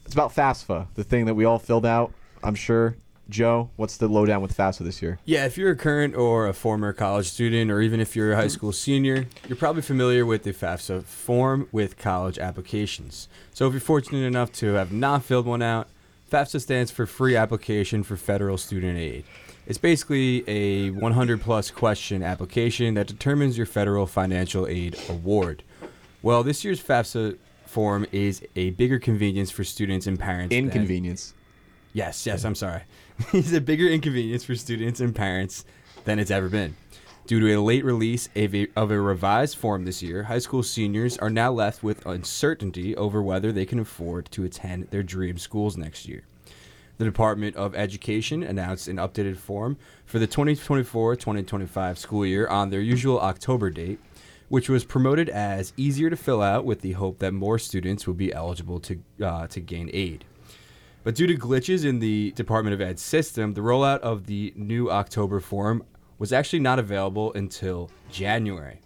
[0.06, 2.96] It's about FAFSA, the thing that we all filled out, I'm sure.
[3.30, 5.18] Joe, what's the lowdown with FAFSA this year?
[5.26, 8.36] Yeah, if you're a current or a former college student, or even if you're a
[8.36, 8.50] high mm-hmm.
[8.50, 13.30] school senior, you're probably familiar with the FAFSA form with college applications.
[13.54, 15.88] So if you're fortunate enough to have not filled one out,
[16.32, 19.26] FAFSA stands for Free Application for Federal Student Aid.
[19.68, 25.62] It's basically a 100 plus question application that determines your federal financial aid award.
[26.22, 30.56] Well, this year's FAFSA form is a bigger convenience for students and parents.
[30.56, 31.34] than- Inconvenience.
[31.94, 32.84] Yes, yes, I'm sorry.
[33.34, 35.66] it's a bigger inconvenience for students and parents
[36.06, 36.78] than it's ever been.
[37.28, 40.64] Due to a late release of a, of a revised form this year, high school
[40.64, 45.38] seniors are now left with uncertainty over whether they can afford to attend their dream
[45.38, 46.24] schools next year.
[46.98, 52.70] The Department of Education announced an updated form for the 2024 2025 school year on
[52.70, 54.00] their usual October date,
[54.50, 58.14] which was promoted as easier to fill out with the hope that more students will
[58.16, 60.26] be eligible to, uh, to gain aid.
[61.04, 64.92] But due to glitches in the Department of Ed system, the rollout of the new
[64.92, 65.84] October form
[66.22, 68.80] was actually not available until January.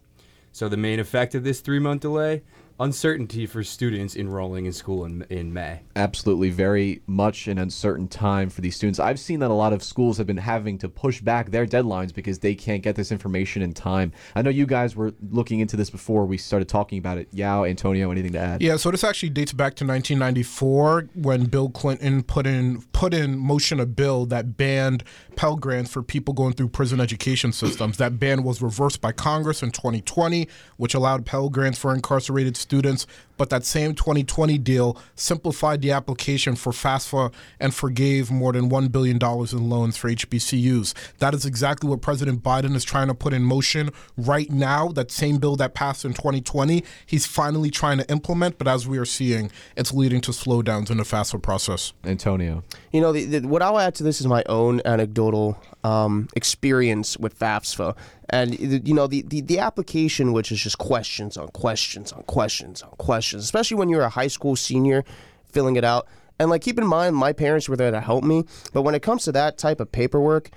[0.54, 2.44] So the main effect of this three month delay
[2.80, 5.82] uncertainty for students enrolling in school in, in May.
[5.96, 9.00] Absolutely, very much an uncertain time for these students.
[9.00, 12.14] I've seen that a lot of schools have been having to push back their deadlines
[12.14, 14.12] because they can't get this information in time.
[14.36, 17.30] I know you guys were looking into this before we started talking about it.
[17.32, 18.62] Yaw, Antonio, anything to add?
[18.62, 23.38] Yeah, so this actually dates back to 1994 when Bill Clinton put in put in
[23.38, 25.04] motion a bill that banned
[25.36, 27.98] Pell Grants for people going through prison education systems.
[27.98, 30.48] That ban was reversed by Congress in 2020,
[30.78, 33.06] which allowed Pell Grants for incarcerated students.
[33.38, 38.92] But that same 2020 deal simplified the application for FAFSA and forgave more than $1
[38.92, 40.94] billion in loans for HBCUs.
[41.20, 44.90] That is exactly what President Biden is trying to put in motion right now.
[44.90, 48.58] That same bill that passed in 2020, he's finally trying to implement.
[48.58, 51.94] But as we are seeing, it's leading to slowdowns in the FAFSA process.
[52.04, 52.64] Antonio.
[52.92, 57.18] You know, the, the, what I'll add to this is my own anecdotal um, experience
[57.18, 57.96] with FAFSA.
[58.30, 62.82] And, you know, the, the, the application, which is just questions on questions on questions
[62.82, 65.04] on questions, especially when you're a high school senior
[65.52, 66.08] filling it out.
[66.38, 68.44] And, like, keep in mind, my parents were there to help me.
[68.74, 70.50] But when it comes to that type of paperwork,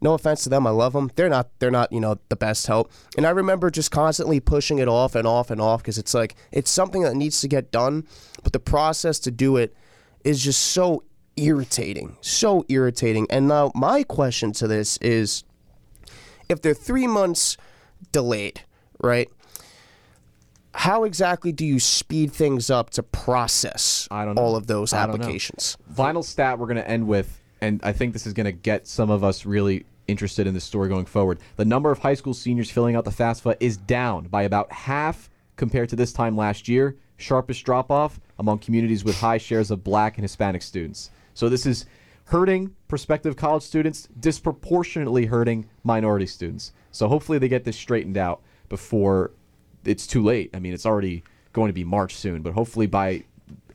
[0.00, 1.10] no offense to them, I love them.
[1.16, 2.92] They're not they're not, you know, the best help.
[3.16, 6.36] And I remember just constantly pushing it off and off and off because it's like
[6.52, 8.06] it's something that needs to get done,
[8.42, 9.74] but the process to do it
[10.22, 11.02] is just so
[11.36, 12.18] irritating.
[12.20, 13.26] So irritating.
[13.30, 15.44] And now my question to this is
[16.48, 17.56] if they're 3 months
[18.12, 18.60] delayed,
[19.02, 19.30] right?
[20.76, 24.42] How exactly do you speed things up to process I don't know.
[24.42, 25.24] all of those I don't know.
[25.24, 25.76] applications?
[25.94, 28.86] Final stat we're going to end with, and I think this is going to get
[28.86, 31.38] some of us really interested in this story going forward.
[31.56, 35.30] The number of high school seniors filling out the FAFSA is down by about half
[35.56, 36.96] compared to this time last year.
[37.16, 41.10] Sharpest drop off among communities with high shares of black and Hispanic students.
[41.32, 41.86] So this is
[42.26, 46.72] hurting prospective college students, disproportionately hurting minority students.
[46.92, 49.30] So hopefully they get this straightened out before
[49.86, 50.50] it's too late.
[50.54, 51.22] I mean, it's already
[51.52, 53.24] going to be March soon, but hopefully by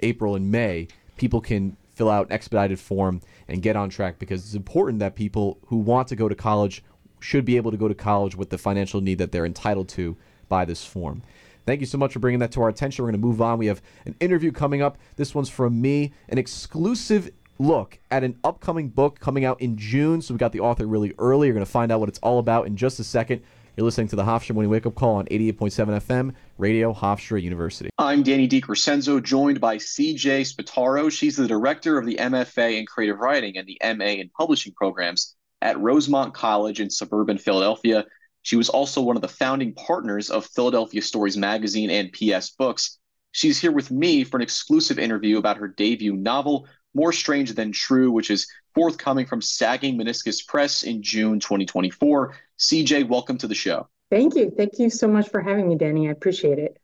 [0.02, 4.44] April and May, people can fill out an expedited form and get on track because
[4.44, 6.84] it's important that people who want to go to college
[7.20, 10.18] should be able to go to college with the financial need that they're entitled to
[10.50, 11.22] by this form.
[11.66, 13.04] Thank you so much for bringing that to our attention.
[13.04, 13.60] We're going to move on.
[13.60, 14.98] We have an interview coming up.
[15.16, 17.30] This one's from me, an exclusive
[17.60, 20.22] look at an upcoming book coming out in June.
[20.22, 21.48] So we got the author really early.
[21.48, 23.44] You're going to find out what it's all about in just a second.
[23.78, 27.90] You're listening to the Hofstra Morning Wake Up Call on 88.7 FM, Radio Hofstra University.
[27.98, 31.10] I'm Danny DiCrescenzo, joined by CJ Spataro.
[31.10, 35.38] She's the director of the MFA in Creative Writing and the MA in Publishing programs
[35.62, 38.06] at Rosemont College in suburban Philadelphia.
[38.42, 43.00] She was also one of the founding partners of Philadelphia Stories Magazine and PS Books.
[43.32, 47.72] She's here with me for an exclusive interview about her debut novel, More Strange Than
[47.72, 52.36] True, which is forthcoming from Sagging Meniscus Press in June 2024.
[52.60, 53.88] CJ, welcome to the show.
[54.10, 54.52] Thank you.
[54.56, 56.10] Thank you so much for having me, Danny.
[56.10, 56.78] I appreciate it.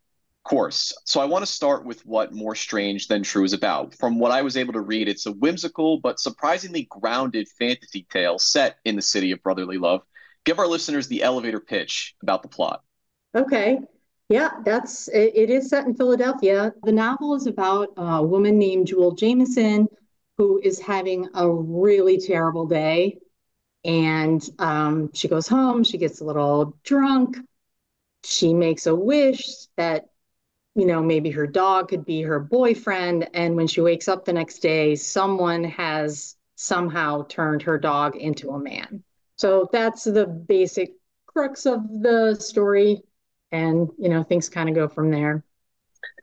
[0.46, 0.98] Of course.
[1.04, 3.96] So I want to start with what More Strange Than True is about.
[3.96, 8.40] From what I was able to read, it's a whimsical but surprisingly grounded fantasy tale
[8.40, 10.04] set in the city of brotherly love.
[10.46, 12.82] Give our listeners the elevator pitch about the plot.
[13.36, 13.80] Okay.
[14.30, 16.74] Yeah, that's it, it is set in Philadelphia.
[16.84, 19.88] The novel is about a woman named Jewel Jameson
[20.38, 23.20] who is having a really terrible day.
[23.86, 27.38] And um, she goes home, she gets a little drunk.
[28.24, 30.06] She makes a wish that,
[30.76, 33.30] you know, maybe her dog could be her boyfriend.
[33.34, 38.52] And when she wakes up the next day, someone has somehow turned her dog into
[38.52, 39.04] a man.
[39.38, 40.94] So that's the basic
[41.28, 43.04] crux of the story.
[43.52, 45.44] And, you know, things kind of go from there.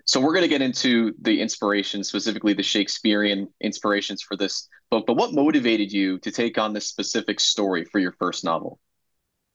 [0.07, 5.07] So we're going to get into the inspiration, specifically the Shakespearean inspirations for this book.
[5.07, 8.79] But what motivated you to take on this specific story for your first novel?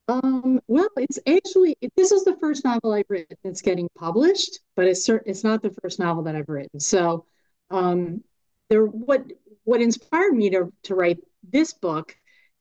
[0.08, 4.86] Um, well, it's actually this is the first novel I've written that's getting published, but
[4.86, 6.80] it's it's not the first novel that I've written.
[6.80, 7.26] So,
[7.70, 8.24] um,
[8.70, 9.24] there what
[9.66, 12.16] what inspired me to to write this book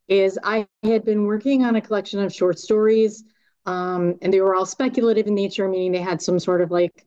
[0.09, 3.25] is I had been working on a collection of short stories,
[3.69, 7.05] um, and they were all speculative in nature, meaning they had some sort of like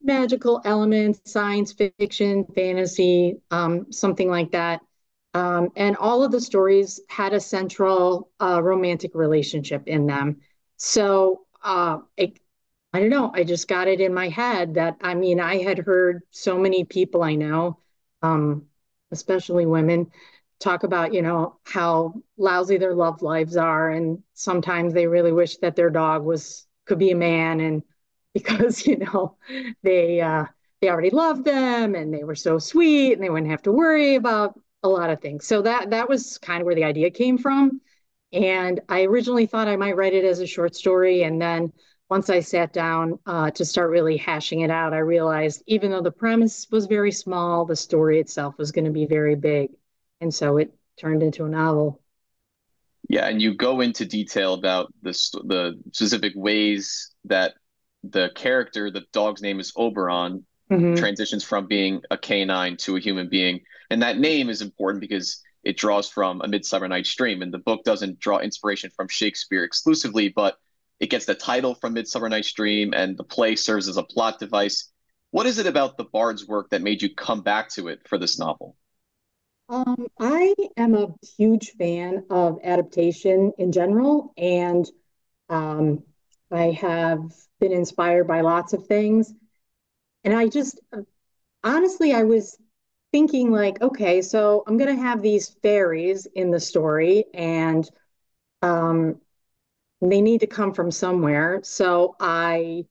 [0.00, 4.82] magical elements, science fiction, fantasy, um, something like that.
[5.34, 10.36] Um, and all of the stories had a central uh, romantic relationship in them.
[10.76, 12.38] So uh, it,
[12.92, 15.78] I don't know, I just got it in my head that, I mean, I had
[15.78, 17.78] heard so many people I know,
[18.22, 18.66] um,
[19.10, 20.12] especially women,
[20.60, 23.90] talk about, you know, how lousy their love lives are.
[23.90, 27.60] And sometimes they really wish that their dog was, could be a man.
[27.60, 27.82] And
[28.34, 29.36] because, you know,
[29.82, 30.44] they, uh,
[30.80, 34.14] they already loved them and they were so sweet and they wouldn't have to worry
[34.14, 35.46] about a lot of things.
[35.46, 37.80] So that that was kind of where the idea came from.
[38.32, 41.24] And I originally thought I might write it as a short story.
[41.24, 41.72] And then
[42.08, 46.02] once I sat down uh, to start really hashing it out, I realized even though
[46.02, 49.70] the premise was very small, the story itself was going to be very big.
[50.20, 52.00] And so it turned into a novel.
[53.08, 55.12] Yeah, and you go into detail about the
[55.44, 57.54] the specific ways that
[58.04, 60.94] the character, the dog's name is Oberon, mm-hmm.
[60.94, 63.60] transitions from being a canine to a human being.
[63.90, 67.42] And that name is important because it draws from A Midsummer Night's Dream.
[67.42, 70.56] And the book doesn't draw inspiration from Shakespeare exclusively, but
[71.00, 74.38] it gets the title from Midsummer Night's Dream, and the play serves as a plot
[74.38, 74.90] device.
[75.30, 78.18] What is it about the Bard's work that made you come back to it for
[78.18, 78.76] this novel?
[79.70, 84.84] Um, I am a huge fan of adaptation in general, and
[85.48, 86.04] um,
[86.50, 89.34] I have been inspired by lots of things
[90.24, 90.80] and I just
[91.64, 92.58] honestly, I was
[93.12, 97.88] thinking like, okay, so I'm gonna have these fairies in the story, and
[98.62, 99.20] um,
[100.02, 101.60] they need to come from somewhere.
[101.64, 102.86] So I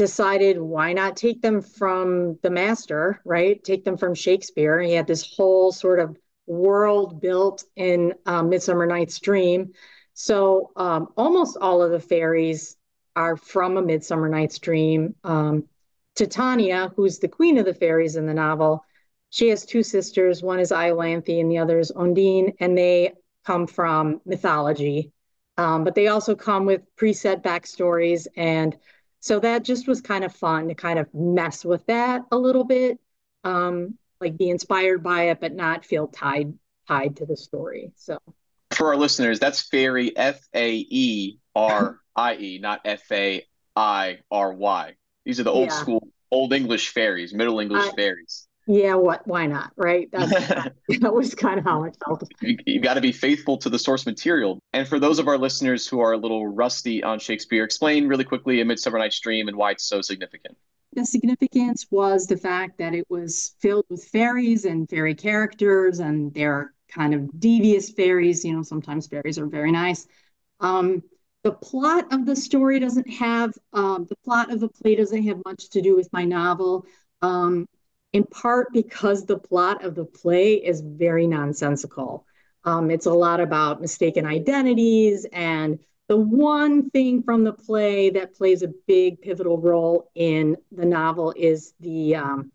[0.00, 3.62] decided why not take them from the master, right?
[3.62, 4.80] Take them from Shakespeare.
[4.80, 6.16] He had this whole sort of
[6.46, 9.74] world built in um, Midsummer Night's Dream.
[10.14, 12.78] So um, almost all of the fairies
[13.14, 15.16] are from A Midsummer Night's Dream.
[15.22, 15.64] Um,
[16.14, 18.82] Titania, who's the queen of the fairies in the novel,
[19.28, 20.42] she has two sisters.
[20.42, 23.12] One is Iolanthe and the other is Undine, and they
[23.44, 25.12] come from mythology.
[25.58, 28.26] Um, but they also come with preset backstories.
[28.34, 28.78] And
[29.20, 32.64] so that just was kind of fun to kind of mess with that a little
[32.64, 32.98] bit,
[33.44, 36.54] um, like be inspired by it, but not feel tied
[36.88, 37.92] tied to the story.
[37.96, 38.18] So
[38.72, 44.18] for our listeners, that's fairy F A E R I E, not F A I
[44.30, 44.94] R Y.
[45.24, 45.80] These are the old yeah.
[45.80, 48.48] school, old English fairies, Middle English uh, fairies.
[48.66, 49.26] Yeah, what?
[49.26, 49.72] Why not?
[49.76, 50.08] Right?
[50.12, 50.30] That's,
[51.00, 52.22] that was kind of how I felt.
[52.40, 54.58] You, you got to be faithful to the source material.
[54.72, 58.24] And for those of our listeners who are a little rusty on Shakespeare, explain really
[58.24, 60.56] quickly A Midsummer Night's Dream and why it's so significant.
[60.92, 66.34] The significance was the fact that it was filled with fairies and fairy characters, and
[66.34, 68.44] they're kind of devious fairies.
[68.44, 70.06] You know, sometimes fairies are very nice.
[70.58, 71.02] Um,
[71.42, 75.40] the plot of the story doesn't have um, the plot of the play doesn't have
[75.44, 76.84] much to do with my novel
[77.22, 77.66] um,
[78.12, 82.26] in part because the plot of the play is very nonsensical.
[82.64, 85.78] Um, it's a lot about mistaken identities and
[86.10, 91.32] the one thing from the play that plays a big pivotal role in the novel
[91.36, 92.50] is the um,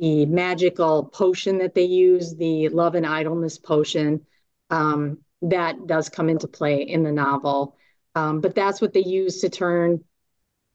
[0.00, 4.26] the magical potion that they use the love and idleness potion
[4.70, 7.76] um, that does come into play in the novel.
[8.16, 10.02] Um, but that's what they use to turn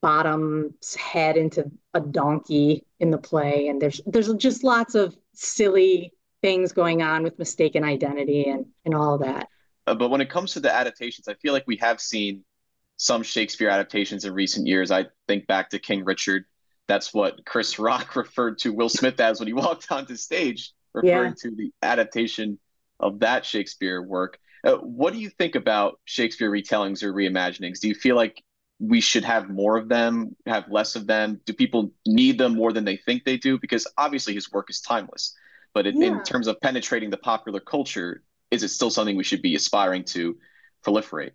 [0.01, 3.67] Bottom's head into a donkey in the play.
[3.67, 8.93] And there's there's just lots of silly things going on with mistaken identity and, and
[8.93, 9.49] all that.
[9.87, 12.43] Uh, but when it comes to the adaptations, I feel like we have seen
[12.97, 14.91] some Shakespeare adaptations in recent years.
[14.91, 16.45] I think back to King Richard.
[16.87, 21.35] That's what Chris Rock referred to Will Smith as when he walked onto stage, referring
[21.43, 21.49] yeah.
[21.49, 22.59] to the adaptation
[22.99, 24.39] of that Shakespeare work.
[24.63, 27.79] Uh, what do you think about Shakespeare retellings or reimaginings?
[27.79, 28.43] Do you feel like
[28.79, 31.41] we should have more of them, have less of them?
[31.45, 33.57] Do people need them more than they think they do?
[33.59, 35.35] Because obviously his work is timeless,
[35.73, 36.07] but it, yeah.
[36.07, 40.03] in terms of penetrating the popular culture, is it still something we should be aspiring
[40.05, 40.37] to
[40.85, 41.31] proliferate?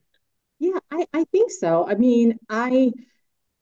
[0.59, 1.87] Yeah, I, I think so.
[1.89, 2.93] I mean, I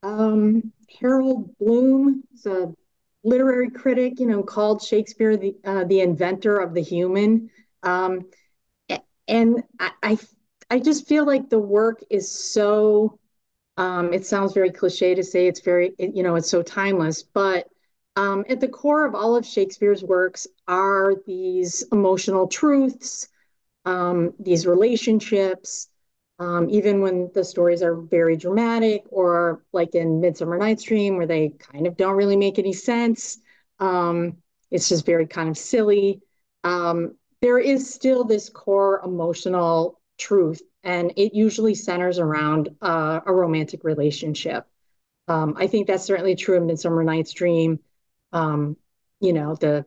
[0.02, 2.74] um, Harold Bloom is a
[3.24, 7.50] literary critic, you know, called Shakespeare the uh, the inventor of the human.
[7.82, 8.26] Um,
[9.30, 10.18] and I, I,
[10.70, 13.18] I just feel like the work is so
[13.80, 17.68] um, it sounds very cliche to say it's very you know it's so timeless but
[18.16, 23.28] um, at the core of all of shakespeare's works are these emotional truths
[23.84, 25.88] um, these relationships
[26.40, 31.26] um, even when the stories are very dramatic or like in midsummer night's dream where
[31.26, 33.38] they kind of don't really make any sense.
[33.78, 34.38] Um,
[34.70, 36.22] it's just very kind of silly.
[36.64, 43.32] Um, there is still this core emotional truth, and it usually centers around uh, a
[43.32, 44.66] romantic relationship.
[45.28, 47.80] Um, I think that's certainly true in Midsummer Night's Dream.
[48.32, 48.76] Um,
[49.20, 49.84] you know, the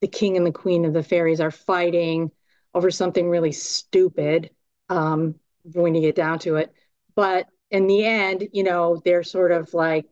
[0.00, 2.30] the king and the queen of the fairies are fighting
[2.74, 4.50] over something really stupid
[4.90, 6.72] um, when you get down to it.
[7.14, 10.04] But in the end, you know, they're sort of like,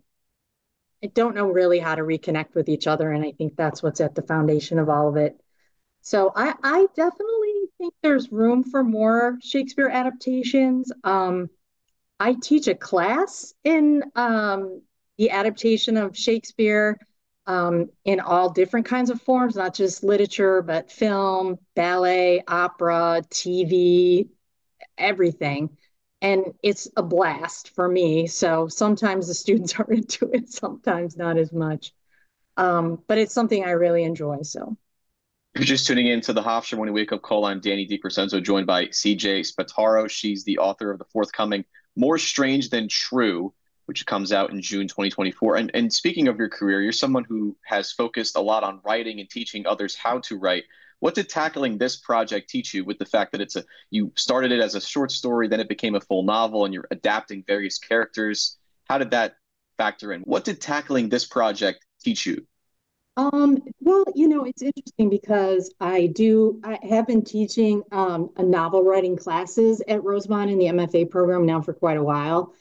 [1.02, 3.10] I don't know really how to reconnect with each other.
[3.10, 5.38] And I think that's what's at the foundation of all of it.
[6.00, 10.92] So I, I definitely think there's room for more Shakespeare adaptations.
[11.02, 11.50] Um,
[12.20, 14.82] I teach a class in um,
[15.18, 16.98] the adaptation of Shakespeare
[17.46, 24.28] um, in all different kinds of forms, not just literature, but film, ballet, opera, TV,
[24.96, 25.76] everything.
[26.22, 28.26] And it's a blast for me.
[28.26, 31.92] So sometimes the students are into it, sometimes not as much.
[32.56, 34.42] Um, but it's something I really enjoy.
[34.42, 34.76] So.
[35.54, 38.42] If you're just tuning in to the Hofstra Morning Wake Up Call, I'm Danny DiCrescenzo,
[38.42, 40.10] joined by CJ Spataro.
[40.10, 41.64] She's the author of the forthcoming
[41.94, 43.54] More Strange Than True,
[43.86, 45.54] which comes out in June 2024.
[45.54, 49.20] And, and speaking of your career, you're someone who has focused a lot on writing
[49.20, 50.64] and teaching others how to write.
[50.98, 54.50] What did tackling this project teach you with the fact that it's a you started
[54.50, 57.78] it as a short story, then it became a full novel, and you're adapting various
[57.78, 58.58] characters?
[58.88, 59.36] How did that
[59.78, 60.22] factor in?
[60.22, 62.44] What did tackling this project teach you?
[63.16, 68.42] Um, well, you know, it's interesting because I do, I have been teaching um, a
[68.42, 72.52] novel writing classes at Rosemont in the MFA program now for quite a while.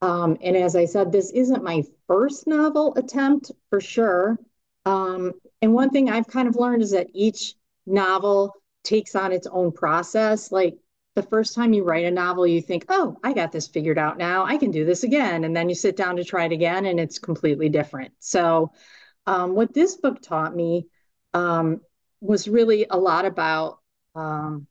[0.00, 4.38] Um, and as I said, this isn't my first novel attempt for sure.
[4.84, 7.54] Um, and one thing I've kind of learned is that each
[7.84, 8.54] novel
[8.84, 10.52] takes on its own process.
[10.52, 10.78] Like
[11.16, 14.16] the first time you write a novel, you think, oh, I got this figured out
[14.16, 14.44] now.
[14.44, 15.42] I can do this again.
[15.42, 18.12] And then you sit down to try it again and it's completely different.
[18.20, 18.70] So,
[19.26, 20.86] um, what this book taught me
[21.34, 21.80] um,
[22.20, 23.78] was really a lot about
[24.14, 24.66] um,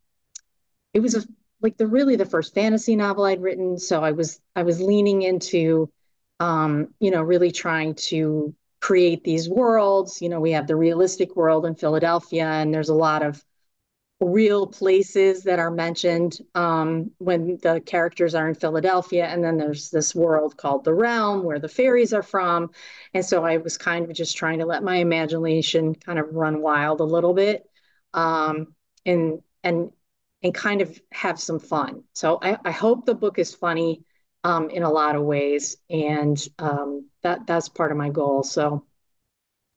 [0.93, 1.23] it was a,
[1.61, 3.77] like the really the first fantasy novel I'd written.
[3.77, 5.91] So I was I was leaning into
[6.39, 10.21] um, you know really trying to create these worlds.
[10.21, 13.43] You know, we have the realistic world in Philadelphia, and there's a lot of
[14.19, 19.25] real places that are mentioned um, when the characters are in Philadelphia.
[19.25, 22.71] And then there's this world called the Realm where the fairies are from.
[23.13, 26.61] And so I was kind of just trying to let my imagination kind of run
[26.61, 27.69] wild a little bit
[28.13, 28.73] um,
[29.05, 29.91] and, and,
[30.41, 32.03] and kind of have some fun.
[32.13, 34.03] So I, I hope the book is funny
[34.43, 35.77] um, in a lot of ways.
[35.91, 38.41] And um, that, that's part of my goal.
[38.41, 38.83] So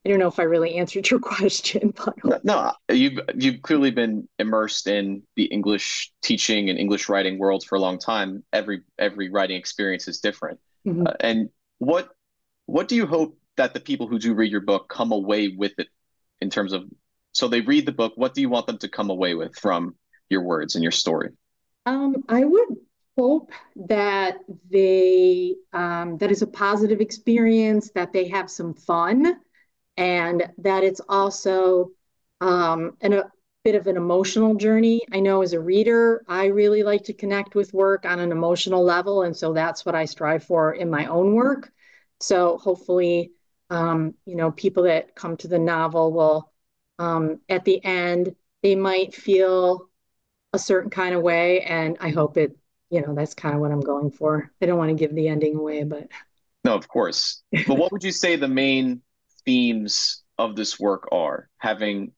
[0.05, 1.93] I don't know if I really answered your question,
[2.25, 7.65] but no, you've you've clearly been immersed in the English teaching and English writing worlds
[7.65, 8.43] for a long time.
[8.53, 10.59] Every every writing experience is different.
[10.87, 11.07] Mm-hmm.
[11.07, 12.11] Uh, and what
[12.67, 15.73] what do you hope that the people who do read your book come away with
[15.79, 15.89] it
[16.41, 16.85] in terms of
[17.33, 19.95] so they read the book, what do you want them to come away with from
[20.29, 21.31] your words and your story?
[21.87, 22.77] Um, I would
[23.17, 23.53] hope
[23.89, 24.39] that
[24.71, 29.37] they um, that is a positive experience, that they have some fun
[30.01, 31.91] and that it's also
[32.41, 33.31] um, an, a
[33.65, 35.03] bit of an emotional journey.
[35.13, 38.83] I know as a reader, I really like to connect with work on an emotional
[38.83, 39.25] level.
[39.25, 41.71] And so that's what I strive for in my own work.
[42.19, 43.33] So hopefully,
[43.69, 46.51] um, you know, people that come to the novel will,
[46.99, 49.91] um, at the end, they might feel
[50.55, 51.61] a certain kind of way.
[51.61, 52.57] And I hope it,
[52.89, 54.51] you know, that's kind of what I'm going for.
[54.63, 56.09] I don't want to give the ending away, but.
[56.65, 57.43] No, of course.
[57.67, 59.03] But what would you say the main
[59.51, 62.13] themes of this work are having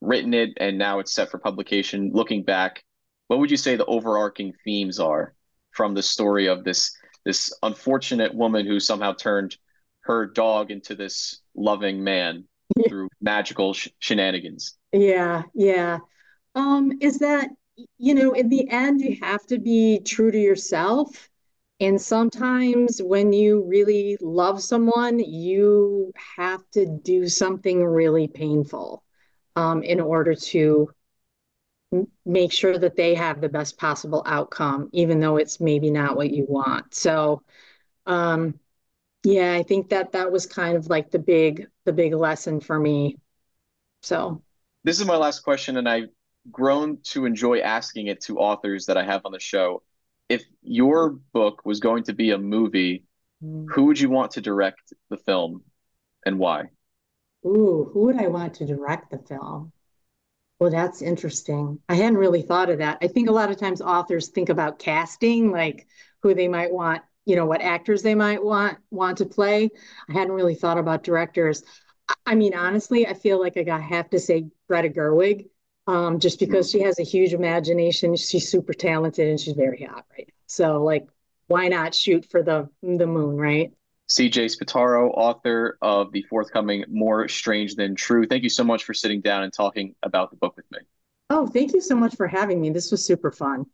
[0.00, 2.82] written it and now it's set for publication looking back
[3.26, 5.34] what would you say the overarching themes are
[5.72, 6.96] from the story of this
[7.26, 9.54] this unfortunate woman who somehow turned
[10.00, 12.42] her dog into this loving man
[12.76, 12.88] yeah.
[12.88, 15.98] through magical sh- shenanigans yeah yeah
[16.54, 17.50] um is that
[17.98, 21.28] you know in the end you have to be true to yourself
[21.80, 29.04] and sometimes when you really love someone, you have to do something really painful
[29.54, 30.90] um, in order to
[32.26, 36.30] make sure that they have the best possible outcome, even though it's maybe not what
[36.30, 36.92] you want.
[36.94, 37.42] So,
[38.06, 38.58] um,
[39.24, 42.78] yeah, I think that that was kind of like the big the big lesson for
[42.78, 43.18] me.
[44.02, 44.42] So,
[44.84, 46.08] this is my last question, and I've
[46.50, 49.82] grown to enjoy asking it to authors that I have on the show
[50.28, 53.04] if your book was going to be a movie,
[53.42, 53.66] mm.
[53.70, 55.62] who would you want to direct the film
[56.26, 56.64] and why?
[57.46, 59.72] Ooh, who would I want to direct the film?
[60.58, 61.78] Well, that's interesting.
[61.88, 62.98] I hadn't really thought of that.
[63.00, 65.86] I think a lot of times authors think about casting, like
[66.22, 69.70] who they might want, you know, what actors they might want want to play.
[70.08, 71.62] I hadn't really thought about directors.
[72.26, 75.48] I mean, honestly, I feel like I have to say Greta Gerwig
[75.88, 78.14] um, just because she has a huge imagination.
[78.14, 80.34] She's super talented and she's very hot right now.
[80.46, 81.08] So like,
[81.46, 83.72] why not shoot for the the moon, right?
[84.10, 88.26] CJ Spataro, author of the forthcoming More Strange Than True.
[88.26, 90.78] Thank you so much for sitting down and talking about the book with me.
[91.30, 92.70] Oh, thank you so much for having me.
[92.70, 93.66] This was super fun.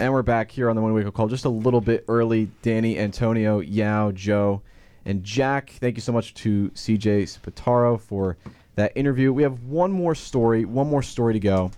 [0.00, 2.50] And we're back here on the One Week Up Call just a little bit early.
[2.62, 4.62] Danny, Antonio, Yaw, Joe,
[5.04, 5.70] and Jack.
[5.70, 8.36] Thank you so much to CJ Spataro for
[8.76, 9.32] that interview.
[9.32, 11.70] We have one more story, one more story to go,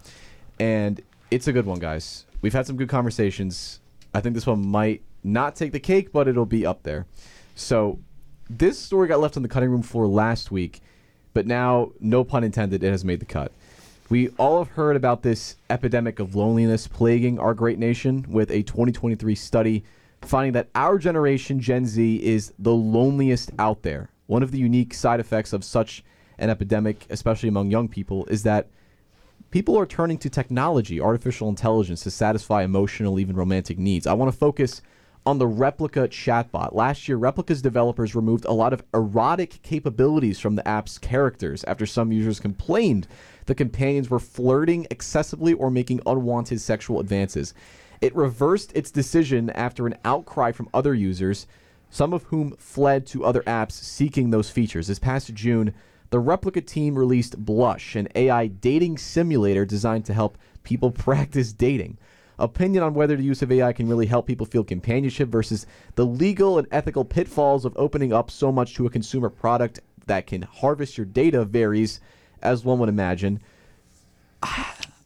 [0.58, 1.00] and
[1.30, 2.24] it's a good one, guys.
[2.42, 3.80] We've had some good conversations.
[4.12, 7.06] I think this one might not take the cake, but it'll be up there.
[7.54, 7.98] So,
[8.50, 10.80] this story got left on the cutting room floor last week,
[11.32, 13.50] but now, no pun intended, it has made the cut.
[14.10, 18.62] We all have heard about this epidemic of loneliness plaguing our great nation with a
[18.62, 19.82] 2023 study
[20.20, 24.10] finding that our generation, Gen Z, is the loneliest out there.
[24.26, 26.04] One of the unique side effects of such
[26.38, 28.68] an epidemic, especially among young people, is that
[29.50, 34.06] people are turning to technology, artificial intelligence, to satisfy emotional, even romantic needs.
[34.06, 34.82] I want to focus
[35.26, 36.74] on the Replika chatbot.
[36.74, 41.86] Last year, Replika's developers removed a lot of erotic capabilities from the app's characters after
[41.86, 43.06] some users complained
[43.46, 47.54] the companions were flirting excessively or making unwanted sexual advances.
[48.00, 51.46] It reversed its decision after an outcry from other users,
[51.90, 54.88] some of whom fled to other apps seeking those features.
[54.88, 55.72] This past June,
[56.14, 61.98] the Replika team released Blush, an AI dating simulator designed to help people practice dating.
[62.38, 65.66] Opinion on whether the use of AI can really help people feel companionship versus
[65.96, 70.28] the legal and ethical pitfalls of opening up so much to a consumer product that
[70.28, 71.98] can harvest your data varies,
[72.42, 73.40] as one would imagine.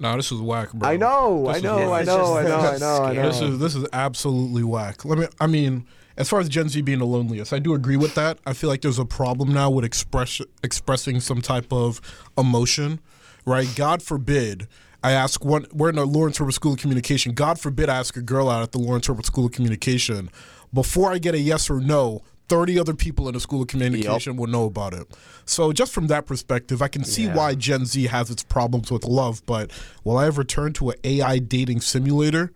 [0.00, 0.88] No, this is whack, bro.
[0.88, 1.92] I know, I know.
[1.92, 3.22] I know, I know, I know, I know.
[3.28, 5.04] This is this is absolutely whack.
[5.04, 5.26] Let me.
[5.40, 5.88] I mean,
[6.18, 8.38] as far as Gen Z being the loneliest, I do agree with that.
[8.44, 12.00] I feel like there's a problem now with express expressing some type of
[12.36, 13.00] emotion,
[13.46, 13.68] right?
[13.76, 14.68] God forbid.
[15.02, 15.64] I ask one.
[15.72, 17.32] We're in the Lawrence Herbert School of Communication.
[17.32, 20.28] God forbid I ask a girl out at the Lawrence Herbert School of Communication.
[20.74, 24.36] Before I get a yes or no, 30 other people in the School of Communication
[24.36, 25.06] will know about it.
[25.44, 27.34] So, just from that perspective, I can see Yeah.
[27.36, 29.40] why Gen Z has its problems with love.
[29.46, 29.70] But
[30.02, 32.52] will I ever turn to an AI dating simulator?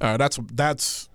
[0.00, 1.08] Uh, that's that's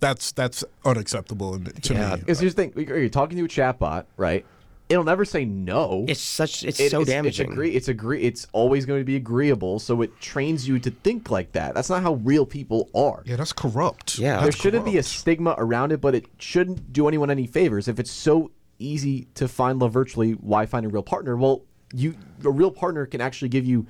[0.00, 2.16] that's that's unacceptable in- to me.
[2.20, 4.44] Because here's the thing: you're talking to a chatbot, right?
[4.88, 6.04] It'll never say no.
[6.06, 6.62] It's such.
[6.62, 7.50] It's It- so It's, damaging.
[7.52, 8.20] agree, it's agree.
[8.22, 9.78] It's always going to be agreeable.
[9.78, 11.74] So it trains you to think like that.
[11.74, 13.22] That's not how real people are.
[13.24, 14.18] Yeah, that's corrupt.
[14.18, 14.42] Yeah.
[14.42, 17.88] there shouldn't be a stigma around it, but it shouldn't do anyone any favors.
[17.88, 21.34] If it's so easy to find love virtually, why find a real partner?
[21.36, 21.62] Well,
[21.94, 23.86] you a real partner can actually give you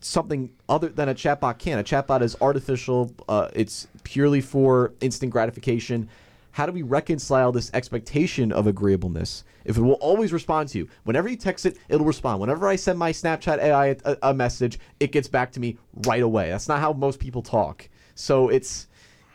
[0.00, 1.78] something other than a chatbot can.
[1.78, 3.14] A chatbot is artificial.
[3.28, 6.08] Uh, it's purely for instant gratification.
[6.52, 9.44] How do we reconcile this expectation of agreeableness?
[9.64, 12.40] If it will always respond to you, whenever you text it, it'll respond.
[12.40, 15.76] Whenever I send my Snapchat AI a, a message, it gets back to me
[16.06, 16.50] right away.
[16.50, 17.88] That's not how most people talk.
[18.14, 18.88] So it's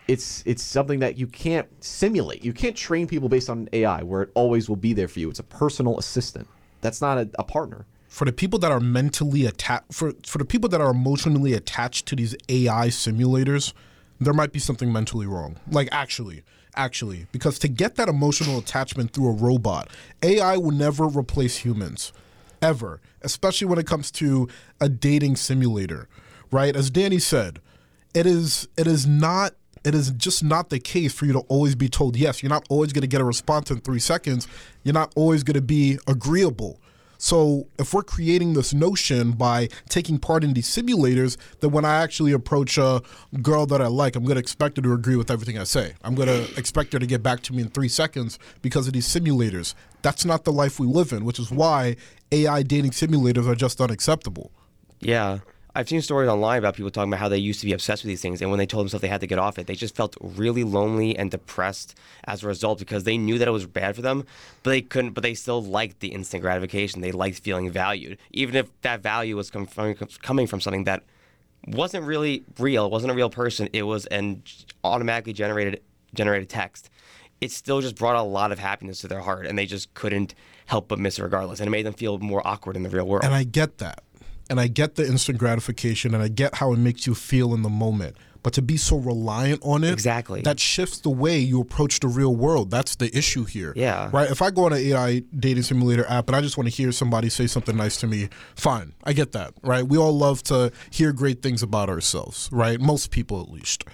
[0.08, 2.44] it's it's something that you can't simulate.
[2.44, 5.30] You can't train people based on AI where it always will be there for you.
[5.30, 6.48] It's a personal assistant.
[6.82, 7.86] That's not a, a partner.
[8.14, 12.06] For the people that are mentally attached for for the people that are emotionally attached
[12.06, 13.74] to these AI simulators,
[14.20, 15.58] there might be something mentally wrong.
[15.72, 16.44] Like actually,
[16.76, 19.90] actually, because to get that emotional attachment through a robot,
[20.22, 22.14] AI will never replace humans
[22.62, 24.48] ever, especially when it comes to
[24.80, 26.08] a dating simulator,
[26.52, 26.76] right?
[26.76, 27.62] As Danny said,
[28.14, 31.74] it is it is not it is just not the case for you to always
[31.74, 32.44] be told yes.
[32.44, 34.48] You're not always going to get a response in 3 seconds.
[34.84, 36.80] You're not always going to be agreeable.
[37.18, 42.02] So if we're creating this notion by taking part in these simulators, that when I
[42.02, 43.02] actually approach a
[43.42, 45.94] girl that I like, I'm going to expect her to agree with everything I say.
[46.04, 48.94] I'm going to expect her to get back to me in three seconds because of
[48.94, 49.74] these simulators.
[50.02, 51.96] That's not the life we live in, which is why
[52.32, 54.52] AI dating simulators are just unacceptable.
[55.00, 55.40] Yeah.
[55.76, 58.10] I've seen stories online about people talking about how they used to be obsessed with
[58.10, 59.96] these things, and when they told themselves they had to get off it, they just
[59.96, 63.96] felt really lonely and depressed as a result because they knew that it was bad
[63.96, 64.26] for them,
[64.62, 65.12] but they couldn't.
[65.12, 67.02] But they still liked the instant gratification.
[67.02, 71.04] They liked feeling valued, even if that value was com- from, coming from something that
[71.68, 72.90] wasn't really real.
[72.90, 73.68] Wasn't a real person.
[73.74, 74.44] It was an
[74.84, 75.82] automatically generated
[76.14, 76.92] generated text.
[77.42, 80.36] It still just brought a lot of happiness to their heart, and they just couldn't
[80.68, 81.60] help but miss it regardless.
[81.60, 83.26] And it made them feel more awkward in the real world.
[83.26, 84.04] And I get that.
[84.50, 87.62] And I get the instant gratification and I get how it makes you feel in
[87.62, 88.16] the moment.
[88.44, 90.42] But to be so reliant on it, Exactly.
[90.42, 92.70] that shifts the way you approach the real world.
[92.72, 93.72] That's the issue here.
[93.74, 94.10] Yeah.
[94.12, 94.30] Right?
[94.30, 96.92] If I go on an AI dating simulator app and I just want to hear
[96.92, 98.92] somebody say something nice to me, fine.
[99.06, 99.54] I get that.
[99.64, 99.88] Right?
[99.88, 102.82] We all love to hear great things about ourselves, right?
[102.82, 103.86] Most people at least.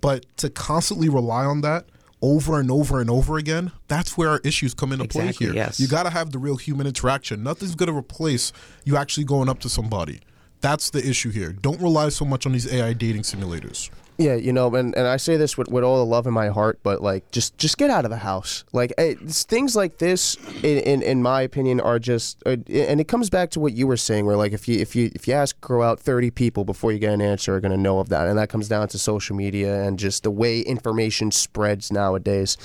[0.00, 1.86] But to constantly rely on that
[2.22, 5.52] over and over and over again, that's where our issues come into play here.
[5.52, 5.80] yes.
[5.80, 7.42] You got to have the real human interaction.
[7.42, 8.52] Nothing's going to replace
[8.84, 10.20] you actually going up to somebody.
[10.60, 11.52] That's the issue here.
[11.52, 13.90] Don't rely so much on these AI dating simulators.
[14.22, 16.46] Yeah, you know, and, and I say this with, with all the love in my
[16.46, 18.64] heart, but like, just just get out of the house.
[18.72, 23.08] Like, eh, things like this, in, in in my opinion, are just, uh, and it
[23.08, 25.34] comes back to what you were saying, where like, if you if you if you
[25.34, 28.10] ask grow out thirty people before you get an answer, are going to know of
[28.10, 32.56] that, and that comes down to social media and just the way information spreads nowadays.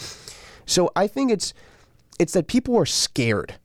[0.67, 1.55] So I think it's
[2.19, 3.55] it's that people are scared.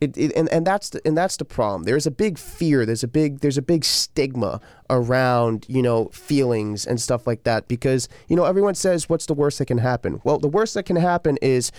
[0.00, 1.82] It, it, and, and that's the, and that's the problem.
[1.82, 2.86] There's a big fear.
[2.86, 7.68] There's a big there's a big stigma around you know feelings and stuff like that
[7.68, 10.20] because you know everyone says what's the worst that can happen.
[10.24, 11.70] Well, the worst that can happen is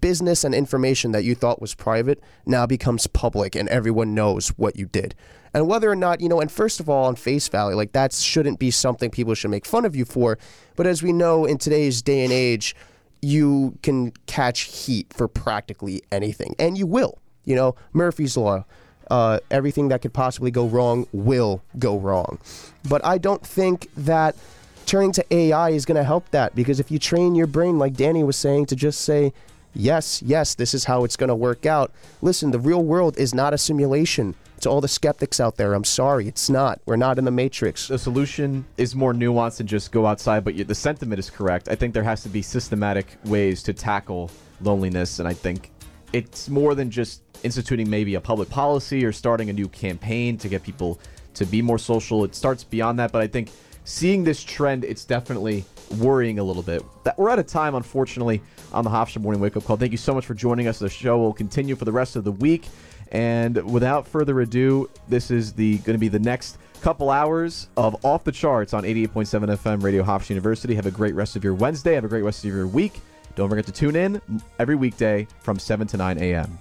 [0.00, 4.76] business and information that you thought was private now becomes public and everyone knows what
[4.76, 5.14] you did.
[5.54, 8.12] And whether or not, you know, and first of all, on face value, like that
[8.12, 10.38] shouldn't be something people should make fun of you for.
[10.76, 12.74] But as we know in today's day and age,
[13.22, 17.18] you can catch heat for practically anything, and you will.
[17.44, 18.64] You know, Murphy's Law.
[19.10, 22.38] Uh, everything that could possibly go wrong will go wrong.
[22.88, 24.36] But I don't think that
[24.86, 27.94] turning to AI is going to help that because if you train your brain, like
[27.94, 29.32] Danny was saying, to just say,
[29.74, 31.92] yes, yes, this is how it's going to work out.
[32.20, 34.34] Listen, the real world is not a simulation.
[34.60, 36.80] To all the skeptics out there, I'm sorry, it's not.
[36.86, 37.88] We're not in the matrix.
[37.88, 41.68] The solution is more nuanced than just go outside, but the sentiment is correct.
[41.68, 44.30] I think there has to be systematic ways to tackle
[44.60, 45.72] loneliness, and I think
[46.12, 50.48] it's more than just instituting maybe a public policy or starting a new campaign to
[50.48, 51.00] get people
[51.34, 52.22] to be more social.
[52.22, 53.50] It starts beyond that, but I think
[53.84, 55.64] seeing this trend, it's definitely
[55.98, 56.82] worrying a little bit.
[57.04, 58.42] That we're out of time, unfortunately,
[58.72, 59.76] on the Hofstra Morning Wake Up Call.
[59.76, 60.78] Thank you so much for joining us.
[60.78, 62.66] The show will continue for the rest of the week.
[63.12, 68.04] And without further ado, this is the going to be the next couple hours of
[68.04, 70.74] off the charts on 88.7 FM Radio Hofstra University.
[70.74, 71.94] Have a great rest of your Wednesday.
[71.94, 73.00] Have a great rest of your week.
[73.34, 74.20] Don't forget to tune in
[74.58, 76.58] every weekday from 7 to 9 a.m.